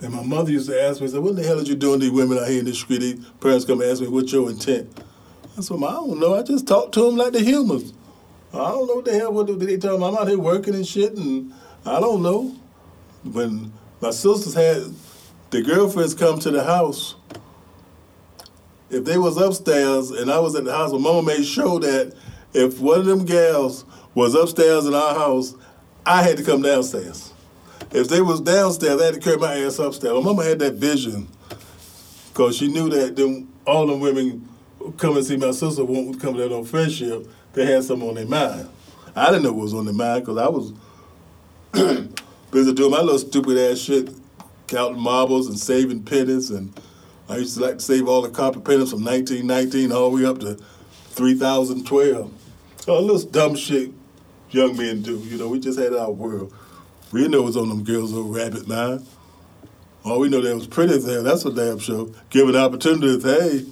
And 0.00 0.14
my 0.14 0.22
mother 0.22 0.50
used 0.50 0.68
to 0.70 0.82
ask 0.82 1.00
me, 1.00 1.08
said, 1.08 1.20
what 1.20 1.36
the 1.36 1.42
hell 1.42 1.58
are 1.58 1.62
you 1.62 1.74
doing 1.74 2.00
these 2.00 2.10
women 2.10 2.38
out 2.38 2.48
here 2.48 2.60
in 2.60 2.64
the 2.64 2.74
street? 2.74 3.00
These 3.00 3.24
parents 3.40 3.66
come 3.66 3.82
and 3.82 3.90
ask 3.90 4.00
me, 4.00 4.08
what's 4.08 4.32
your 4.32 4.48
intent? 4.48 4.98
I 5.58 5.60
said, 5.60 5.76
I 5.76 5.90
don't 5.90 6.18
know. 6.18 6.34
I 6.34 6.42
just 6.42 6.66
talk 6.66 6.92
to 6.92 7.02
them 7.02 7.16
like 7.16 7.32
the 7.32 7.40
humans. 7.40 7.92
I 8.52 8.70
don't 8.70 8.86
know 8.86 8.94
what 8.96 9.04
the 9.04 9.12
hell 9.12 9.32
what 9.32 9.58
they 9.58 9.76
tell 9.76 9.98
them. 9.98 10.02
I'm 10.02 10.16
out 10.16 10.28
here 10.28 10.38
working 10.38 10.74
and 10.74 10.86
shit, 10.86 11.14
and 11.14 11.52
I 11.84 12.00
don't 12.00 12.22
know. 12.22 12.56
When 13.22 13.72
my 14.00 14.10
sisters 14.10 14.54
had 14.54 14.94
the 15.50 15.62
girlfriends 15.62 16.14
come 16.14 16.38
to 16.40 16.50
the 16.50 16.64
house, 16.64 17.16
if 18.88 19.04
they 19.04 19.18
was 19.18 19.36
upstairs 19.36 20.10
and 20.10 20.30
I 20.30 20.38
was 20.40 20.54
at 20.54 20.64
the 20.64 20.72
house, 20.72 20.92
my 20.92 20.98
mama 20.98 21.22
made 21.22 21.44
sure 21.44 21.78
that 21.80 22.14
if 22.52 22.80
one 22.80 23.00
of 23.00 23.06
them 23.06 23.24
gals 23.24 23.84
was 24.14 24.34
upstairs 24.34 24.86
in 24.86 24.94
our 24.94 25.14
house, 25.14 25.54
I 26.04 26.22
had 26.22 26.36
to 26.38 26.44
come 26.44 26.62
downstairs. 26.62 27.32
If 27.92 28.08
they 28.08 28.20
was 28.20 28.40
downstairs, 28.40 29.00
I 29.00 29.06
had 29.06 29.14
to 29.14 29.20
carry 29.20 29.36
my 29.36 29.54
ass 29.58 29.78
upstairs. 29.78 30.14
My 30.14 30.20
mama 30.20 30.44
had 30.44 30.58
that 30.60 30.74
vision 30.74 31.28
because 32.28 32.56
she 32.56 32.68
knew 32.68 32.88
that 32.90 33.16
them, 33.16 33.52
all 33.66 33.86
them 33.86 34.00
women 34.00 34.48
come 34.96 35.16
and 35.16 35.26
see 35.26 35.36
my 35.36 35.50
sister 35.50 35.84
won't 35.84 36.20
come 36.20 36.34
to 36.34 36.48
no 36.48 36.64
friendship. 36.64 37.26
They 37.52 37.66
had 37.66 37.84
something 37.84 38.08
on 38.08 38.14
their 38.14 38.26
mind. 38.26 38.68
I 39.14 39.26
didn't 39.26 39.42
know 39.42 39.52
what 39.52 39.62
was 39.64 39.74
on 39.74 39.84
their 39.84 39.94
mind 39.94 40.24
because 40.24 40.38
I 40.38 40.48
was 40.48 40.72
busy 42.50 42.72
doing 42.72 42.90
my 42.90 43.00
little 43.00 43.18
stupid 43.18 43.58
ass 43.58 43.78
shit, 43.78 44.10
counting 44.68 45.00
marbles 45.00 45.48
and 45.48 45.58
saving 45.58 46.04
pennies. 46.04 46.50
And 46.50 46.72
I 47.28 47.38
used 47.38 47.56
to 47.56 47.62
like 47.62 47.78
to 47.78 47.80
save 47.80 48.08
all 48.08 48.22
the 48.22 48.30
copper 48.30 48.60
pennies 48.60 48.90
from 48.90 49.04
1919 49.04 49.92
all 49.92 50.10
the 50.10 50.16
way 50.16 50.24
up 50.24 50.38
to 50.40 50.54
3012. 51.10 52.39
All 52.88 53.06
this 53.06 53.24
dumb 53.24 53.54
shit 53.56 53.92
young 54.50 54.76
men 54.76 55.02
do. 55.02 55.18
You 55.18 55.38
know, 55.38 55.48
we 55.48 55.60
just 55.60 55.78
had 55.78 55.94
our 55.94 56.10
world. 56.10 56.52
We 57.12 57.20
didn't 57.20 57.32
know 57.32 57.42
what 57.42 57.46
was 57.46 57.56
on 57.56 57.68
them 57.68 57.84
girls' 57.84 58.12
little 58.12 58.30
rabbit 58.30 58.66
mind. 58.66 59.06
All 60.04 60.18
we 60.18 60.28
know 60.28 60.40
that 60.40 60.54
was 60.54 60.66
pretty 60.66 60.94
as 60.94 61.04
hell. 61.04 61.22
That's 61.22 61.44
a 61.44 61.52
damn 61.52 61.78
show. 61.78 62.12
Given 62.30 62.56
opportunities, 62.56 63.22
hey. 63.22 63.66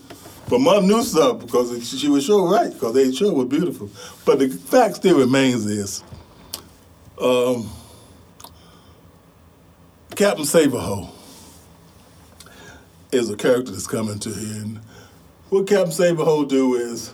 But 0.48 0.60
mom 0.60 0.86
knew 0.86 1.02
something 1.02 1.46
because 1.46 1.88
she 1.88 2.08
was 2.08 2.24
sure 2.24 2.50
right 2.50 2.72
because 2.72 2.94
they 2.94 3.12
sure 3.12 3.32
were 3.32 3.44
beautiful. 3.44 3.90
But 4.24 4.38
the 4.38 4.48
fact 4.48 4.96
still 4.96 5.18
remains 5.18 5.66
is, 5.66 6.02
um, 7.20 7.70
Captain 10.16 10.44
Saberho 10.44 11.10
is 13.12 13.30
a 13.30 13.36
character 13.36 13.72
that's 13.72 13.86
coming 13.86 14.18
to 14.18 14.30
here. 14.30 14.62
And 14.62 14.80
what 15.50 15.66
Captain 15.66 15.92
Saberho 15.92 16.48
do 16.48 16.74
is 16.74 17.12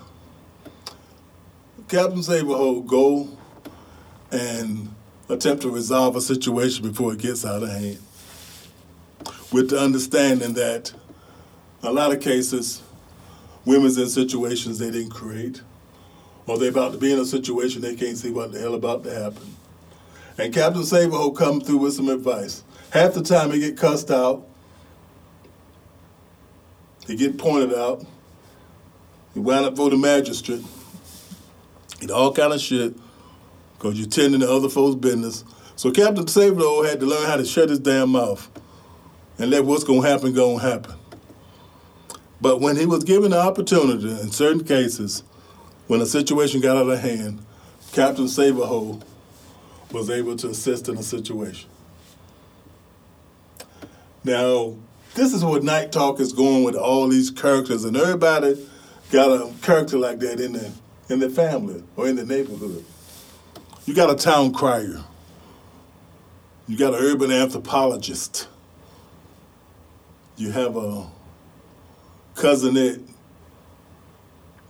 Captain 1.88 2.20
Saberho 2.20 2.86
go 2.86 3.28
and 4.30 4.94
attempt 5.28 5.62
to 5.62 5.70
resolve 5.70 6.16
a 6.16 6.20
situation 6.20 6.88
before 6.88 7.12
it 7.12 7.18
gets 7.18 7.44
out 7.44 7.62
of 7.62 7.68
hand. 7.68 7.98
With 9.52 9.70
the 9.70 9.78
understanding 9.78 10.54
that 10.54 10.92
a 11.82 11.92
lot 11.92 12.12
of 12.12 12.20
cases, 12.20 12.82
women's 13.66 13.98
in 13.98 14.08
situations 14.08 14.78
they 14.78 14.90
didn't 14.90 15.10
create, 15.10 15.62
or 16.46 16.58
they're 16.58 16.70
about 16.70 16.92
to 16.92 16.98
be 16.98 17.12
in 17.12 17.18
a 17.18 17.24
situation 17.24 17.82
they 17.82 17.94
can't 17.94 18.16
see 18.16 18.30
what 18.30 18.52
the 18.52 18.58
hell 18.58 18.74
about 18.74 19.04
to 19.04 19.14
happen. 19.14 19.54
And 20.38 20.52
Captain 20.52 20.82
Saberho 20.82 21.36
come 21.36 21.60
through 21.60 21.78
with 21.78 21.94
some 21.94 22.08
advice. 22.08 22.64
Half 22.90 23.14
the 23.14 23.22
time 23.22 23.52
he 23.52 23.60
get 23.60 23.76
cussed 23.76 24.10
out, 24.10 24.46
he 27.06 27.14
get 27.14 27.36
pointed 27.38 27.74
out, 27.74 28.04
he 29.34 29.40
wound 29.40 29.66
up 29.66 29.76
for 29.76 29.90
the 29.90 29.96
magistrate, 29.96 30.64
get 32.00 32.10
all 32.10 32.32
kind 32.32 32.52
of 32.52 32.60
shit, 32.60 32.94
because 33.74 33.98
you're 33.98 34.08
tending 34.08 34.40
to 34.40 34.50
other 34.50 34.68
folks' 34.68 34.96
business. 34.96 35.44
So 35.76 35.90
Captain 35.90 36.24
Saberho 36.24 36.88
had 36.88 37.00
to 37.00 37.06
learn 37.06 37.26
how 37.26 37.36
to 37.36 37.44
shut 37.44 37.68
his 37.68 37.78
damn 37.78 38.10
mouth 38.10 38.48
and 39.38 39.50
let 39.50 39.64
what's 39.64 39.84
gonna 39.84 40.06
happen 40.06 40.32
gonna 40.32 40.60
happen. 40.60 40.94
But 42.40 42.60
when 42.60 42.76
he 42.76 42.86
was 42.86 43.04
given 43.04 43.30
the 43.30 43.40
opportunity, 43.40 44.10
in 44.10 44.30
certain 44.30 44.64
cases, 44.64 45.22
when 45.86 46.00
a 46.00 46.06
situation 46.06 46.60
got 46.60 46.76
out 46.76 46.88
of 46.88 47.00
hand, 47.00 47.44
Captain 47.92 48.26
Saberho 48.26 49.02
was 49.92 50.10
able 50.10 50.36
to 50.36 50.48
assist 50.48 50.88
in 50.88 50.98
a 50.98 51.02
situation. 51.02 51.68
Now, 54.24 54.76
this 55.14 55.32
is 55.32 55.44
what 55.44 55.62
Night 55.62 55.92
Talk 55.92 56.18
is 56.18 56.32
going 56.32 56.64
with 56.64 56.74
all 56.74 57.08
these 57.08 57.30
characters, 57.30 57.84
and 57.84 57.96
everybody 57.96 58.56
got 59.10 59.30
a 59.30 59.52
character 59.62 59.98
like 59.98 60.18
that 60.20 60.40
in 60.40 60.54
their 60.54 60.70
in 61.08 61.18
the 61.20 61.28
family 61.30 61.82
or 61.96 62.08
in 62.08 62.16
the 62.16 62.24
neighborhood. 62.24 62.84
You 63.86 63.94
got 63.94 64.10
a 64.10 64.14
town 64.14 64.52
crier. 64.52 65.04
You 66.66 66.78
got 66.78 66.94
an 66.94 67.00
urban 67.00 67.30
anthropologist. 67.30 68.48
You 70.36 70.50
have 70.50 70.76
a 70.76 71.06
Cousin 72.34 72.76
Itt. 72.76 73.00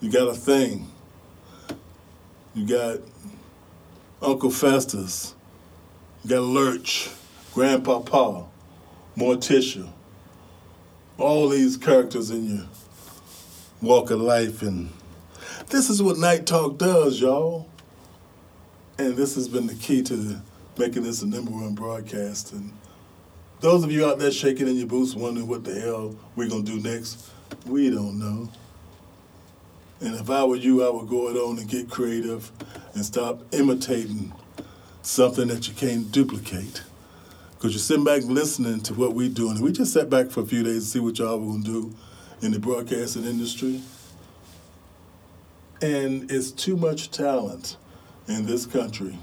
You 0.01 0.11
got 0.11 0.29
a 0.29 0.35
thing. 0.35 0.91
You 2.55 2.67
got 2.67 2.99
Uncle 4.21 4.51
Fester. 4.51 4.99
You 6.25 6.31
got 6.31 6.43
Lurch, 6.43 7.11
Grandpapa, 7.55 8.47
Morticia. 9.17 9.89
All 11.17 11.49
these 11.49 11.77
characters 11.77 12.31
in 12.31 12.57
your 12.57 12.67
walk 13.81 14.11
of 14.11 14.21
life. 14.21 14.63
And 14.63 14.91
this 15.69 15.91
is 15.91 16.03
what 16.03 16.19
Night 16.19 16.47
Talk 16.47 16.79
does, 16.79 17.21
y'all. 17.21 17.69
And 18.99 19.17
this 19.17 19.35
has 19.35 19.49
been 19.49 19.67
the 19.67 19.75
key 19.75 20.03
to 20.03 20.41
making 20.79 21.03
this 21.03 21.23
a 21.23 21.27
number 21.27 21.51
one 21.51 21.75
broadcast. 21.75 22.53
And 22.53 22.73
those 23.61 23.83
of 23.83 23.91
you 23.91 24.07
out 24.07 24.19
there 24.19 24.31
shaking 24.31 24.69
in 24.69 24.77
your 24.77 24.87
boots 24.87 25.15
wondering 25.15 25.49
what 25.49 25.65
the 25.65 25.79
hell 25.81 26.17
we're 26.37 26.49
going 26.49 26.65
to 26.65 26.73
do 26.73 26.81
next, 26.81 27.31
we 27.67 27.91
don't 27.91 28.19
know. 28.19 28.49
And 30.01 30.15
if 30.15 30.29
I 30.29 30.45
were 30.45 30.57
you, 30.57 30.87
I 30.87 30.91
would 30.91 31.09
go 31.09 31.29
it 31.29 31.37
on 31.37 31.59
and 31.59 31.69
get 31.69 31.89
creative 31.91 32.51
and 32.95 33.05
stop 33.05 33.43
imitating 33.55 34.33
something 35.03 35.49
that 35.49 35.67
you 35.67 35.75
can't 35.75 36.11
duplicate. 36.13 36.83
Because 37.53 37.73
you're 37.73 37.79
sitting 37.81 38.05
back 38.05 38.23
listening 38.25 38.81
to 38.83 38.95
what 38.95 39.15
we're 39.15 39.29
doing. 39.29 39.61
We 39.61 39.73
just 39.73 39.93
sat 39.93 40.11
back 40.11 40.31
for 40.31 40.41
a 40.41 40.47
few 40.47 40.63
days 40.63 40.85
to 40.85 40.91
see 40.91 40.99
what 41.01 41.19
y'all 41.19 41.39
were 41.39 41.47
going 41.47 41.65
to 41.65 41.71
do 41.71 41.97
in 42.43 42.53
the 42.53 42.59
broadcasting 42.59 43.25
industry. 43.25 43.81
And 45.85 46.31
it's 46.31 46.51
too 46.51 46.79
much 46.79 47.11
talent 47.11 47.77
in 48.27 48.47
this 48.47 48.65
country, 48.65 49.19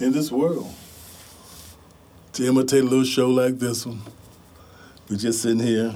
in 0.00 0.10
this 0.10 0.32
world, 0.32 0.74
to 2.32 2.44
imitate 2.44 2.82
a 2.82 2.84
little 2.84 3.04
show 3.04 3.30
like 3.30 3.60
this 3.60 3.86
one. 3.86 4.02
We're 5.08 5.18
just 5.18 5.40
sitting 5.40 5.60
here 5.60 5.94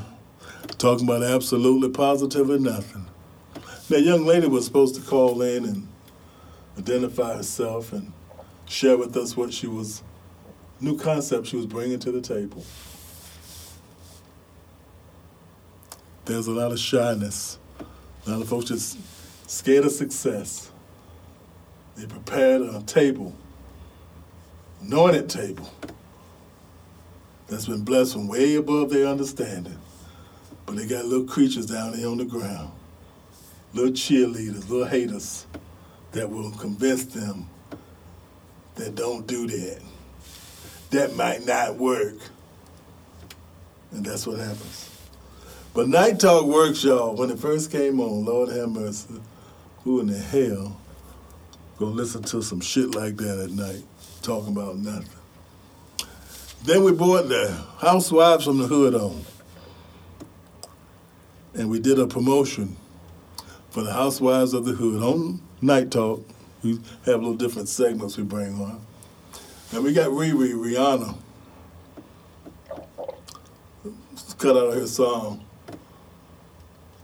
talking 0.79 1.05
about 1.05 1.25
absolutely 1.25 1.89
positively 1.89 2.61
nothing. 2.61 3.07
That 3.89 4.03
young 4.03 4.25
lady 4.25 4.47
was 4.47 4.65
supposed 4.67 4.95
to 4.95 5.01
call 5.01 5.43
in 5.43 5.65
and 5.65 5.89
identify 6.79 7.35
herself 7.35 7.93
and 7.93 8.13
share 8.69 8.97
with 8.97 9.17
us 9.17 9.37
what 9.37 9.53
she 9.53 9.67
was, 9.67 10.05
new 10.81 10.97
concept 10.97 11.49
she 11.49 11.57
was 11.57 11.67
bringing 11.67 11.99
to 11.99 12.13
the 12.13 12.21
table. 12.21 12.65
There's 16.27 16.47
a 16.47 16.53
lot 16.53 16.71
of 16.71 16.79
shyness. 16.79 17.59
A 18.25 18.31
lot 18.31 18.43
of 18.43 18.49
folks 18.49 18.67
just 18.67 18.97
scared 19.53 19.85
of 19.85 19.93
success. 19.93 20.71
They 21.95 22.07
prepared 22.07 22.63
a 22.63 22.83
table, 22.85 23.37
anointed 24.81 25.29
table, 25.29 25.71
that's 27.49 27.67
been 27.67 27.85
blessed 27.85 28.15
from 28.15 28.29
way 28.29 28.55
above 28.55 28.89
their 28.89 29.07
understanding. 29.07 29.79
But 30.65 30.77
they 30.77 30.87
got 30.87 31.05
little 31.05 31.27
creatures 31.27 31.67
down 31.67 31.95
there 31.95 32.09
on 32.09 32.17
the 32.17 32.25
ground, 32.25 32.73
little 33.75 33.93
cheerleaders, 33.93 34.71
little 34.71 34.87
haters 34.87 35.47
that 36.13 36.31
will 36.31 36.51
convince 36.53 37.05
them 37.05 37.47
that 38.77 38.95
don't 38.95 39.27
do 39.27 39.47
that. 39.47 39.83
That 40.91 41.15
might 41.15 41.45
not 41.45 41.77
work. 41.77 42.17
And 43.91 44.03
that's 44.03 44.27
what 44.27 44.39
happens. 44.39 44.89
But 45.75 45.89
Night 45.89 46.21
Talk 46.21 46.47
works, 46.47 46.83
y'all. 46.83 47.15
When 47.15 47.31
it 47.31 47.39
first 47.39 47.71
came 47.71 48.01
on, 48.01 48.25
Lord 48.25 48.49
have 48.49 48.71
mercy, 48.71 49.21
who 49.85 50.01
in 50.01 50.07
the 50.07 50.19
hell 50.19 50.81
gonna 51.79 51.93
listen 51.93 52.23
to 52.23 52.43
some 52.43 52.61
shit 52.61 52.95
like 52.95 53.17
that 53.17 53.39
at 53.39 53.51
night, 53.51 53.83
talking 54.23 54.53
about 54.53 54.77
nothing? 54.77 55.09
Then 56.65 56.85
we 56.85 56.93
brought 56.93 57.29
the 57.29 57.51
Housewives 57.79 58.45
from 58.45 58.59
the 58.59 58.69
Hood 58.69 58.95
on. 58.95 59.25
And 61.55 61.69
we 61.69 61.81
did 61.81 61.99
a 61.99 62.07
promotion 62.07 62.77
for 63.71 63.83
the 63.83 63.93
Housewives 63.93 64.55
of 64.55 64.65
the 64.65 64.73
Hood 64.73 65.03
on 65.03 65.41
Night 65.61 65.91
Talk. 65.91 66.25
We 66.63 66.79
have 67.05 67.17
a 67.17 67.17
little 67.17 67.35
different 67.35 67.69
segments 67.69 68.17
we 68.17 68.23
bring 68.23 68.55
on. 68.61 68.81
And 69.73 69.83
we 69.83 69.93
got 69.93 70.11
Riri, 70.11 70.53
Rihanna, 70.53 71.17
cut 74.39 74.57
out 74.57 74.69
of 74.69 74.75
her 74.75 74.87
song, 74.87 75.45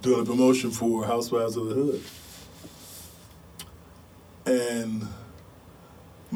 doing 0.02 0.20
a 0.20 0.24
promotion 0.24 0.70
for 0.70 1.04
Housewives 1.04 1.56
of 1.56 1.68
the 1.68 1.74
Hood. 1.74 2.02
And 4.48 5.06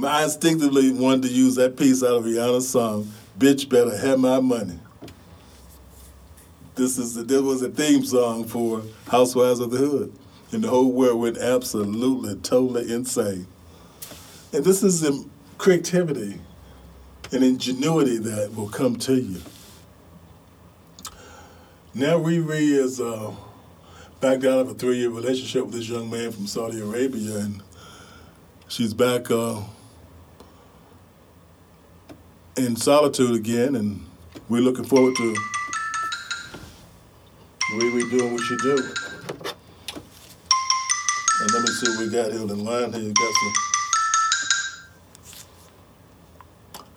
I 0.04 0.24
instinctively 0.24 0.92
wanted 0.92 1.22
to 1.22 1.28
use 1.28 1.54
that 1.54 1.78
piece 1.78 2.02
out 2.02 2.16
of 2.16 2.24
Rihanna's 2.24 2.68
song, 2.68 3.10
Bitch 3.38 3.70
Better 3.70 3.96
Have 3.96 4.18
My 4.18 4.38
Money. 4.38 4.78
This 6.74 6.98
is 6.98 7.14
this 7.14 7.40
was 7.40 7.62
a 7.62 7.70
theme 7.70 8.04
song 8.04 8.44
for 8.44 8.82
Housewives 9.08 9.60
of 9.60 9.70
the 9.70 9.78
Hood. 9.78 10.12
And 10.50 10.62
the 10.62 10.68
whole 10.68 10.92
world 10.92 11.20
went 11.20 11.38
absolutely, 11.38 12.34
totally 12.36 12.92
insane. 12.92 13.46
And 14.52 14.62
this 14.62 14.82
is 14.82 15.00
the 15.00 15.24
creativity 15.56 16.38
and 17.32 17.42
ingenuity 17.42 18.18
that 18.18 18.54
will 18.54 18.68
come 18.68 18.96
to 18.96 19.14
you. 19.14 19.40
Now 21.94 22.18
Riri 22.18 22.72
is 22.72 23.00
uh, 23.00 23.34
backed 24.20 24.44
out 24.44 24.58
of 24.58 24.68
a 24.68 24.74
three-year 24.74 25.08
relationship 25.08 25.64
with 25.64 25.74
this 25.76 25.88
young 25.88 26.10
man 26.10 26.30
from 26.30 26.46
Saudi 26.46 26.80
Arabia, 26.80 27.38
and 27.38 27.62
she's 28.72 28.94
back 28.94 29.30
uh, 29.30 29.60
in 32.56 32.74
solitude 32.74 33.36
again, 33.36 33.76
and 33.76 34.06
we're 34.48 34.62
looking 34.62 34.84
forward 34.84 35.14
to 35.14 35.34
Riri 37.74 38.10
doing 38.10 38.32
what 38.32 38.40
she 38.40 38.56
do. 38.56 38.76
And 41.40 41.52
let 41.52 41.62
me 41.62 41.68
see 41.68 41.90
what 41.90 41.98
we 41.98 42.10
got 42.10 42.32
here 42.32 42.40
in 42.40 42.46
the 42.46 42.54
line 42.54 42.94
here. 42.94 43.02
You 43.02 43.12
got 43.12 43.34
some 43.34 43.52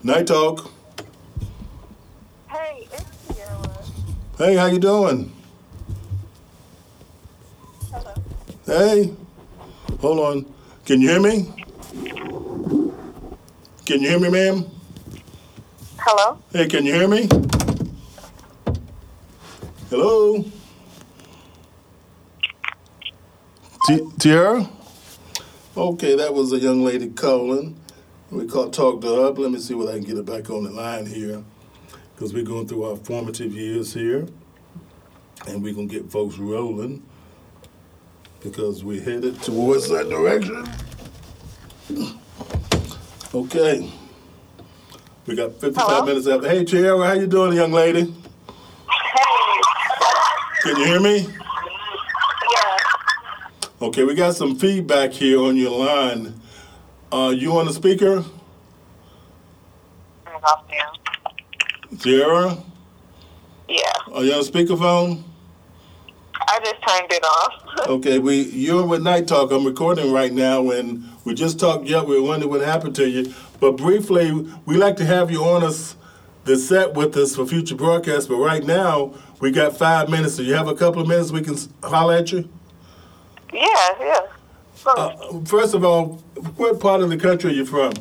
night 0.04 0.28
talk. 0.28 0.72
Hey, 2.48 2.88
it's 2.90 3.36
Sierra. 3.36 3.84
Hey, 4.38 4.56
how 4.56 4.68
you 4.68 4.80
doing? 4.80 5.34
Hello. 7.92 8.14
Hey, 8.66 9.14
hold 10.00 10.20
on. 10.20 10.46
Can 10.86 11.02
you 11.02 11.10
hear 11.10 11.20
me? 11.20 11.65
Can 13.86 14.02
you 14.02 14.10
hear 14.10 14.20
me, 14.20 14.30
ma'am? 14.30 14.66
Hello. 16.00 16.40
Hey, 16.52 16.68
can 16.68 16.86
you 16.86 16.94
hear 16.94 17.08
me? 17.08 17.30
Hello? 19.90 20.44
T- 23.88 24.10
Tiara? 24.20 24.70
Okay, 25.78 26.16
that 26.16 26.34
was 26.34 26.54
a 26.54 26.60
young 26.60 26.84
lady 26.84 27.10
calling. 27.10 27.80
We 28.32 28.48
called, 28.48 28.74
talked 28.74 29.04
to 29.04 29.16
her 29.16 29.28
up. 29.28 29.38
Let 29.38 29.52
me 29.52 29.60
see 29.60 29.76
what 29.76 29.90
I 29.90 29.94
can 29.94 30.04
get 30.04 30.18
her 30.18 30.24
back 30.24 30.50
on 30.50 30.64
the 30.64 30.72
line 30.72 31.06
here. 31.06 31.44
because 32.16 32.34
we're 32.34 32.44
going 32.44 32.68
through 32.68 32.84
our 32.86 32.98
formative 32.98 33.54
years 33.54 33.94
here, 33.94 34.28
and 35.48 35.64
we're 35.64 35.74
gonna 35.74 35.88
get 35.88 36.12
folks 36.12 36.38
rolling 36.38 37.04
because 38.42 38.84
we're 38.84 39.02
headed 39.02 39.42
towards 39.42 39.90
that 39.90 40.10
direction. 40.10 40.68
Okay. 43.36 43.92
We 45.26 45.36
got 45.36 45.52
55 45.60 45.74
Hello? 45.76 46.06
minutes 46.06 46.26
after. 46.26 46.48
Hey, 46.48 46.64
Tiara, 46.64 47.06
how 47.06 47.12
you 47.12 47.28
doing, 47.28 47.52
young 47.52 47.74
lady? 47.74 48.04
Hey. 48.04 49.62
Can 50.62 50.78
you 50.78 50.86
hear 50.86 51.02
me? 51.02 51.28
Yeah. 52.54 52.78
Okay, 53.82 54.06
we 54.06 54.16
got 54.16 54.36
some 54.36 54.56
feedback 54.56 55.12
here 55.12 55.42
on 55.42 55.58
your 55.58 55.78
line. 55.78 56.40
Uh, 57.12 57.34
you 57.36 57.58
on 57.58 57.66
the 57.66 57.74
speaker, 57.74 58.24
I'm 60.26 60.44
off 60.44 60.64
now. 60.72 61.98
Tiara? 61.98 62.58
Yeah. 63.68 63.82
Are 64.14 64.24
you 64.24 64.32
on 64.32 64.44
speakerphone? 64.44 65.24
I 66.36 66.60
just 66.64 66.76
turned 66.88 67.12
it 67.12 67.24
off. 67.26 67.52
Okay, 67.90 68.18
we 68.20 68.44
you're 68.44 68.86
with 68.86 69.02
Night 69.02 69.28
Talk. 69.28 69.52
I'm 69.52 69.66
recording 69.66 70.14
right 70.14 70.32
now, 70.32 70.70
and 70.72 71.04
we 71.26 71.34
just 71.34 71.60
talked. 71.60 71.86
Yeah, 71.86 72.04
we 72.04 72.20
wondering 72.20 72.52
what 72.52 72.62
happened 72.62 72.96
to 72.96 73.10
you. 73.10 73.34
But 73.60 73.74
briefly, 73.74 74.32
we 74.66 74.78
like 74.78 74.96
to 74.98 75.06
have 75.06 75.30
you 75.32 75.44
on 75.44 75.64
us 75.64 75.96
the 76.46 76.56
set 76.56 76.94
with 76.94 77.18
us 77.18 77.36
for 77.36 77.46
future 77.46 77.76
broadcasts. 77.76 78.28
But 78.28 78.38
right 78.38 78.64
now, 78.64 79.14
we 79.40 79.52
got 79.52 79.76
five 79.78 80.10
minutes. 80.10 80.36
So 80.36 80.44
you 80.44 80.54
have 80.54 80.68
a 80.68 80.76
couple 80.76 81.02
of 81.02 81.08
minutes 81.08 81.32
we 81.32 81.42
can 81.42 81.58
holler 81.84 82.16
at 82.16 82.32
you. 82.32 82.48
yeah, 83.52 83.90
yeah. 84.00 84.20
Uh, 84.86 85.40
first 85.46 85.74
of 85.74 85.84
all, 85.84 86.24
what 86.58 86.80
part 86.80 87.02
of 87.02 87.10
the 87.10 87.18
country 87.18 87.50
are 87.50 87.54
you 87.54 87.66
from? 87.66 87.92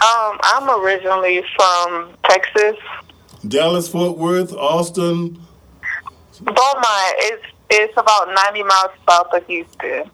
um, 0.00 0.38
I'm 0.42 0.70
originally 0.80 1.42
from 1.56 2.10
Texas. 2.28 2.76
Dallas, 3.46 3.88
Fort 3.88 4.16
Worth, 4.16 4.52
Austin. 4.52 5.40
Beaumont 6.40 7.14
is 7.24 7.40
it's 7.70 7.92
about 7.96 8.28
90 8.46 8.62
miles 8.62 8.90
south 9.08 9.32
of 9.32 9.46
Houston. 9.46 10.10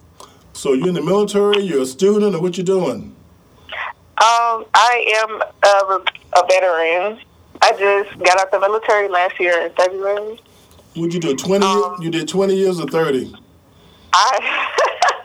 So 0.54 0.72
you're 0.72 0.88
in 0.88 0.94
the 0.94 1.02
military. 1.02 1.62
You're 1.62 1.82
a 1.82 1.86
student, 1.86 2.34
or 2.34 2.40
what 2.40 2.56
you 2.56 2.62
doing? 2.64 3.14
Um, 4.16 4.64
I 4.72 5.24
am 5.24 5.42
a, 5.42 6.40
a 6.40 6.46
veteran. 6.48 7.20
I 7.60 7.72
just 7.72 8.18
got 8.22 8.38
out 8.38 8.50
the 8.52 8.60
military 8.60 9.08
last 9.08 9.38
year 9.40 9.60
in 9.66 9.72
February. 9.72 10.40
What'd 10.94 11.12
you 11.12 11.20
do? 11.20 11.34
Twenty? 11.36 11.66
Um, 11.66 11.96
you 12.00 12.08
did 12.10 12.28
twenty 12.28 12.54
years 12.54 12.78
or 12.80 12.86
thirty? 12.86 13.34
I 14.12 15.24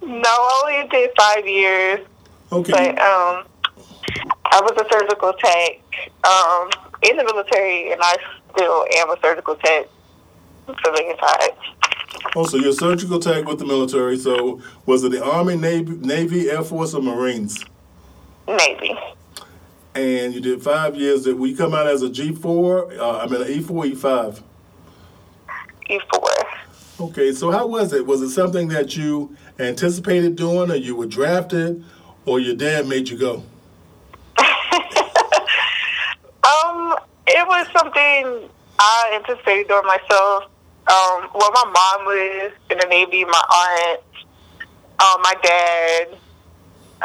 no, 0.02 0.22
I 0.24 0.62
only 0.64 0.88
did 0.90 1.10
five 1.18 1.46
years, 1.46 2.06
Okay. 2.52 2.72
but 2.72 2.90
um, 3.00 3.44
I 4.46 4.60
was 4.62 4.80
a 4.80 4.86
surgical 4.90 5.32
tech 5.32 5.80
um, 6.22 6.70
in 7.02 7.16
the 7.16 7.24
military, 7.24 7.90
and 7.90 8.00
I 8.00 8.16
still 8.54 8.86
am 8.96 9.10
a 9.10 9.16
surgical 9.20 9.56
tech, 9.56 9.88
civilian 10.84 11.16
side. 11.18 11.50
Oh, 12.36 12.46
so 12.46 12.56
you're 12.56 12.72
surgical 12.72 13.18
tech 13.18 13.44
with 13.46 13.58
the 13.58 13.66
military. 13.66 14.16
So 14.18 14.60
was 14.86 15.04
it 15.04 15.12
the 15.12 15.24
Army, 15.24 15.56
Navy, 15.56 15.96
Navy, 15.96 16.50
Air 16.50 16.62
Force, 16.62 16.94
or 16.94 17.02
Marines? 17.02 17.64
Navy. 18.46 18.96
And 19.94 20.34
you 20.34 20.40
did 20.40 20.62
five 20.62 20.96
years. 20.96 21.24
Did 21.24 21.38
we 21.38 21.54
come 21.54 21.74
out 21.74 21.86
as 21.86 22.02
a 22.02 22.08
G 22.08 22.34
four? 22.34 22.92
Uh, 22.92 23.18
I 23.18 23.26
mean, 23.26 23.42
an 23.42 23.48
E 23.48 23.60
four, 23.60 23.84
E 23.86 23.94
five. 23.94 24.42
E4. 25.90 26.46
Okay. 27.00 27.32
So 27.32 27.50
how 27.50 27.66
was 27.66 27.92
it? 27.92 28.06
Was 28.06 28.22
it 28.22 28.30
something 28.30 28.68
that 28.68 28.96
you 28.96 29.34
anticipated 29.58 30.36
doing, 30.36 30.70
or 30.70 30.76
you 30.76 30.94
were 30.94 31.06
drafted, 31.06 31.84
or 32.26 32.38
your 32.40 32.54
dad 32.54 32.86
made 32.86 33.08
you 33.08 33.18
go? 33.18 33.42
Um, 36.64 36.96
it 37.26 37.46
was 37.46 37.66
something 37.78 38.48
I 38.78 39.12
anticipated 39.14 39.68
doing 39.68 39.84
myself. 39.84 40.44
Um, 40.88 41.28
well, 41.34 41.50
my 41.52 41.64
mom 41.64 42.06
was 42.06 42.52
in 42.70 42.78
the 42.78 42.86
Navy, 42.86 43.24
my 43.24 43.42
aunt, 43.52 44.00
um, 45.00 45.22
my 45.22 45.34
dad. 45.42 46.16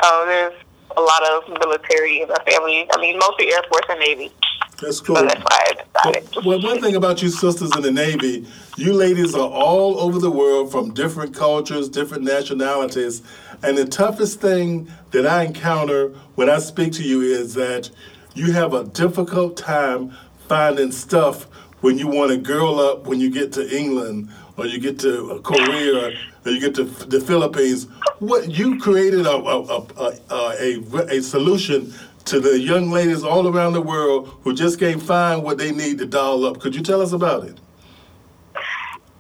Uh, 0.02 0.26
there's 0.26 0.54
a 0.96 1.02
lot 1.02 1.24
of 1.32 1.50
military 1.60 2.22
in 2.22 2.30
my 2.30 2.38
family. 2.48 2.88
I 2.94 3.02
mean, 3.02 3.20
mostly 3.20 3.52
Air 3.52 3.62
Force 3.70 3.86
and 3.90 4.00
Navy. 4.00 4.32
That's 4.80 5.02
cool. 5.02 5.18
So 5.18 5.24
that's 5.26 5.42
why 5.42 5.74
I 6.04 6.12
decided. 6.14 6.46
Well, 6.46 6.62
one 6.62 6.82
thing 6.82 6.96
about 6.96 7.22
you 7.22 7.30
sisters 7.30 7.76
in 7.76 7.82
the 7.82 7.92
Navy, 7.92 8.48
you 8.78 8.94
ladies 8.94 9.36
are 9.36 9.50
all 9.50 10.00
over 10.00 10.18
the 10.20 10.32
world 10.32 10.72
from 10.72 10.94
different 10.94 11.36
cultures, 11.36 11.90
different 11.90 12.24
nationalities. 12.24 13.22
And 13.62 13.78
the 13.78 13.86
toughest 13.86 14.40
thing 14.40 14.90
that 15.12 15.28
I 15.28 15.44
encounter 15.44 16.10
when 16.36 16.50
I 16.50 16.60
speak 16.60 16.94
to 16.94 17.04
you 17.04 17.22
is 17.22 17.54
that 17.54 17.90
you 18.34 18.54
have 18.54 18.74
a 18.74 18.86
difficult 18.86 19.58
time 19.58 20.14
finding 20.48 20.92
stuff 20.92 21.48
when 21.84 21.98
you 21.98 22.08
want 22.08 22.32
to 22.32 22.38
girl 22.38 22.80
up 22.80 23.06
when 23.08 23.20
you 23.20 23.30
get 23.30 23.52
to 23.52 23.78
England 23.78 24.30
or 24.56 24.66
you 24.66 24.80
get 24.80 24.98
to 24.98 25.42
Korea 25.44 26.14
or 26.46 26.52
you 26.52 26.62
get 26.62 26.74
to 26.76 26.86
the 26.86 27.20
Philippines. 27.20 27.88
What 28.20 28.50
you 28.50 28.80
created 28.80 29.26
a 29.26 29.36
a, 29.36 29.86
a, 29.98 30.14
a, 30.32 31.06
a, 31.10 31.22
solution 31.22 31.94
to 32.24 32.40
the 32.40 32.58
young 32.58 32.90
ladies 32.90 33.24
all 33.24 33.50
around 33.50 33.74
the 33.74 33.82
world 33.82 34.30
who 34.44 34.54
just 34.54 34.80
can't 34.80 35.02
find 35.02 35.44
what 35.44 35.58
they 35.58 35.74
need 35.74 35.98
to 35.98 36.06
doll 36.06 36.46
up. 36.46 36.62
Could 36.62 36.74
you 36.74 36.82
tell 36.82 37.02
us 37.02 37.12
about 37.12 37.44
it? 37.44 37.60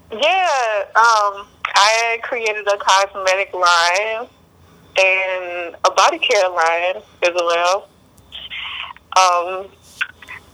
Yeah, 0.09 0.85
um, 0.95 1.45
I 1.75 2.19
created 2.23 2.65
a 2.65 2.77
cosmetic 2.77 3.53
line 3.53 4.29
and 4.97 5.75
a 5.83 5.91
body 5.91 6.19
care 6.19 6.49
line 6.49 7.03
as 7.23 7.33
well. 7.33 7.89
Um, 9.19 9.67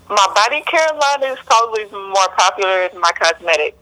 my 0.10 0.28
body 0.34 0.62
care 0.62 0.88
line 0.92 1.32
is 1.32 1.38
probably 1.46 1.86
more 1.92 2.28
popular 2.38 2.90
than 2.90 3.00
my 3.00 3.12
cosmetic. 3.12 3.78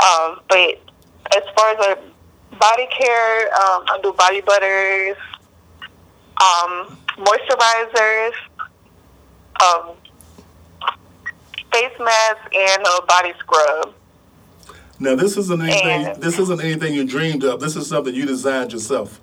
Um, 0.00 0.40
but 0.48 0.80
as 1.36 1.42
far 1.56 1.70
as 1.74 1.86
a 1.86 2.56
body 2.56 2.86
care, 2.96 3.46
um, 3.54 3.84
I 3.88 3.98
do 4.02 4.12
body 4.12 4.40
butters, 4.40 5.16
um, 6.40 6.96
moisturizers, 7.18 8.32
um, 9.62 9.96
face 11.72 11.98
mask, 11.98 12.54
and 12.54 12.86
a 12.86 13.02
body 13.06 13.32
scrub. 13.40 13.94
Now, 15.00 15.14
this 15.16 15.36
isn't 15.36 15.60
anything. 15.62 16.06
And- 16.06 16.22
This 16.22 16.38
isn't 16.38 16.60
anything 16.60 16.94
you 16.94 17.04
dreamed 17.04 17.44
of. 17.44 17.60
This 17.60 17.76
is 17.76 17.88
something 17.88 18.14
you 18.14 18.24
designed 18.26 18.72
yourself. 18.72 19.20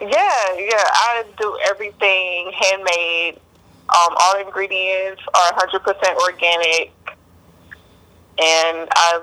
Yeah, 0.00 0.08
yeah. 0.08 0.84
I 0.84 1.24
do 1.38 1.56
everything 1.68 2.52
handmade. 2.60 3.40
Um, 3.88 4.16
all 4.18 4.40
ingredients 4.40 5.22
are 5.34 5.52
100% 5.52 6.16
organic, 6.16 6.92
and 8.38 8.88
I 8.90 9.20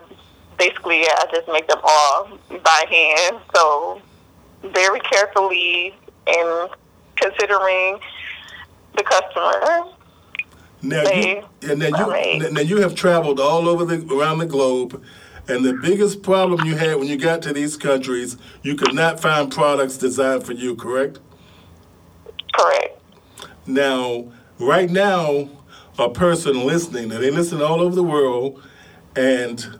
basically 0.57 1.01
I 1.01 1.25
just 1.33 1.47
make 1.47 1.67
them 1.67 1.79
all 1.83 2.37
by 2.49 2.83
hand. 2.89 3.41
So 3.55 4.01
very 4.63 4.99
carefully 4.99 5.95
and 6.27 6.69
considering 7.15 7.99
the 8.95 9.03
customer. 9.03 9.91
Now 10.83 11.03
They 11.03 11.43
you, 11.61 11.69
and 11.69 11.79
now 11.79 12.05
you, 12.05 12.11
made. 12.11 12.51
now 12.53 12.61
you 12.61 12.77
have 12.77 12.95
traveled 12.95 13.39
all 13.39 13.67
over 13.67 13.85
the 13.85 14.05
around 14.15 14.39
the 14.39 14.45
globe, 14.47 15.03
and 15.47 15.63
the 15.63 15.73
biggest 15.73 16.23
problem 16.23 16.65
you 16.65 16.75
had 16.75 16.95
when 16.97 17.07
you 17.07 17.17
got 17.17 17.41
to 17.43 17.53
these 17.53 17.77
countries, 17.77 18.37
you 18.63 18.75
could 18.75 18.93
not 18.93 19.19
find 19.19 19.51
products 19.51 19.97
designed 19.97 20.43
for 20.43 20.53
you. 20.53 20.75
Correct? 20.75 21.19
Correct. 22.53 22.99
Now, 23.67 24.31
right 24.61 24.89
now, 24.89 25.49
a 25.99 26.09
person 26.09 26.65
listening, 26.65 27.11
and 27.11 27.21
they 27.21 27.31
listen 27.31 27.61
all 27.61 27.81
over 27.81 27.95
the 27.95 28.03
world, 28.03 28.63
and 29.15 29.79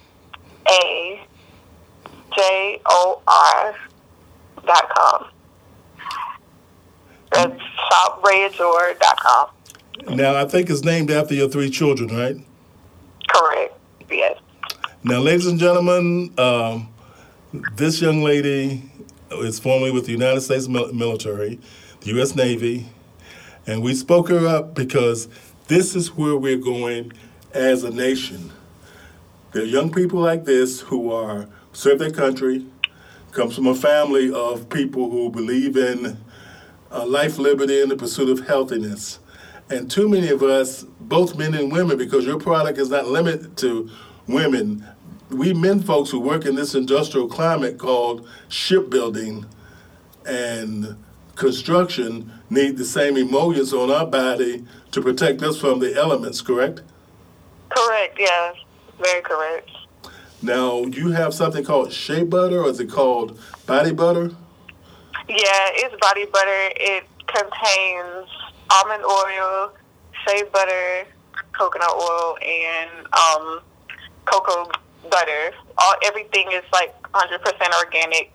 A 0.69 1.27
J 2.37 2.81
O 2.87 3.23
R 3.27 3.75
dot 4.67 4.89
com. 4.97 5.27
That's 7.33 7.63
dot 9.01 9.19
com. 9.21 10.17
Now, 10.17 10.37
I 10.37 10.45
think 10.47 10.71
it's 10.71 10.85
named 10.85 11.11
after 11.11 11.35
your 11.35 11.49
three 11.49 11.71
children, 11.71 12.09
right? 12.17 12.37
Correct. 13.29 13.75
Yes. 14.11 14.39
Now, 15.05 15.19
ladies 15.21 15.47
and 15.47 15.59
gentlemen, 15.59 16.33
um, 16.39 16.89
this 17.75 18.01
young 18.01 18.23
lady 18.23 18.83
is 19.31 19.59
formerly 19.59 19.91
with 19.91 20.07
the 20.07 20.13
United 20.13 20.41
States 20.41 20.69
military, 20.69 21.61
the 22.01 22.07
U.S. 22.15 22.35
Navy, 22.35 22.87
and 23.67 23.83
we 23.83 23.95
spoke 23.95 24.29
her 24.29 24.47
up 24.47 24.75
because 24.75 25.29
this 25.67 25.95
is 25.95 26.17
where 26.17 26.37
we're 26.37 26.57
going 26.57 27.13
as 27.53 27.85
a 27.85 27.91
nation. 27.91 28.51
There 29.53 29.63
are 29.63 29.67
young 29.67 29.93
people 29.93 30.21
like 30.21 30.45
this 30.45 30.81
who 30.81 31.13
are 31.13 31.49
serve 31.79 32.01
their 32.01 32.11
country, 32.11 32.67
comes 33.31 33.55
from 33.55 33.69
a 33.69 33.75
family 33.75 34.33
of 34.33 34.69
people 34.69 35.09
who 35.11 35.31
believe 35.31 35.77
in 35.77 36.19
uh, 36.91 37.07
life, 37.07 37.39
liberty, 37.39 37.81
and 37.81 37.89
the 37.89 37.97
pursuit 37.97 38.29
of 38.29 38.49
healthiness. 38.49 39.21
And 39.71 39.89
too 39.89 40.09
many 40.09 40.29
of 40.29 40.43
us, 40.43 40.83
both 40.99 41.37
men 41.37 41.55
and 41.55 41.71
women, 41.71 41.97
because 41.97 42.27
your 42.27 42.41
product 42.41 42.79
is 42.79 42.91
not 42.91 43.07
limited 43.07 43.57
to 43.59 43.89
women, 44.27 44.85
we 45.31 45.55
men 45.55 45.81
folks 45.81 46.11
who 46.11 46.19
work 46.19 46.47
in 46.47 46.57
this 46.57 46.75
industrial 46.75 47.29
climate 47.29 47.79
called 47.79 48.27
shipbuilding 48.49 49.47
and 50.27 50.97
construction 51.37 52.33
need 52.51 52.77
the 52.77 52.85
same 52.85 53.17
emollients 53.17 53.73
on 53.73 53.89
our 53.89 54.07
body 54.07 54.65
to 54.91 55.01
protect 55.01 55.45
us 55.45 55.61
from 55.61 55.79
the 55.79 55.95
elements, 55.95 56.41
correct? 56.41 56.83
Correct, 57.69 58.17
yes. 58.19 58.57
Very 58.99 59.23
correct. 59.23 59.71
Now, 60.41 60.85
you 60.85 61.11
have 61.11 61.35
something 61.35 61.65
called 61.65 61.93
shea 61.93 62.23
butter, 62.23 62.63
or 62.63 62.69
is 62.69 62.79
it 62.79 62.91
called 62.91 63.39
body 63.67 63.93
butter? 63.93 64.31
Yeah, 65.29 65.69
it's 65.75 65.95
body 66.01 66.27
butter. 66.27 66.71
It 66.77 67.05
contains 67.27 68.29
almond 68.71 69.05
oil, 69.05 69.73
shea 70.27 70.45
butter, 70.53 71.07
coconut 71.53 71.91
oil, 71.91 72.39
and 72.41 72.91
um, 73.13 73.61
cocoa 74.27 74.71
butter. 75.11 75.53
All 75.77 75.95
everything 76.05 76.47
is 76.53 76.65
like 76.73 76.95
100% 77.03 77.85
organic. 77.85 78.33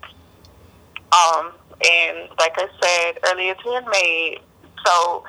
Um, 1.12 1.52
and 1.84 2.28
like 2.38 2.54
I 2.56 2.68
said 2.82 3.18
earlier, 3.24 3.52
it's 3.52 3.62
handmade. 3.62 4.40
So 4.84 5.24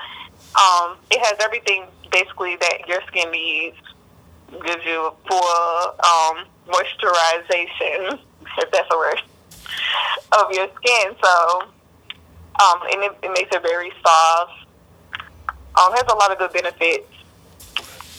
um, 0.55 0.97
it 1.09 1.19
has 1.25 1.35
everything 1.39 1.85
basically 2.11 2.57
that 2.57 2.87
your 2.87 3.01
skin 3.07 3.31
needs. 3.31 3.77
Gives 4.51 4.85
you 4.85 5.07
a 5.07 5.13
full 5.27 5.95
um, 6.05 6.45
moisturization, 6.67 8.19
if 8.57 8.71
that's 8.71 8.87
a 8.91 8.97
word, 8.97 9.21
of 10.39 10.51
your 10.51 10.67
skin. 10.75 11.15
So, 11.21 11.61
um, 11.61 12.81
and 12.91 13.03
it, 13.03 13.11
it 13.23 13.31
makes 13.33 13.55
it 13.55 13.61
very 13.61 13.91
soft. 14.05 14.53
Um, 15.77 15.91
has 15.91 16.03
a 16.09 16.15
lot 16.15 16.31
of 16.31 16.37
good 16.37 16.53
benefits. 16.53 17.07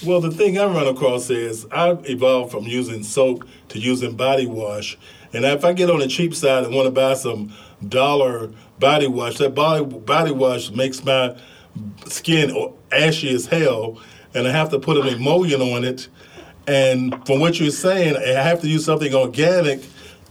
Well, 0.04 0.20
the 0.20 0.30
thing 0.30 0.58
I 0.58 0.66
run 0.66 0.86
across 0.86 1.30
is 1.30 1.66
I've 1.72 2.08
evolved 2.08 2.52
from 2.52 2.64
using 2.64 3.02
soap 3.02 3.48
to 3.70 3.78
using 3.78 4.14
body 4.14 4.46
wash. 4.46 4.98
And 5.32 5.44
if 5.44 5.64
I 5.64 5.72
get 5.72 5.90
on 5.90 6.00
the 6.00 6.06
cheap 6.06 6.34
side 6.34 6.64
and 6.64 6.74
want 6.74 6.86
to 6.86 6.90
buy 6.90 7.14
some 7.14 7.52
dollar 7.88 8.50
body 8.78 9.06
wash, 9.06 9.38
that 9.38 9.54
body, 9.54 9.84
body 9.84 10.32
wash 10.32 10.70
makes 10.70 11.02
my 11.02 11.36
skin 12.06 12.74
ashy 12.92 13.34
as 13.34 13.46
hell. 13.46 13.98
And 14.36 14.46
I 14.46 14.50
have 14.50 14.70
to 14.70 14.78
put 14.78 14.98
an 14.98 15.06
emollient 15.08 15.62
on 15.62 15.82
it. 15.82 16.08
And 16.66 17.26
from 17.26 17.40
what 17.40 17.58
you're 17.58 17.70
saying, 17.70 18.16
I 18.16 18.42
have 18.42 18.60
to 18.60 18.68
use 18.68 18.84
something 18.84 19.14
organic 19.14 19.80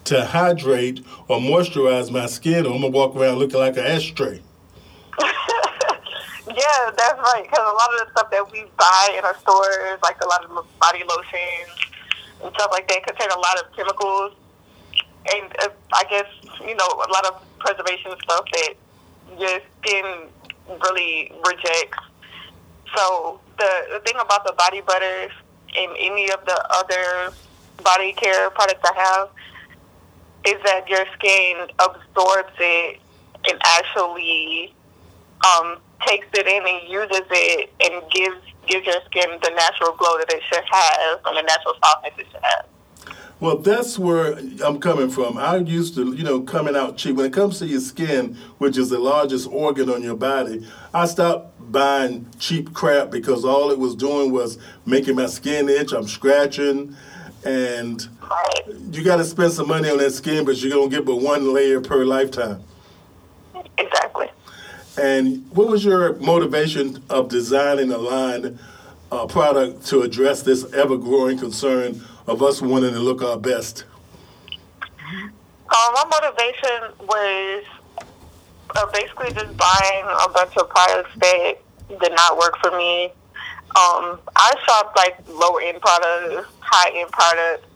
to 0.05 0.23
hydrate 0.23 1.03
or 1.27 1.39
moisturize 1.39 2.11
my 2.11 2.27
skin, 2.27 2.65
or 2.65 2.75
I'm 2.75 2.81
to 2.81 2.89
walk 2.89 3.15
around 3.15 3.39
looking 3.39 3.59
like 3.59 3.77
an 3.77 3.85
ashtray. 3.85 4.41
Yeah, 6.55 6.91
that's 6.95 7.19
right. 7.19 7.43
Because 7.43 7.59
a 7.59 7.75
lot 7.75 7.89
of 7.93 8.05
the 8.05 8.11
stuff 8.11 8.31
that 8.31 8.51
we 8.51 8.63
buy 8.77 9.15
in 9.17 9.25
our 9.25 9.35
stores, 9.39 9.99
like 10.03 10.21
a 10.21 10.27
lot 10.27 10.45
of 10.45 10.65
body 10.79 11.03
lotions 11.03 11.73
and 12.41 12.53
stuff 12.53 12.69
like 12.71 12.87
that, 12.87 13.05
contain 13.05 13.29
a 13.31 13.39
lot 13.39 13.59
of 13.59 13.75
chemicals. 13.75 14.33
And 15.33 15.51
uh, 15.63 15.69
I 15.93 16.03
guess, 16.09 16.27
you 16.61 16.75
know, 16.75 16.87
a 16.87 17.11
lot 17.11 17.25
of 17.25 17.43
preservation 17.59 18.13
stuff 18.23 18.45
that 18.53 18.73
your 19.37 19.59
skin 19.81 20.29
really 20.81 21.33
rejects. 21.45 21.99
So 22.95 23.39
the, 23.57 23.69
the 23.93 23.99
thing 24.05 24.15
about 24.19 24.45
the 24.45 24.53
body 24.53 24.81
butters 24.81 25.31
and 25.77 25.91
any 25.99 26.31
of 26.31 26.45
the 26.45 26.65
other 26.69 27.33
body 27.83 28.13
care 28.13 28.49
products 28.51 28.81
I 28.83 28.93
have 28.95 29.29
is 30.45 30.61
that 30.63 30.87
your 30.87 31.05
skin 31.15 31.67
absorbs 31.79 32.53
it 32.59 32.99
and 33.49 33.59
actually 33.65 34.73
um, 35.43 35.77
takes 36.05 36.27
it 36.33 36.47
in 36.47 36.63
and 36.67 36.89
uses 36.89 37.27
it 37.31 37.71
and 37.83 38.01
gives 38.11 38.37
gives 38.67 38.85
your 38.85 39.01
skin 39.05 39.29
the 39.43 39.51
natural 39.55 39.95
glow 39.95 40.17
that 40.17 40.31
it 40.33 40.41
should 40.51 40.63
have 40.71 41.19
and 41.25 41.37
the 41.37 41.41
natural 41.43 41.75
softness 41.83 42.13
it 42.17 42.25
should 42.31 42.41
have. 42.41 42.65
Well, 43.41 43.57
that's 43.57 43.99
where 43.99 44.37
I'm 44.63 44.79
coming 44.79 45.09
from. 45.09 45.37
I 45.37 45.57
used 45.57 45.95
to, 45.95 46.13
you 46.13 46.23
know, 46.23 46.41
coming 46.41 46.75
out 46.75 46.97
cheap. 46.97 47.17
When 47.17 47.25
it 47.25 47.33
comes 47.33 47.59
to 47.59 47.67
your 47.67 47.81
skin, 47.81 48.37
which 48.59 48.77
is 48.77 48.89
the 48.89 48.99
largest 48.99 49.49
organ 49.51 49.89
on 49.89 50.01
your 50.03 50.15
body, 50.15 50.65
I 50.93 51.05
stopped 51.05 51.51
buying 51.71 52.27
cheap 52.39 52.73
crap 52.73 53.09
because 53.11 53.43
all 53.43 53.71
it 53.71 53.79
was 53.79 53.93
doing 53.95 54.31
was 54.31 54.57
making 54.85 55.15
my 55.15 55.25
skin 55.25 55.67
itch. 55.67 55.91
I'm 55.91 56.07
scratching, 56.07 56.95
and 57.43 58.07
Right. 58.21 58.75
you 58.91 59.03
got 59.03 59.17
to 59.17 59.25
spend 59.25 59.51
some 59.51 59.67
money 59.67 59.89
on 59.89 59.97
that 59.97 60.13
skin, 60.13 60.45
but 60.45 60.55
you're 60.61 60.71
gonna 60.71 60.89
get 60.89 61.03
but 61.05 61.17
one 61.17 61.53
layer 61.53 61.81
per 61.81 62.05
lifetime. 62.05 62.63
Exactly. 63.77 64.29
And 64.97 65.45
what 65.51 65.67
was 65.67 65.83
your 65.83 66.15
motivation 66.15 67.03
of 67.09 67.27
designing 67.27 67.91
a 67.91 67.97
line 67.97 68.57
uh, 69.11 69.25
product 69.27 69.85
to 69.87 70.01
address 70.01 70.41
this 70.41 70.71
ever 70.73 70.97
growing 70.97 71.37
concern 71.37 72.01
of 72.27 72.41
us 72.41 72.61
wanting 72.61 72.93
to 72.93 72.99
look 72.99 73.21
our 73.21 73.37
best? 73.37 73.85
Um, 75.11 75.93
my 75.93 76.03
motivation 76.09 77.05
was 77.07 77.63
uh, 78.75 78.85
basically 78.91 79.33
just 79.33 79.57
buying 79.57 80.05
a 80.05 80.29
bunch 80.29 80.55
of 80.57 80.69
products 80.69 81.09
that 81.17 81.55
did 81.99 82.11
not 82.15 82.37
work 82.37 82.57
for 82.61 82.71
me. 82.77 83.05
Um, 83.75 84.19
I 84.35 84.53
shopped 84.65 84.95
like 84.95 85.17
low 85.27 85.57
end 85.57 85.81
products, 85.81 86.47
high 86.59 86.97
end 86.97 87.11
products, 87.11 87.67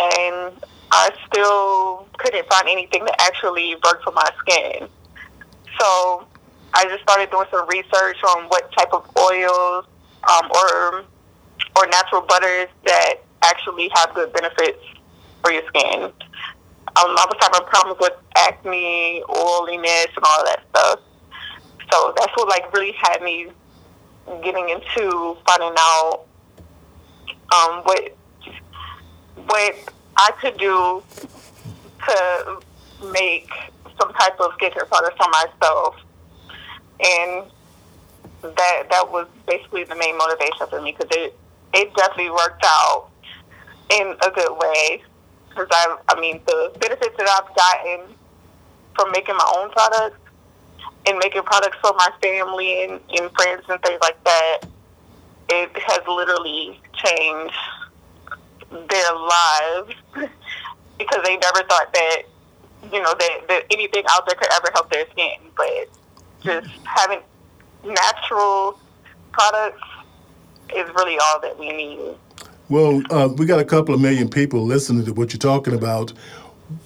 and 0.00 0.52
I 0.90 1.10
still 1.26 2.08
couldn't 2.18 2.48
find 2.48 2.68
anything 2.68 3.04
that 3.04 3.14
actually 3.20 3.76
worked 3.84 4.04
for 4.04 4.12
my 4.12 4.28
skin. 4.40 4.88
So 5.78 6.26
I 6.74 6.84
just 6.84 7.02
started 7.02 7.30
doing 7.30 7.46
some 7.50 7.66
research 7.68 8.16
on 8.24 8.44
what 8.48 8.72
type 8.72 8.92
of 8.92 9.08
oils 9.16 9.86
um, 10.28 10.50
or 10.50 11.04
or 11.76 11.86
natural 11.86 12.22
butters 12.22 12.68
that 12.84 13.14
actually 13.42 13.90
have 13.94 14.14
good 14.14 14.32
benefits 14.32 14.82
for 15.42 15.52
your 15.52 15.62
skin. 15.68 16.12
Um, 16.96 17.16
I 17.16 17.26
was 17.28 17.36
having 17.40 17.66
problems 17.68 17.98
with 18.00 18.12
acne, 18.36 19.22
oiliness, 19.28 20.08
and 20.16 20.24
all 20.24 20.44
that 20.44 20.62
stuff. 20.70 21.00
So 21.92 22.14
that's 22.16 22.32
what 22.36 22.48
like 22.48 22.72
really 22.72 22.92
had 22.92 23.22
me 23.22 23.48
getting 24.42 24.68
into 24.68 25.36
finding 25.46 25.74
out 25.78 26.24
um, 27.52 27.82
what 27.84 28.16
what 29.46 29.74
I 30.16 30.30
could 30.40 30.58
do 30.58 31.02
to 32.06 32.60
make 33.12 33.48
some 34.00 34.12
type 34.14 34.38
of 34.40 34.52
skincare 34.52 34.88
product 34.88 35.16
for 35.16 35.28
myself, 35.30 35.96
and 37.00 37.44
that 38.42 38.84
that 38.90 39.10
was 39.10 39.26
basically 39.46 39.84
the 39.84 39.96
main 39.96 40.16
motivation 40.16 40.66
for 40.68 40.80
me 40.80 40.96
because 40.96 41.16
it 41.16 41.36
it 41.72 41.94
definitely 41.94 42.30
worked 42.30 42.64
out 42.64 43.09
in 43.90 44.14
a 44.22 44.30
good 44.30 44.56
way. 44.56 45.02
Because 45.48 45.68
I 45.70 45.96
I 46.08 46.20
mean 46.20 46.40
the 46.46 46.72
benefits 46.80 47.16
that 47.18 47.28
I've 47.28 47.54
gotten 47.56 48.14
from 48.94 49.10
making 49.12 49.36
my 49.36 49.54
own 49.56 49.70
products 49.70 50.18
and 51.06 51.18
making 51.18 51.42
products 51.42 51.76
for 51.80 51.92
my 51.96 52.10
family 52.22 52.84
and, 52.84 53.00
and 53.18 53.30
friends 53.32 53.64
and 53.68 53.82
things 53.82 53.98
like 54.02 54.22
that, 54.24 54.60
it 55.48 55.70
has 55.74 56.00
literally 56.06 56.80
changed 56.92 57.54
their 58.70 59.14
lives 59.14 59.94
because 60.98 61.24
they 61.24 61.36
never 61.36 61.62
thought 61.68 61.92
that 61.92 62.22
you 62.92 63.02
know 63.02 63.14
that, 63.18 63.40
that 63.48 63.64
anything 63.70 64.04
out 64.10 64.26
there 64.26 64.36
could 64.36 64.52
ever 64.52 64.68
help 64.72 64.90
their 64.90 65.08
skin, 65.10 65.38
but 65.56 65.88
just 66.42 66.68
having 66.84 67.20
natural 67.84 68.78
products 69.32 69.82
is 70.74 70.88
really 70.94 71.18
all 71.18 71.40
that 71.40 71.58
we 71.58 71.72
need. 71.72 72.14
Well, 72.70 73.02
uh, 73.10 73.28
we 73.36 73.46
got 73.46 73.58
a 73.58 73.64
couple 73.64 73.94
of 73.96 74.00
million 74.00 74.30
people 74.30 74.62
listening 74.64 75.04
to 75.06 75.12
what 75.12 75.32
you're 75.32 75.38
talking 75.38 75.74
about. 75.74 76.12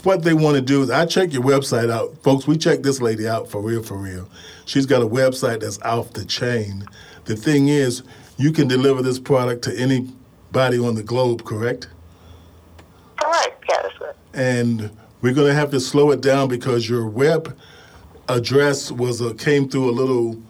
What 0.03 0.23
they 0.23 0.33
want 0.33 0.57
to 0.57 0.63
do 0.63 0.83
is, 0.83 0.91
I 0.91 1.05
check 1.05 1.31
your 1.31 1.43
website 1.43 1.91
out, 1.91 2.17
folks. 2.23 2.47
We 2.47 2.57
check 2.57 2.83
this 2.83 3.03
lady 3.03 3.29
out 3.29 3.51
for 3.51 3.61
real, 3.61 3.83
for 3.83 3.99
real. 3.99 4.27
She's 4.65 4.87
got 4.87 5.03
a 5.03 5.07
website 5.07 5.61
that's 5.61 5.79
off 5.83 6.15
the 6.15 6.25
chain. 6.25 6.87
The 7.27 7.37
thing 7.37 7.69
is, 7.69 8.03
you 8.39 8.51
can 8.51 8.67
deliver 8.67 9.03
this 9.03 9.19
product 9.19 9.63
to 9.65 9.79
anybody 9.79 10.79
on 10.79 10.95
the 10.95 11.03
globe, 11.03 11.45
correct? 11.45 11.89
Correct. 13.21 13.71
Right. 13.71 14.15
and 14.33 14.91
we're 15.21 15.35
going 15.35 15.49
to 15.49 15.55
have 15.55 15.71
to 15.73 15.81
slow 15.81 16.13
it 16.13 16.23
down 16.23 16.49
because 16.49 16.89
your 16.89 17.07
web 17.07 17.55
address 18.31 18.91
was 18.91 19.21
a, 19.21 19.35
came 19.35 19.69
through 19.69 19.91
a 19.91 19.93
little 19.93 20.43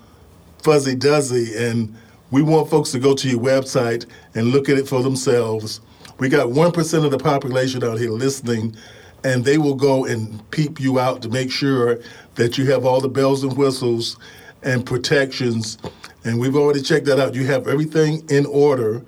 fuzzy 0.63 0.95
duzzy 0.95 1.57
and 1.57 1.97
we 2.31 2.43
want 2.43 2.71
folks 2.71 2.91
to 2.93 2.99
go 2.99 3.15
to 3.15 3.29
your 3.29 3.41
website 3.41 4.07
and 4.35 4.49
look 4.49 4.69
at 4.69 4.79
it 4.79 4.89
for 4.89 5.03
themselves. 5.03 5.81
We 6.19 6.29
got 6.29 6.49
1% 6.49 7.05
of 7.05 7.11
the 7.11 7.19
population 7.19 7.83
out 7.85 7.99
here 7.99 8.11
listening 8.11 8.77
and 9.25 9.45
they 9.45 9.59
will 9.59 9.75
go 9.75 10.05
and 10.05 10.49
peep 10.51 10.79
you 10.79 11.01
out 11.01 11.23
to 11.23 11.29
make 11.29 11.51
sure 11.51 11.99
that 12.35 12.59
you 12.59 12.71
have 12.71 12.85
all 12.85 13.01
the 13.01 13.09
bells 13.09 13.43
and 13.43 13.57
whistles 13.57 14.19
and 14.63 14.85
protections. 14.85 15.79
And 16.25 16.39
we've 16.39 16.57
already 16.57 16.83
checked 16.83 17.07
that 17.07 17.19
out. 17.19 17.35
You 17.35 17.47
have 17.47 17.67
everything 17.67 18.23
in 18.29 18.47
order. 18.47 19.03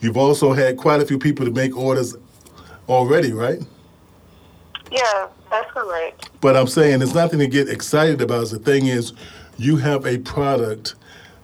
You've 0.00 0.16
also 0.16 0.52
had 0.52 0.76
quite 0.76 1.00
a 1.00 1.06
few 1.06 1.18
people 1.18 1.46
to 1.46 1.52
make 1.52 1.76
orders 1.76 2.16
already 2.88 3.32
right? 3.32 3.60
Yeah, 4.90 5.28
that's 5.50 5.70
correct. 5.70 6.28
But 6.40 6.56
I'm 6.56 6.66
saying 6.66 6.98
there's 6.98 7.14
nothing 7.14 7.38
to 7.38 7.46
get 7.46 7.68
excited 7.68 8.20
about. 8.20 8.50
The 8.50 8.58
thing 8.58 8.86
is, 8.86 9.14
you 9.56 9.76
have 9.76 10.06
a 10.06 10.18
product 10.18 10.96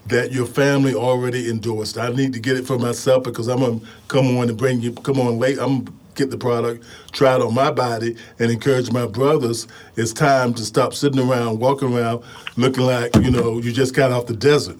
that 0.08 0.32
your 0.32 0.46
family 0.46 0.94
already 0.94 1.50
endorsed. 1.50 1.98
I 1.98 2.10
need 2.10 2.32
to 2.32 2.40
get 2.40 2.56
it 2.56 2.66
for 2.66 2.78
myself 2.78 3.24
because 3.24 3.48
I'm 3.48 3.60
gonna 3.60 3.80
come 4.08 4.36
on 4.38 4.48
and 4.48 4.56
bring 4.56 4.80
you 4.80 4.92
come 4.92 5.20
on 5.20 5.38
late. 5.38 5.58
I'm 5.58 5.84
gonna 5.84 5.96
get 6.14 6.30
the 6.30 6.38
product, 6.38 6.84
try 7.12 7.36
it 7.36 7.42
on 7.42 7.54
my 7.54 7.70
body, 7.70 8.16
and 8.38 8.50
encourage 8.50 8.90
my 8.90 9.06
brothers. 9.06 9.68
It's 9.96 10.12
time 10.12 10.54
to 10.54 10.64
stop 10.64 10.94
sitting 10.94 11.20
around, 11.20 11.60
walking 11.60 11.96
around, 11.96 12.22
looking 12.56 12.84
like 12.84 13.14
you 13.16 13.30
know 13.30 13.58
you 13.58 13.72
just 13.72 13.94
got 13.94 14.10
off 14.10 14.26
the 14.26 14.36
desert. 14.36 14.78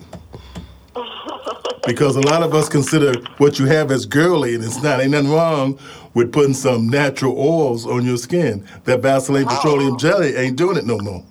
because 1.87 2.17
a 2.17 2.21
lot 2.21 2.43
of 2.43 2.55
us 2.55 2.69
consider 2.69 3.15
what 3.39 3.59
you 3.59 3.67
have 3.67 3.91
as 3.91 4.07
girly, 4.07 4.55
and 4.55 4.65
it's 4.65 4.83
not. 4.83 5.01
Ain't 5.01 5.13
nothing 5.13 5.31
wrong 5.31 5.79
with 6.15 6.33
putting 6.33 6.55
some 6.55 6.89
natural 6.89 7.39
oils 7.39 7.87
on 7.87 8.05
your 8.05 8.17
skin. 8.17 8.67
That 8.85 9.01
Vaseline 9.01 9.45
oh. 9.49 9.57
petroleum 9.57 9.99
jelly 9.99 10.37
ain't 10.37 10.57
doing 10.57 10.77
it 10.77 10.85
no 10.87 10.99
more. 10.99 11.25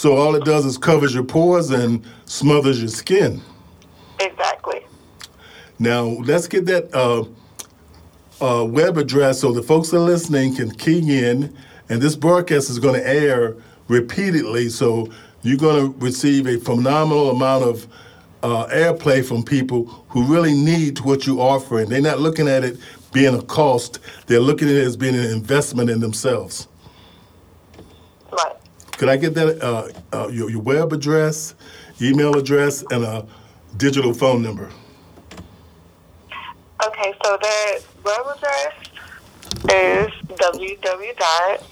So 0.00 0.16
all 0.16 0.34
it 0.34 0.46
does 0.46 0.64
is 0.64 0.78
covers 0.78 1.12
your 1.12 1.24
pores 1.24 1.68
and 1.68 2.02
smothers 2.24 2.80
your 2.80 2.88
skin. 2.88 3.42
Exactly. 4.18 4.86
Now 5.78 6.04
let's 6.04 6.48
get 6.48 6.64
that 6.64 6.88
uh, 6.94 7.24
uh, 8.42 8.64
web 8.64 8.96
address 8.96 9.40
so 9.40 9.52
the 9.52 9.62
folks 9.62 9.90
that 9.90 9.98
are 9.98 10.00
listening 10.00 10.56
can 10.56 10.70
key 10.70 11.22
in, 11.22 11.54
and 11.90 12.00
this 12.00 12.16
broadcast 12.16 12.70
is 12.70 12.78
going 12.78 12.94
to 12.94 13.06
air 13.06 13.56
repeatedly. 13.88 14.70
So 14.70 15.10
you're 15.42 15.58
going 15.58 15.92
to 15.92 15.98
receive 15.98 16.46
a 16.46 16.56
phenomenal 16.56 17.32
amount 17.32 17.64
of 17.64 17.86
uh, 18.42 18.68
airplay 18.68 19.22
from 19.22 19.42
people 19.42 19.84
who 20.08 20.24
really 20.24 20.54
need 20.54 21.00
what 21.00 21.26
you're 21.26 21.40
offering. 21.40 21.90
They're 21.90 22.00
not 22.00 22.20
looking 22.20 22.48
at 22.48 22.64
it 22.64 22.78
being 23.12 23.34
a 23.34 23.42
cost; 23.42 23.98
they're 24.28 24.40
looking 24.40 24.68
at 24.68 24.76
it 24.76 24.84
as 24.86 24.96
being 24.96 25.14
an 25.14 25.30
investment 25.30 25.90
in 25.90 26.00
themselves. 26.00 26.68
Could 29.00 29.08
I 29.08 29.16
get 29.16 29.32
that 29.32 29.62
uh, 29.62 29.88
uh, 30.12 30.28
your, 30.28 30.50
your 30.50 30.60
web 30.60 30.92
address, 30.92 31.54
email 32.02 32.36
address, 32.36 32.84
and 32.90 33.02
a 33.02 33.26
digital 33.78 34.12
phone 34.12 34.42
number? 34.42 34.68
Okay, 36.84 37.14
so 37.24 37.38
the 37.40 37.82
web 38.04 38.26
address 38.36 38.74
is 39.64 40.10
www.shop 40.36 41.62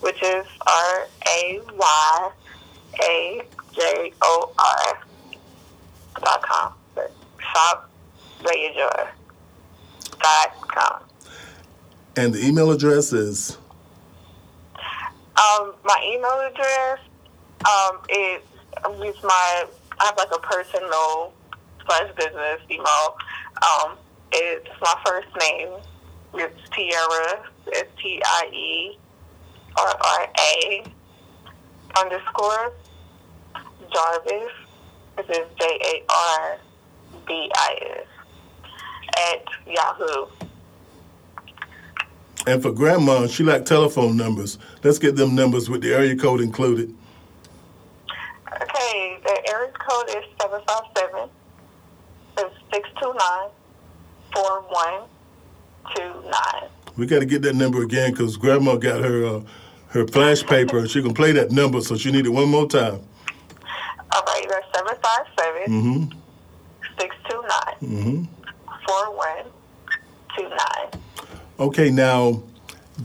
which 0.00 0.20
is 0.24 0.46
R 0.66 1.06
A 1.28 1.60
Y 1.72 2.30
A 3.00 3.42
J 3.72 4.12
O 4.22 4.52
R 4.58 5.06
dot 6.20 6.42
com. 6.42 6.74
Shop 7.38 7.88
dot 10.18 10.50
com. 10.66 11.09
And 12.16 12.34
the 12.34 12.44
email 12.44 12.70
address 12.70 13.12
is? 13.12 13.56
Um, 14.74 15.74
my 15.84 16.02
email 16.04 16.50
address 16.50 16.98
um, 17.64 18.00
is 18.08 18.42
use 19.02 19.22
my 19.22 19.64
I 19.98 20.06
have 20.06 20.16
like 20.16 20.34
a 20.34 20.40
personal 20.40 21.32
slash 21.86 22.10
business 22.16 22.60
email. 22.70 23.16
Um, 23.62 23.96
it's 24.32 24.68
my 24.80 24.94
first 25.06 25.28
name. 25.40 25.68
It's 26.34 26.68
Tierra. 26.70 27.44
It's 27.66 27.90
T 28.00 28.20
I 28.24 28.50
E 28.52 28.98
R 29.76 29.96
R 30.00 30.28
A 30.38 30.84
underscore 31.98 32.72
Jarvis. 33.92 34.52
This 35.16 35.38
is 35.38 35.46
J 35.58 35.64
A 35.64 36.12
R 36.12 36.58
B 37.26 37.50
I 37.54 37.78
S 37.98 38.06
at 39.18 39.44
Yahoo. 39.66 40.49
And 42.50 42.60
for 42.60 42.72
grandma, 42.72 43.28
she 43.28 43.44
like 43.44 43.64
telephone 43.64 44.16
numbers. 44.16 44.58
Let's 44.82 44.98
get 44.98 45.14
them 45.14 45.36
numbers 45.36 45.70
with 45.70 45.82
the 45.82 45.94
area 45.94 46.16
code 46.16 46.40
included. 46.40 46.92
Okay, 48.60 49.20
the 49.22 49.40
area 49.52 49.70
code 49.78 50.08
is 50.08 50.24
757 50.42 51.30
629 52.34 53.50
4129. 54.34 56.70
We 56.96 57.06
got 57.06 57.20
to 57.20 57.24
get 57.24 57.42
that 57.42 57.54
number 57.54 57.84
again 57.84 58.10
because 58.10 58.36
grandma 58.36 58.74
got 58.74 59.04
her 59.04 59.24
uh, 59.24 59.42
her 59.90 60.08
flash 60.08 60.42
paper 60.42 60.78
and 60.78 60.90
she 60.90 61.02
can 61.02 61.14
play 61.14 61.30
that 61.30 61.52
number, 61.52 61.80
so 61.80 61.96
she 61.96 62.10
need 62.10 62.26
it 62.26 62.30
one 62.30 62.48
more 62.48 62.66
time. 62.66 63.00
All 64.12 64.22
right, 64.26 64.44
that's 64.48 64.66
757 64.74 65.70
Mm-hmm. 65.70 66.10
629 66.98 68.26
4129. 68.88 71.00
Okay, 71.60 71.90
now, 71.90 72.42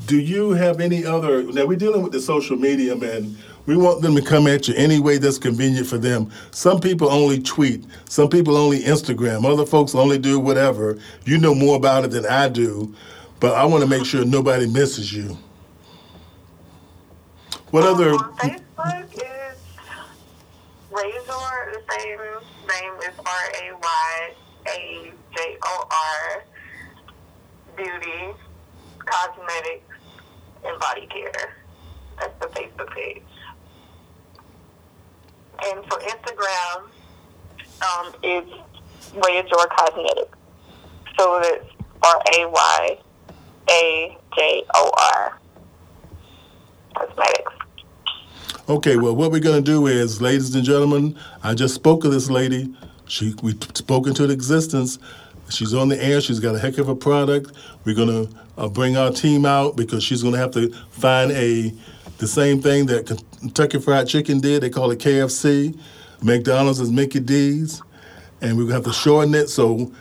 do 0.05 0.17
you 0.17 0.51
have 0.51 0.79
any 0.79 1.05
other? 1.05 1.43
Now 1.43 1.65
we're 1.65 1.77
dealing 1.77 2.03
with 2.03 2.13
the 2.13 2.21
social 2.21 2.55
media, 2.55 2.95
man. 2.95 3.37
We 3.65 3.75
want 3.75 4.01
them 4.01 4.15
to 4.15 4.21
come 4.21 4.47
at 4.47 4.67
you 4.67 4.75
any 4.77 4.99
way 4.99 5.17
that's 5.17 5.37
convenient 5.37 5.87
for 5.87 5.97
them. 5.97 6.31
Some 6.51 6.79
people 6.79 7.09
only 7.09 7.41
tweet. 7.41 7.83
Some 8.07 8.29
people 8.29 8.55
only 8.55 8.79
Instagram. 8.81 9.43
Other 9.43 9.65
folks 9.65 9.93
only 9.95 10.19
do 10.19 10.39
whatever. 10.39 10.97
You 11.25 11.37
know 11.37 11.53
more 11.55 11.75
about 11.75 12.05
it 12.05 12.11
than 12.11 12.25
I 12.27 12.47
do, 12.47 12.93
but 13.41 13.55
I 13.55 13.65
want 13.65 13.83
to 13.83 13.89
make 13.89 14.05
sure 14.05 14.23
nobody 14.23 14.67
misses 14.67 15.11
you. 15.11 15.37
What 17.71 17.83
Um, 17.83 17.95
other? 17.95 18.11
Facebook 18.13 19.13
is 19.15 19.57
Rayajor, 20.91 21.73
the 21.73 21.81
same 21.91 22.19
name 22.19 22.93
is 23.01 23.19
R 23.19 23.51
A 23.63 23.75
Y 23.81 24.33
A 24.67 25.11
J 25.35 25.57
O 25.65 25.87
R 25.91 26.43
Beauty, 27.76 28.34
Cosmetics, 28.99 29.95
and 30.65 30.80
Body 30.80 31.07
Care. 31.07 31.57
That's 32.19 32.34
the 32.39 32.47
Facebook 32.47 32.93
page. 32.95 33.23
And 35.63 35.84
for 35.86 35.99
Instagram, 35.99 36.89
um, 37.82 38.13
it's 38.23 38.51
Rayajor 39.13 39.69
Cosmetics. 39.78 40.38
So 41.17 41.39
it's 41.39 41.65
R 42.03 42.21
A 42.38 42.49
Y 42.49 42.99
A 43.69 44.17
J 44.36 44.63
O 44.76 44.91
R 44.97 45.39
Cosmetics. 46.95 47.54
Okay, 48.67 48.97
well, 48.97 49.16
what 49.16 49.32
we're 49.32 49.39
going 49.39 49.63
to 49.63 49.71
do 49.71 49.86
is, 49.87 50.21
ladies 50.21 50.55
and 50.55 50.63
gentlemen, 50.63 51.17
I 51.43 51.54
just 51.54 51.75
spoke 51.75 52.01
to 52.01 52.09
this 52.09 52.29
lady. 52.29 52.74
She 53.08 53.36
we 53.43 53.55
spoke 53.75 54.08
into 54.08 54.29
existence. 54.29 54.97
She's 55.50 55.74
on 55.74 55.89
the 55.89 56.04
air. 56.04 56.22
She's 56.22 56.39
got 56.39 56.55
a 56.55 56.59
heck 56.59 56.78
of 56.78 56.89
a 56.89 56.96
product. 56.96 57.51
We're 57.84 57.96
going 57.96 58.28
to 58.28 58.36
uh, 58.58 58.67
bring 58.67 58.97
our 58.97 59.12
team 59.12 59.46
out 59.46 59.76
because 59.76 60.04
she's 60.04 60.22
going 60.22 60.34
to 60.34 60.39
have 60.39 60.51
to 60.51 60.72
find 60.89 61.32
a 61.32 61.74
the 62.17 62.28
same 62.28 62.62
thing 62.62 62.86
that 62.86 63.08
Kentucky 63.39 63.80
Fried 63.80 64.08
Chicken 64.08 64.39
did. 64.39 64.63
They 64.63 64.70
call 64.70 64.89
it 64.92 65.00
KFC. 65.00 65.78
McDonald's 66.24 66.80
is 66.80 66.89
Mickey 66.89 67.20
D's, 67.20 67.82
and 68.42 68.58
we're 68.58 68.63
going 68.63 68.70
to 68.70 68.74
have 68.76 68.84
to 68.86 68.93
shorten 68.93 69.36
it 69.36 69.50
so 69.50 69.92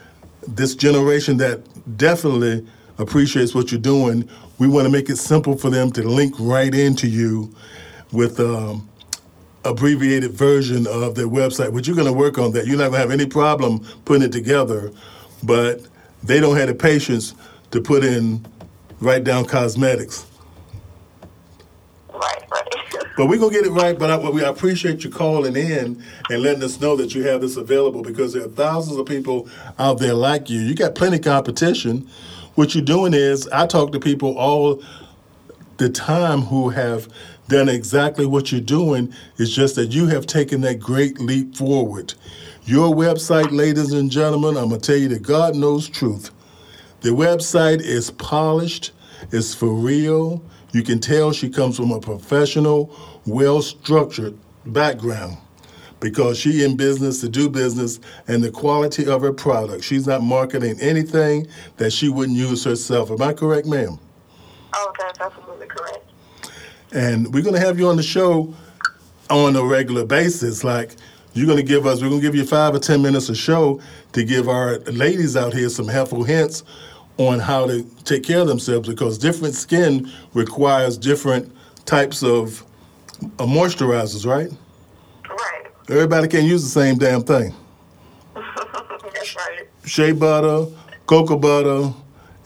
this 0.49 0.75
generation 0.75 1.37
that 1.39 1.63
definitely 1.97 2.67
appreciates 2.99 3.55
what 3.55 3.73
you're 3.73 3.81
doing, 3.81 4.29
we 4.59 4.69
want 4.69 4.87
to 4.87 4.93
make 4.93 5.09
it 5.11 5.17
simple 5.17 5.57
for 5.57 5.71
them 5.71 5.91
to 5.93 6.03
link 6.03 6.35
right 6.39 6.75
into 6.75 7.09
you 7.09 7.53
with 8.13 8.39
um, 8.39 8.89
abbreviated 9.65 10.31
version 10.31 10.87
of 10.87 11.15
their 11.15 11.27
website. 11.27 11.75
But 11.75 11.87
you're 11.87 11.97
going 11.97 12.07
to 12.07 12.13
work 12.13 12.39
on 12.39 12.53
that. 12.53 12.67
You're 12.67 12.77
not 12.77 12.91
going 12.91 12.95
to 12.95 12.99
have 12.99 13.11
any 13.11 13.27
problem 13.27 13.81
putting 14.05 14.23
it 14.23 14.33
together, 14.33 14.93
but 15.45 15.83
they 16.23 16.41
don't 16.41 16.57
have 16.57 16.69
the 16.69 16.75
patience 16.75 17.35
to 17.71 17.81
put 17.81 18.05
in 18.05 18.45
write 19.01 19.25
down 19.25 19.45
cosmetics. 19.45 20.27
Right, 22.13 22.45
right. 22.51 22.69
But 23.17 23.27
we're 23.27 23.39
gonna 23.39 23.53
get 23.53 23.65
it 23.65 23.71
right. 23.71 23.97
But 23.97 24.11
I, 24.11 24.17
we 24.29 24.43
appreciate 24.43 25.05
you 25.05 25.11
calling 25.11 25.55
in 25.55 26.03
and 26.31 26.43
letting 26.43 26.65
us 26.65 26.81
know 26.81 26.97
that 26.97 27.15
you 27.15 27.23
have 27.29 27.41
this 27.41 27.57
available 27.57 28.03
because 28.03 28.33
there 28.33 28.45
are 28.45 28.49
thousands 28.49 28.97
of 28.97 29.07
people 29.07 29.49
out 29.79 30.01
there 30.01 30.15
like 30.15 30.51
you. 30.51 30.61
You 30.61 30.75
got 30.75 30.97
plenty 30.97 31.19
of 31.19 31.23
competition. 31.23 32.09
What 32.57 32.75
you're 32.75 32.85
doing 32.85 33.15
is 33.15 33.47
I 33.49 33.67
talk 33.67 33.93
to 33.93 34.01
people 34.01 34.37
all 34.37 34.83
the 35.77 35.89
time 35.91 36.41
who 36.43 36.71
have 36.71 37.09
done 37.49 37.69
exactly 37.69 38.27
what 38.27 38.51
you're 38.51 38.61
doing. 38.61 39.15
It's 39.39 39.51
just 39.51 39.77
that 39.77 39.93
you 39.93 40.07
have 40.09 40.27
taken 40.27 40.61
that 40.63 40.81
great 40.81 41.21
leap 41.21 41.55
forward. 41.55 42.15
Your 42.67 42.95
website, 42.95 43.53
ladies 43.53 43.93
and 43.93 44.11
gentlemen, 44.11 44.57
I'm 44.57 44.71
gonna 44.71 44.81
tell 44.81 44.97
you 44.97 45.09
that 45.09 45.21
God 45.21 45.55
knows 45.55 45.87
truth. 45.87 46.31
The 47.03 47.11
website 47.11 47.83
is 47.83 48.11
polished, 48.11 48.93
it's 49.31 49.55
for 49.55 49.69
real. 49.69 50.43
You 50.73 50.83
can 50.83 50.99
tell 50.99 51.33
she 51.33 51.51
comes 51.51 51.77
from 51.77 51.91
a 51.91 52.01
professional, 52.01 52.97
well 53.27 53.61
structured 53.61 54.39
background 54.65 55.37
because 56.01 56.39
she 56.39 56.65
in 56.65 56.75
business 56.75 57.21
to 57.21 57.29
do 57.29 57.51
business 57.51 58.01
and 58.29 58.43
the 58.43 58.51
quality 58.51 59.07
of 59.07 59.21
her 59.21 59.33
product. 59.35 59.85
She's 59.85 60.07
not 60.07 60.23
marketing 60.23 60.81
anything 60.81 61.47
that 61.77 61.93
she 61.93 62.09
wouldn't 62.09 62.39
use 62.39 62.65
herself. 62.65 63.11
Am 63.11 63.21
I 63.21 63.35
correct, 63.35 63.67
ma'am? 63.67 63.99
Oh, 64.73 64.93
that's 64.99 65.21
absolutely 65.21 65.67
correct. 65.67 66.11
And 66.93 67.33
we're 67.35 67.43
going 67.43 67.55
to 67.55 67.61
have 67.61 67.79
you 67.79 67.89
on 67.89 67.97
the 67.97 68.03
show 68.03 68.55
on 69.29 69.55
a 69.55 69.65
regular 69.65 70.05
basis. 70.05 70.65
Like 70.65 70.97
you're 71.35 71.47
going 71.47 71.59
to 71.59 71.65
give 71.65 71.85
us, 71.85 72.01
we're 72.01 72.09
going 72.09 72.21
to 72.21 72.27
give 72.27 72.37
you 72.37 72.47
five 72.47 72.75
or 72.75 72.79
10 72.79 73.03
minutes 73.03 73.29
a 73.29 73.35
show 73.35 73.81
to 74.13 74.25
give 74.25 74.49
our 74.49 74.79
ladies 74.81 75.37
out 75.37 75.53
here 75.53 75.69
some 75.69 75.89
helpful 75.89 76.23
hints 76.23 76.63
on 77.19 77.41
how 77.41 77.67
to 77.67 77.83
take 78.05 78.23
care 78.23 78.41
of 78.41 78.47
themselves 78.47 78.89
because 78.89 79.19
different 79.19 79.55
skin 79.55 80.11
requires 80.33 80.97
different 80.97 81.53
types 81.87 82.23
of 82.23 82.65
uh, 83.39 83.45
moisturizers, 83.45 84.25
right? 84.25 84.51
Right. 85.29 85.67
Everybody 85.91 86.29
can't 86.29 86.45
use 86.45 86.63
the 86.63 86.71
same 86.71 86.99
damn 86.99 87.23
thing. 87.23 87.53
That's 88.35 89.37
right. 89.37 89.67
Shea 89.85 90.13
butter, 90.13 90.67
cocoa 91.07 91.37
butter, 91.37 91.93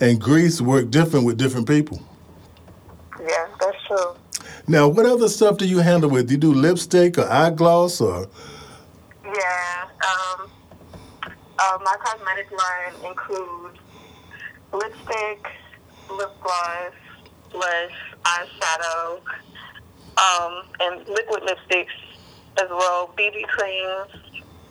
and 0.01 0.21
grease 0.21 0.63
work 0.63 0.91
different 0.91 1.27
with 1.27 1.37
different 1.37 1.69
people. 1.69 2.03
Yeah, 3.21 3.49
that's 3.61 3.77
true. 3.87 4.17
Now, 4.69 4.87
what 4.89 5.07
other 5.07 5.29
stuff 5.29 5.59
do 5.59 5.67
you 5.67 5.79
handle 5.79 6.09
with? 6.09 6.29
Do 6.29 6.35
you 6.35 6.39
do 6.39 6.55
lipstick 6.55 7.19
or 7.19 7.29
eye 7.29 7.51
gloss 7.51 8.01
or? 8.01 8.29
Yeah. 9.35 9.85
Um, 10.09 10.51
uh, 11.59 11.79
my 11.85 11.97
cosmetic 12.03 12.51
line 12.51 13.11
includes 13.11 13.79
lipstick, 14.73 15.47
lip 16.11 16.31
gloss, 16.41 16.93
blush, 17.53 17.93
eyeshadow, 18.25 19.21
um, 20.17 20.63
and 20.81 21.07
liquid 21.09 21.43
lipsticks 21.43 21.87
as 22.59 22.69
well, 22.71 23.13
BB 23.19 23.43
creams, 23.49 24.11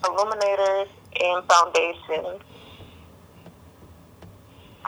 illuminators, 0.05 0.87
and 1.21 1.43
foundation. 1.49 2.39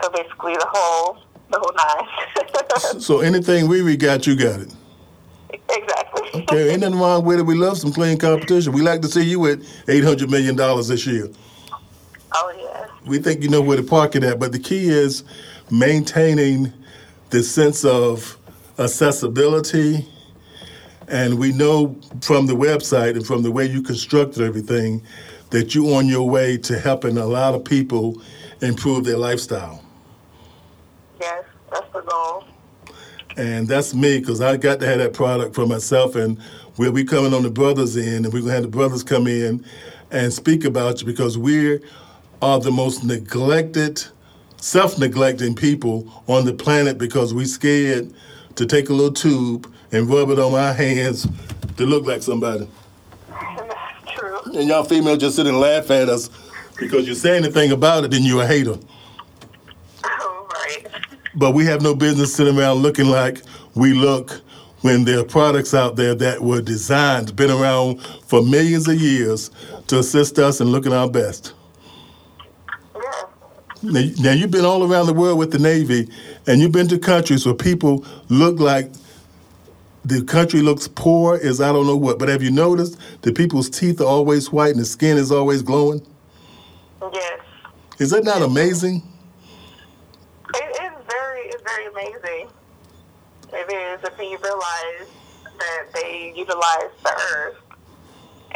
So 0.02 0.10
basically, 0.10 0.54
the 0.54 0.66
whole 0.68 1.18
the 1.50 1.58
whole 1.58 1.74
nine. 1.76 2.08
So 3.00 3.20
anything 3.20 3.68
we 3.68 3.96
got, 3.96 4.26
you 4.26 4.36
got 4.36 4.60
it. 4.60 4.72
Exactly. 5.52 6.42
Okay, 6.42 6.70
ain't 6.70 6.80
nothing 6.80 6.98
wrong 6.98 7.24
with 7.24 7.40
it. 7.40 7.42
We 7.42 7.54
love 7.54 7.78
some 7.78 7.92
clean 7.92 8.18
competition. 8.18 8.72
We 8.72 8.82
like 8.82 9.02
to 9.02 9.08
see 9.08 9.24
you 9.24 9.40
with 9.40 9.66
eight 9.88 10.04
hundred 10.04 10.30
million 10.30 10.56
dollars 10.56 10.88
this 10.88 11.06
year. 11.06 11.28
Oh 12.34 12.52
yeah. 12.58 12.86
We 13.06 13.18
think 13.18 13.42
you 13.42 13.48
know 13.48 13.60
where 13.60 13.76
to 13.76 13.82
park 13.82 14.14
it 14.14 14.24
at, 14.24 14.38
but 14.38 14.52
the 14.52 14.58
key 14.58 14.88
is 14.88 15.24
maintaining 15.70 16.72
the 17.30 17.42
sense 17.42 17.84
of 17.84 18.38
accessibility. 18.78 20.06
And 21.08 21.38
we 21.38 21.52
know 21.52 21.98
from 22.20 22.46
the 22.46 22.54
website 22.54 23.16
and 23.16 23.26
from 23.26 23.42
the 23.42 23.50
way 23.50 23.66
you 23.66 23.82
constructed 23.82 24.42
everything 24.42 25.02
that 25.50 25.74
you're 25.74 25.96
on 25.96 26.06
your 26.06 26.28
way 26.28 26.56
to 26.58 26.78
helping 26.78 27.18
a 27.18 27.26
lot 27.26 27.54
of 27.54 27.64
people 27.64 28.22
improve 28.62 29.04
their 29.04 29.16
lifestyle. 29.16 29.84
Yes, 31.20 31.44
that's 31.72 31.92
the 31.92 32.02
goal. 32.02 32.44
And 33.40 33.66
that's 33.66 33.94
me 33.94 34.18
because 34.18 34.42
I 34.42 34.58
got 34.58 34.80
to 34.80 34.86
have 34.86 34.98
that 34.98 35.14
product 35.14 35.54
for 35.54 35.66
myself. 35.66 36.14
And 36.14 36.38
we'll 36.76 36.92
be 36.92 37.04
coming 37.04 37.32
on 37.32 37.42
the 37.42 37.50
brothers 37.50 37.96
end, 37.96 38.26
and 38.26 38.34
we're 38.34 38.40
going 38.40 38.48
to 38.48 38.52
have 38.52 38.62
the 38.64 38.68
brothers 38.68 39.02
come 39.02 39.26
in 39.26 39.64
and 40.10 40.30
speak 40.30 40.66
about 40.66 41.00
you 41.00 41.06
because 41.06 41.38
we 41.38 41.80
are 42.42 42.60
the 42.60 42.70
most 42.70 43.02
neglected, 43.02 44.04
self 44.58 44.98
neglecting 44.98 45.54
people 45.54 46.22
on 46.28 46.44
the 46.44 46.52
planet 46.52 46.98
because 46.98 47.32
we're 47.32 47.46
scared 47.46 48.12
to 48.56 48.66
take 48.66 48.90
a 48.90 48.92
little 48.92 49.10
tube 49.10 49.72
and 49.90 50.10
rub 50.10 50.28
it 50.28 50.38
on 50.38 50.52
our 50.52 50.74
hands 50.74 51.26
to 51.78 51.86
look 51.86 52.04
like 52.04 52.22
somebody. 52.22 52.68
That's 53.30 54.12
true. 54.12 54.38
And 54.54 54.68
y'all 54.68 54.84
females 54.84 55.16
just 55.16 55.36
sit 55.36 55.46
and 55.46 55.58
laugh 55.58 55.90
at 55.90 56.10
us 56.10 56.28
because 56.78 57.08
you 57.08 57.14
say 57.14 57.38
anything 57.38 57.72
about 57.72 58.04
it, 58.04 58.10
then 58.10 58.22
you're 58.22 58.42
a 58.42 58.46
hater. 58.46 58.76
But 61.40 61.54
we 61.54 61.64
have 61.64 61.80
no 61.80 61.94
business 61.94 62.34
sitting 62.34 62.58
around 62.58 62.82
looking 62.82 63.06
like 63.06 63.40
we 63.74 63.94
look 63.94 64.42
when 64.82 65.04
there 65.04 65.20
are 65.20 65.24
products 65.24 65.72
out 65.72 65.96
there 65.96 66.14
that 66.14 66.42
were 66.42 66.60
designed, 66.60 67.34
been 67.34 67.50
around 67.50 68.02
for 68.26 68.42
millions 68.42 68.86
of 68.86 69.00
years 69.00 69.50
to 69.86 70.00
assist 70.00 70.38
us 70.38 70.60
in 70.60 70.68
looking 70.68 70.92
our 70.92 71.08
best. 71.10 71.54
Yeah. 72.94 73.00
Now, 73.82 74.02
now 74.18 74.32
you've 74.32 74.50
been 74.50 74.66
all 74.66 74.84
around 74.84 75.06
the 75.06 75.14
world 75.14 75.38
with 75.38 75.50
the 75.50 75.58
Navy, 75.58 76.10
and 76.46 76.60
you've 76.60 76.72
been 76.72 76.88
to 76.88 76.98
countries 76.98 77.46
where 77.46 77.54
people 77.54 78.04
look 78.28 78.60
like 78.60 78.92
the 80.04 80.22
country 80.22 80.60
looks 80.60 80.88
poor 80.88 81.40
as 81.42 81.62
I 81.62 81.72
don't 81.72 81.86
know 81.86 81.96
what. 81.96 82.18
But 82.18 82.28
have 82.28 82.42
you 82.42 82.50
noticed 82.50 82.98
that 83.22 83.34
people's 83.34 83.70
teeth 83.70 83.98
are 84.02 84.06
always 84.06 84.52
white 84.52 84.72
and 84.72 84.80
the 84.80 84.84
skin 84.84 85.16
is 85.16 85.32
always 85.32 85.62
glowing? 85.62 86.06
Yes. 87.14 87.40
Is 87.98 88.10
that 88.10 88.24
not 88.24 88.42
amazing? 88.42 89.02
It 90.54 90.82
is 90.82 90.92
very, 91.08 91.42
it's 91.46 91.62
very 91.62 91.86
amazing. 92.00 92.48
It 93.52 93.72
is 93.72 94.00
if 94.04 94.18
you 94.18 94.38
realize 94.42 95.08
that 95.58 95.92
they 95.94 96.32
utilize 96.36 96.90
the 97.02 97.20
earth, 97.34 97.56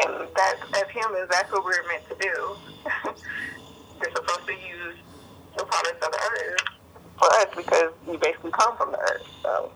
and 0.00 0.28
that 0.36 0.56
as 0.74 0.90
humans, 0.90 1.28
that's 1.30 1.50
what 1.52 1.64
we're 1.64 1.86
meant 1.88 2.08
to 2.08 2.16
do. 2.20 2.56
They're 4.00 4.12
supposed 4.14 4.46
to 4.46 4.52
use 4.52 4.96
the 5.56 5.64
products 5.64 6.06
of 6.06 6.12
the 6.12 6.20
earth 6.32 6.60
for 7.18 7.26
us 7.34 7.46
because 7.56 7.92
we 8.06 8.16
basically 8.16 8.50
come 8.52 8.76
from 8.76 8.92
the 8.92 8.98
earth. 8.98 9.26
So 9.42 9.72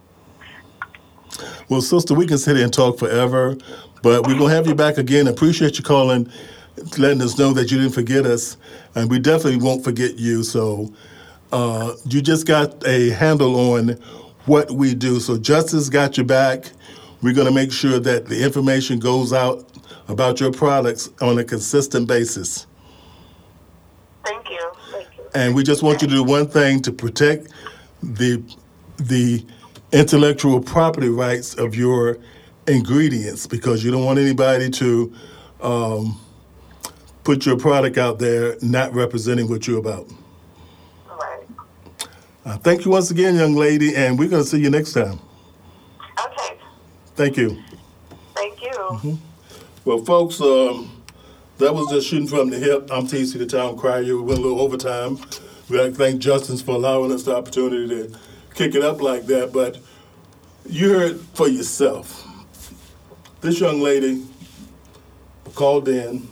Well, 1.68 1.82
sister, 1.82 2.14
we 2.14 2.26
can 2.26 2.38
sit 2.38 2.56
here 2.56 2.64
and 2.64 2.72
talk 2.72 2.98
forever, 2.98 3.56
but 4.02 4.26
we're 4.26 4.38
gonna 4.38 4.54
have 4.54 4.66
you 4.66 4.74
back 4.74 4.98
again. 4.98 5.28
Appreciate 5.28 5.78
you 5.78 5.84
calling, 5.84 6.30
letting 6.98 7.22
us 7.22 7.38
know 7.38 7.52
that 7.54 7.70
you 7.70 7.78
didn't 7.78 7.94
forget 7.94 8.26
us, 8.26 8.56
and 8.94 9.10
we 9.10 9.18
definitely 9.18 9.58
won't 9.58 9.84
forget 9.84 10.18
you. 10.18 10.42
So, 10.44 10.92
uh, 11.52 11.94
you 12.06 12.20
just 12.20 12.46
got 12.46 12.86
a 12.86 13.10
handle 13.10 13.56
on 13.74 13.90
what 14.46 14.70
we 14.70 14.94
do. 14.94 15.20
So, 15.20 15.38
Justice 15.38 15.88
got 15.88 16.16
your 16.16 16.26
back. 16.26 16.72
We're 17.22 17.34
gonna 17.34 17.50
make 17.52 17.72
sure 17.72 17.98
that 17.98 18.26
the 18.26 18.44
information 18.44 18.98
goes 18.98 19.32
out 19.32 19.68
about 20.08 20.40
your 20.40 20.52
products 20.52 21.10
on 21.20 21.38
a 21.38 21.44
consistent 21.44 22.06
basis. 22.08 22.66
thank 24.24 24.50
you, 24.50 24.70
thank 24.90 25.06
you. 25.16 25.24
And 25.34 25.54
we 25.54 25.62
just 25.62 25.82
want 25.82 26.02
you 26.02 26.08
to 26.08 26.14
do 26.14 26.24
one 26.24 26.46
thing 26.46 26.80
to 26.82 26.92
protect 26.92 27.48
the 28.02 28.42
the 28.98 29.44
intellectual 29.92 30.60
property 30.60 31.08
rights 31.08 31.54
of 31.54 31.74
your 31.74 32.18
ingredients 32.66 33.46
because 33.46 33.84
you 33.84 33.90
don't 33.90 34.04
want 34.04 34.18
anybody 34.18 34.70
to 34.70 35.12
um, 35.62 36.20
put 37.24 37.46
your 37.46 37.56
product 37.56 37.98
out 37.98 38.18
there 38.18 38.56
not 38.62 38.92
representing 38.94 39.48
what 39.48 39.66
you're 39.66 39.78
about. 39.78 40.06
Uh, 42.48 42.56
thank 42.56 42.86
you 42.86 42.90
once 42.90 43.10
again, 43.10 43.34
young 43.34 43.54
lady, 43.54 43.94
and 43.94 44.18
we're 44.18 44.26
going 44.26 44.42
to 44.42 44.48
see 44.48 44.58
you 44.58 44.70
next 44.70 44.94
time. 44.94 45.20
Okay. 46.18 46.56
Thank 47.14 47.36
you. 47.36 47.62
Thank 48.34 48.62
you. 48.62 49.18
Well, 49.84 49.98
folks, 49.98 50.40
um, 50.40 51.02
that 51.58 51.74
was 51.74 51.90
just 51.90 52.08
shooting 52.08 52.26
from 52.26 52.48
the 52.48 52.58
hip. 52.58 52.88
I'm 52.90 53.06
TC, 53.06 53.34
the 53.34 53.44
town 53.44 53.76
crier. 53.76 54.02
We 54.02 54.22
went 54.22 54.38
a 54.38 54.42
little 54.42 54.62
overtime. 54.62 55.18
We'd 55.68 55.78
like 55.78 55.90
to 55.90 55.98
thank 55.98 56.22
Justin 56.22 56.56
for 56.56 56.70
allowing 56.70 57.12
us 57.12 57.24
the 57.24 57.36
opportunity 57.36 57.86
to 57.86 58.18
kick 58.54 58.74
it 58.74 58.82
up 58.82 59.02
like 59.02 59.26
that. 59.26 59.52
But 59.52 59.76
you 60.66 60.88
heard 60.94 61.20
for 61.34 61.48
yourself. 61.48 62.26
This 63.42 63.60
young 63.60 63.82
lady 63.82 64.26
called 65.54 65.86
in, 65.86 66.26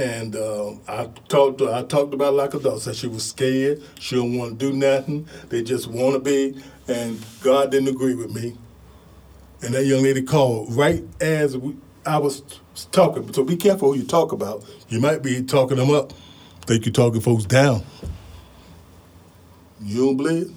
and 0.00 0.34
uh, 0.34 0.72
I 0.88 1.10
talked 1.28 1.58
to 1.58 1.72
I 1.72 1.82
talked 1.82 2.14
about 2.14 2.32
like 2.32 2.54
adult. 2.54 2.82
Said 2.82 2.96
she 2.96 3.06
was 3.06 3.28
scared. 3.28 3.82
She 3.98 4.16
don't 4.16 4.36
want 4.38 4.58
to 4.58 4.70
do 4.70 4.76
nothing. 4.76 5.28
They 5.50 5.62
just 5.62 5.88
want 5.88 6.14
to 6.14 6.20
be, 6.20 6.60
and 6.88 7.22
God 7.42 7.70
didn't 7.70 7.88
agree 7.88 8.14
with 8.14 8.34
me. 8.34 8.56
And 9.62 9.74
that 9.74 9.84
young 9.84 10.02
lady 10.02 10.22
called 10.22 10.74
right 10.74 11.04
as 11.20 11.56
we, 11.56 11.76
I 12.06 12.16
was 12.16 12.42
talking. 12.92 13.30
So 13.34 13.44
be 13.44 13.56
careful 13.58 13.92
who 13.92 13.98
you 13.98 14.06
talk 14.06 14.32
about. 14.32 14.64
You 14.88 15.00
might 15.00 15.22
be 15.22 15.42
talking 15.42 15.76
them 15.76 15.90
up. 15.90 16.14
Think 16.62 16.86
you're 16.86 16.94
talking 16.94 17.20
folks 17.20 17.44
down. 17.44 17.82
You 19.82 20.06
don't 20.06 20.16
believe? 20.16 20.50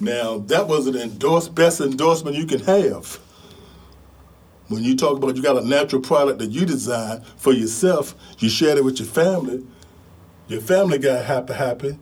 Now 0.00 0.38
that 0.38 0.66
was 0.66 0.88
an 0.88 0.96
endorse, 0.96 1.46
best 1.46 1.80
endorsement 1.80 2.36
you 2.36 2.46
can 2.46 2.58
have. 2.60 3.20
When 4.68 4.82
you 4.82 4.96
talk 4.96 5.16
about 5.16 5.36
you 5.36 5.42
got 5.42 5.62
a 5.62 5.66
natural 5.66 6.02
product 6.02 6.40
that 6.40 6.50
you 6.50 6.66
designed 6.66 7.24
for 7.36 7.52
yourself, 7.52 8.14
you 8.38 8.48
shared 8.48 8.78
it 8.78 8.84
with 8.84 8.98
your 8.98 9.08
family. 9.08 9.64
Your 10.48 10.60
family 10.60 10.98
got 10.98 11.24
happy, 11.24 11.52
happy. 11.52 11.98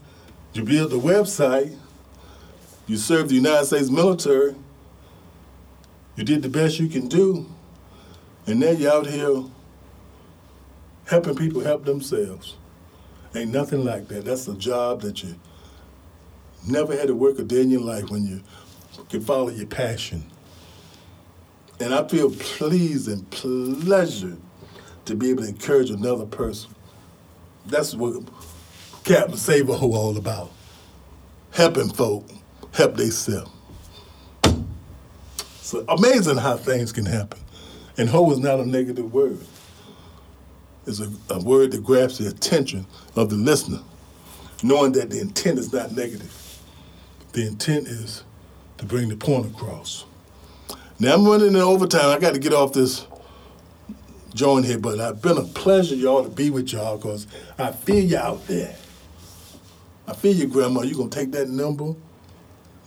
You 0.55 0.65
built 0.65 0.93
a 0.93 0.97
website. 0.97 1.77
You 2.87 2.97
served 2.97 3.31
the 3.31 3.35
United 3.35 3.67
States 3.67 3.91
military. 3.91 4.55
You 6.17 6.25
did 6.25 6.43
the 6.43 6.49
best 6.49 6.79
you 6.79 6.89
can 6.89 7.09
do, 7.09 7.47
and 8.47 8.61
now 8.61 8.71
you're 8.71 8.93
out 8.93 9.07
here 9.07 9.45
helping 11.07 11.35
people 11.35 11.61
help 11.61 11.85
themselves. 11.85 12.57
Ain't 13.35 13.51
nothing 13.51 13.85
like 13.85 14.07
that. 14.09 14.25
That's 14.25 14.47
a 14.47 14.55
job 14.55 15.01
that 15.03 15.25
you 15.25 15.35
never 16.69 16.97
had 16.97 17.09
to 17.09 17.15
work 17.15 17.39
a 17.39 17.43
day 17.43 17.63
in 17.63 17.71
your 17.71 17.81
life 17.81 18.11
when 18.11 18.25
you 18.25 18.43
can 19.09 19.23
follow 19.23 19.49
your 19.49 19.67
passion. 19.67 20.31
And 21.81 21.95
I 21.95 22.07
feel 22.07 22.31
pleased 22.31 23.09
and 23.09 23.29
pleasure 23.31 24.37
to 25.05 25.15
be 25.15 25.31
able 25.31 25.43
to 25.43 25.49
encourage 25.49 25.91
another 25.91 26.27
person. 26.27 26.75
That's 27.67 27.95
what 27.95 28.23
Captain 29.05 29.37
Saber 29.37 29.75
Ho 29.75 29.93
all 29.93 30.17
about. 30.17 30.51
Helping 31.51 31.89
folk 31.89 32.29
help 32.73 32.97
themselves. 32.97 33.51
So 35.61 35.85
amazing 35.89 36.37
how 36.37 36.57
things 36.57 36.93
can 36.93 37.07
happen. 37.07 37.41
And 37.97 38.09
ho 38.09 38.31
is 38.33 38.39
not 38.39 38.61
a 38.61 38.67
negative 38.67 39.13
word. 39.13 39.39
It's 40.87 41.01
a, 41.01 41.11
a 41.31 41.43
word 41.43 41.71
that 41.73 41.83
grabs 41.83 42.19
the 42.19 42.29
attention 42.29 42.87
of 43.17 43.31
the 43.31 43.37
listener, 43.37 43.81
knowing 44.63 44.93
that 44.93 45.11
the 45.11 45.21
intent 45.21 45.59
is 45.59 45.73
not 45.73 45.93
negative. 45.93 46.61
The 47.33 47.47
intent 47.47 47.89
is 47.89 48.25
to 48.79 48.85
bring 48.85 49.09
the 49.09 49.17
point 49.17 49.47
across. 49.47 50.05
Now 50.99 51.15
I'm 51.15 51.27
running 51.27 51.49
in 51.49 51.57
overtime. 51.57 52.11
I 52.11 52.19
got 52.19 52.35
to 52.35 52.41
get 52.41 52.53
off 52.53 52.73
this 52.73 53.07
joint 54.35 54.67
here, 54.67 54.79
but 54.79 54.99
it's 54.99 55.21
been 55.21 55.39
a 55.39 55.43
pleasure, 55.43 55.95
y'all, 55.95 56.23
to 56.23 56.31
be 56.31 56.51
with 56.51 56.73
y'all 56.73 56.97
because 56.97 57.27
I 57.59 57.73
feel 57.73 58.05
you 58.05 58.17
out 58.17 58.47
there. 58.47 58.75
I 60.07 60.13
feel 60.13 60.35
you, 60.35 60.47
Grandma. 60.47 60.83
You're 60.83 60.97
going 60.97 61.11
to 61.11 61.19
take 61.19 61.33
that 61.33 61.49
number 61.49 61.95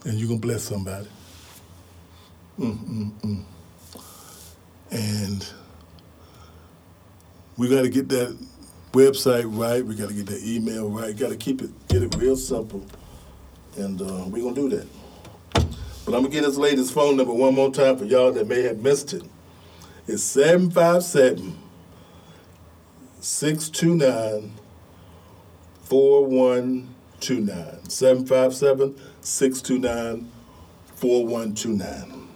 and 0.04 0.18
you're 0.18 0.28
going 0.28 0.40
to 0.40 0.46
bless 0.46 0.62
somebody. 0.62 1.08
Mm-mm-mm. 2.58 3.44
And 4.90 5.52
we 7.56 7.68
got 7.68 7.82
to 7.82 7.88
get 7.88 8.08
that 8.08 8.38
website 8.92 9.44
right. 9.46 9.84
We 9.84 9.94
got 9.94 10.08
to 10.08 10.14
get 10.14 10.26
that 10.26 10.42
email 10.42 10.88
right. 10.88 11.16
Got 11.16 11.30
to 11.30 11.36
keep 11.36 11.60
it, 11.60 11.70
get 11.88 12.02
it 12.02 12.14
real 12.16 12.36
simple. 12.36 12.86
And 13.76 14.00
uh, 14.00 14.24
we're 14.28 14.42
going 14.42 14.54
to 14.54 14.68
do 14.68 14.76
that. 14.76 14.86
But 16.08 16.16
I'm 16.16 16.22
going 16.22 16.32
to 16.32 16.40
get 16.40 16.46
this 16.46 16.56
lady's 16.56 16.90
phone 16.90 17.18
number 17.18 17.34
one 17.34 17.54
more 17.54 17.70
time 17.70 17.98
for 17.98 18.06
y'all 18.06 18.32
that 18.32 18.48
may 18.48 18.62
have 18.62 18.78
missed 18.78 19.12
it. 19.12 19.22
It's 20.06 20.22
757 20.22 21.58
629 23.20 24.52
4129. 25.82 27.90
757 27.90 28.96
629 29.20 30.32
4129. 30.94 32.28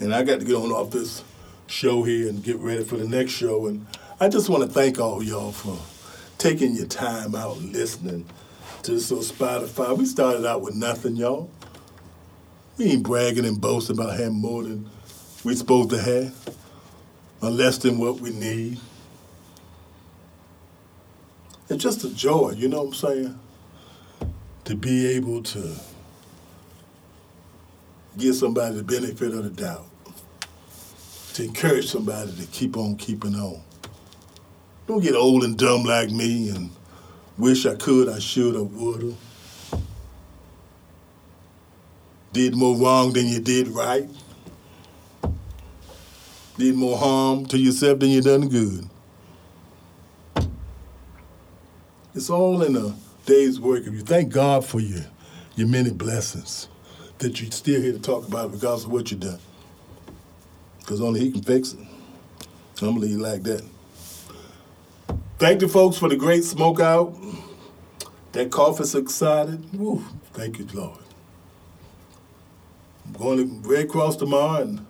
And 0.00 0.14
I 0.14 0.22
got 0.22 0.40
to 0.40 0.46
get 0.46 0.54
on 0.54 0.70
off 0.70 0.90
this 0.90 1.22
show 1.66 2.04
here 2.04 2.30
and 2.30 2.42
get 2.42 2.56
ready 2.56 2.84
for 2.84 2.96
the 2.96 3.06
next 3.06 3.32
show. 3.32 3.66
And 3.66 3.86
I 4.18 4.30
just 4.30 4.48
want 4.48 4.64
to 4.64 4.70
thank 4.70 4.98
all 4.98 5.22
y'all 5.22 5.52
for 5.52 5.78
taking 6.38 6.74
your 6.74 6.86
time 6.86 7.34
out 7.34 7.58
listening 7.58 8.24
to 8.84 8.92
this 8.92 9.12
on 9.12 9.18
Spotify. 9.18 9.94
We 9.94 10.06
started 10.06 10.46
out 10.46 10.62
with 10.62 10.74
nothing, 10.74 11.14
y'all. 11.14 11.50
We 12.78 12.92
ain't 12.92 13.02
bragging 13.02 13.44
and 13.44 13.60
boasting 13.60 13.98
about 13.98 14.16
having 14.16 14.40
more 14.40 14.62
than 14.62 14.88
we 15.42 15.56
supposed 15.56 15.90
to 15.90 16.00
have, 16.00 16.54
or 17.42 17.50
less 17.50 17.78
than 17.78 17.98
what 17.98 18.20
we 18.20 18.30
need. 18.30 18.78
It's 21.68 21.82
just 21.82 22.04
a 22.04 22.14
joy, 22.14 22.52
you 22.56 22.68
know 22.68 22.84
what 22.84 22.86
I'm 22.86 22.94
saying? 22.94 23.38
To 24.66 24.76
be 24.76 25.08
able 25.08 25.42
to 25.42 25.74
give 28.16 28.36
somebody 28.36 28.76
the 28.76 28.84
benefit 28.84 29.34
of 29.34 29.42
the 29.42 29.50
doubt, 29.50 29.86
to 31.34 31.44
encourage 31.44 31.88
somebody 31.88 32.30
to 32.36 32.46
keep 32.46 32.76
on 32.76 32.94
keeping 32.94 33.34
on. 33.34 33.60
Don't 34.86 35.02
get 35.02 35.14
old 35.14 35.42
and 35.42 35.58
dumb 35.58 35.82
like 35.82 36.10
me 36.10 36.50
and 36.50 36.70
wish 37.36 37.66
I 37.66 37.74
could, 37.74 38.08
I 38.08 38.20
should, 38.20 38.54
or 38.54 38.64
would 38.64 39.02
have. 39.02 39.16
Did 42.38 42.54
more 42.54 42.76
wrong 42.76 43.12
than 43.12 43.26
you 43.26 43.40
did 43.40 43.66
right. 43.66 44.08
Did 46.56 46.76
more 46.76 46.96
harm 46.96 47.46
to 47.46 47.58
yourself 47.58 47.98
than 47.98 48.10
you 48.10 48.22
done 48.22 48.48
good. 48.48 48.88
It's 52.14 52.30
all 52.30 52.62
in 52.62 52.76
a 52.76 52.94
day's 53.26 53.58
work. 53.58 53.88
If 53.88 53.92
you 53.92 54.02
thank 54.02 54.32
God 54.32 54.64
for 54.64 54.78
your, 54.78 55.04
your 55.56 55.66
many 55.66 55.90
blessings 55.90 56.68
that 57.18 57.42
you're 57.42 57.50
still 57.50 57.82
here 57.82 57.90
to 57.90 57.98
talk 57.98 58.28
about 58.28 58.52
regardless 58.52 58.84
of 58.84 58.92
what 58.92 59.10
you've 59.10 59.18
done. 59.18 59.40
Because 60.78 61.00
only 61.00 61.18
He 61.18 61.32
can 61.32 61.42
fix 61.42 61.72
it. 61.72 61.80
I'm 62.80 62.94
to 62.94 63.00
leave 63.00 63.10
you 63.10 63.18
like 63.18 63.42
that. 63.42 63.64
Thank 65.40 65.58
the 65.58 65.66
folks 65.66 65.98
for 65.98 66.08
the 66.08 66.14
great 66.14 66.44
smoke 66.44 66.78
out. 66.78 67.16
That 68.30 68.52
coffee's 68.52 68.94
excited. 68.94 69.76
Woo, 69.76 70.04
thank 70.34 70.60
you, 70.60 70.68
Lord. 70.72 70.98
I'm 73.08 73.14
going 73.14 73.62
to 73.62 73.68
Red 73.68 73.88
Cross 73.88 74.16
tomorrow 74.16 74.60
and 74.60 74.86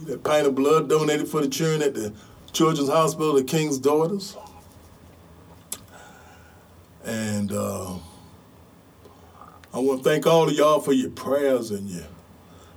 that 0.00 0.22
pint 0.22 0.46
of 0.46 0.54
blood 0.54 0.88
donated 0.88 1.26
for 1.26 1.40
the 1.40 1.48
children 1.48 1.82
at 1.82 1.94
the 1.94 2.12
Children's 2.52 2.88
Hospital, 2.88 3.34
the 3.34 3.44
King's 3.44 3.78
Daughters. 3.78 4.36
And 7.04 7.50
uh, 7.50 7.94
I 9.74 9.78
want 9.78 10.02
to 10.04 10.08
thank 10.08 10.26
all 10.26 10.48
of 10.48 10.54
y'all 10.54 10.80
for 10.80 10.92
your 10.92 11.10
prayers 11.10 11.70
and 11.70 11.88
your 11.88 12.04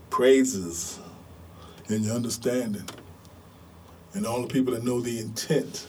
praises 0.10 1.00
and 1.88 2.04
your 2.04 2.16
understanding. 2.16 2.88
And 4.14 4.26
all 4.26 4.42
the 4.42 4.48
people 4.48 4.74
that 4.74 4.84
know 4.84 5.02
the 5.02 5.20
intent 5.20 5.86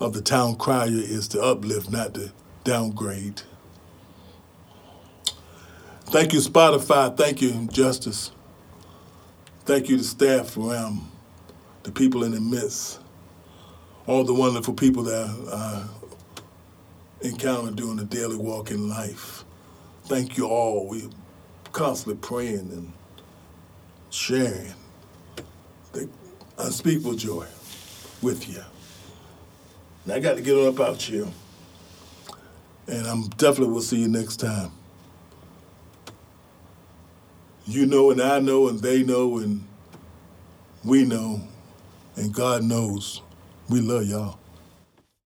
of 0.00 0.12
the 0.12 0.22
town 0.22 0.54
crier 0.56 0.88
is 0.88 1.26
to 1.28 1.42
uplift, 1.42 1.90
not 1.90 2.14
to 2.14 2.32
downgrade. 2.64 3.42
Thank 6.12 6.34
you, 6.34 6.40
Spotify. 6.40 7.16
Thank 7.16 7.40
you, 7.40 7.66
Justice. 7.72 8.32
Thank 9.64 9.88
you 9.88 9.96
to 9.96 10.04
staff 10.04 10.58
around, 10.58 10.84
um, 10.84 11.12
the 11.84 11.90
people 11.90 12.22
in 12.22 12.32
the 12.32 12.40
midst, 12.40 13.00
all 14.06 14.22
the 14.22 14.34
wonderful 14.34 14.74
people 14.74 15.04
that 15.04 15.24
I 15.50 15.84
encounter 17.26 17.70
during 17.70 17.96
the 17.96 18.04
daily 18.04 18.36
walk 18.36 18.70
in 18.70 18.90
life. 18.90 19.44
Thank 20.04 20.36
you 20.36 20.48
all. 20.48 20.86
We 20.86 21.08
constantly 21.72 22.20
praying 22.20 22.70
and 22.72 22.92
sharing 24.10 24.74
the 25.92 26.10
unspeakable 26.58 27.14
joy 27.14 27.46
with 28.20 28.50
you. 28.50 28.62
And 30.04 30.12
I 30.12 30.20
got 30.20 30.36
to 30.36 30.42
get 30.42 30.58
on 30.58 30.74
up 30.74 30.78
out 30.78 31.00
here. 31.00 31.26
And 32.86 33.06
I'm 33.06 33.28
definitely 33.30 33.72
will 33.72 33.80
see 33.80 34.00
you 34.00 34.08
next 34.08 34.36
time. 34.40 34.72
You 37.72 37.86
know, 37.86 38.10
and 38.10 38.20
I 38.20 38.38
know, 38.38 38.68
and 38.68 38.80
they 38.80 39.02
know, 39.02 39.38
and 39.38 39.66
we 40.84 41.06
know, 41.06 41.40
and 42.16 42.30
God 42.34 42.64
knows 42.64 43.22
we 43.70 43.80
love 43.80 44.06
y'all. 44.06 44.38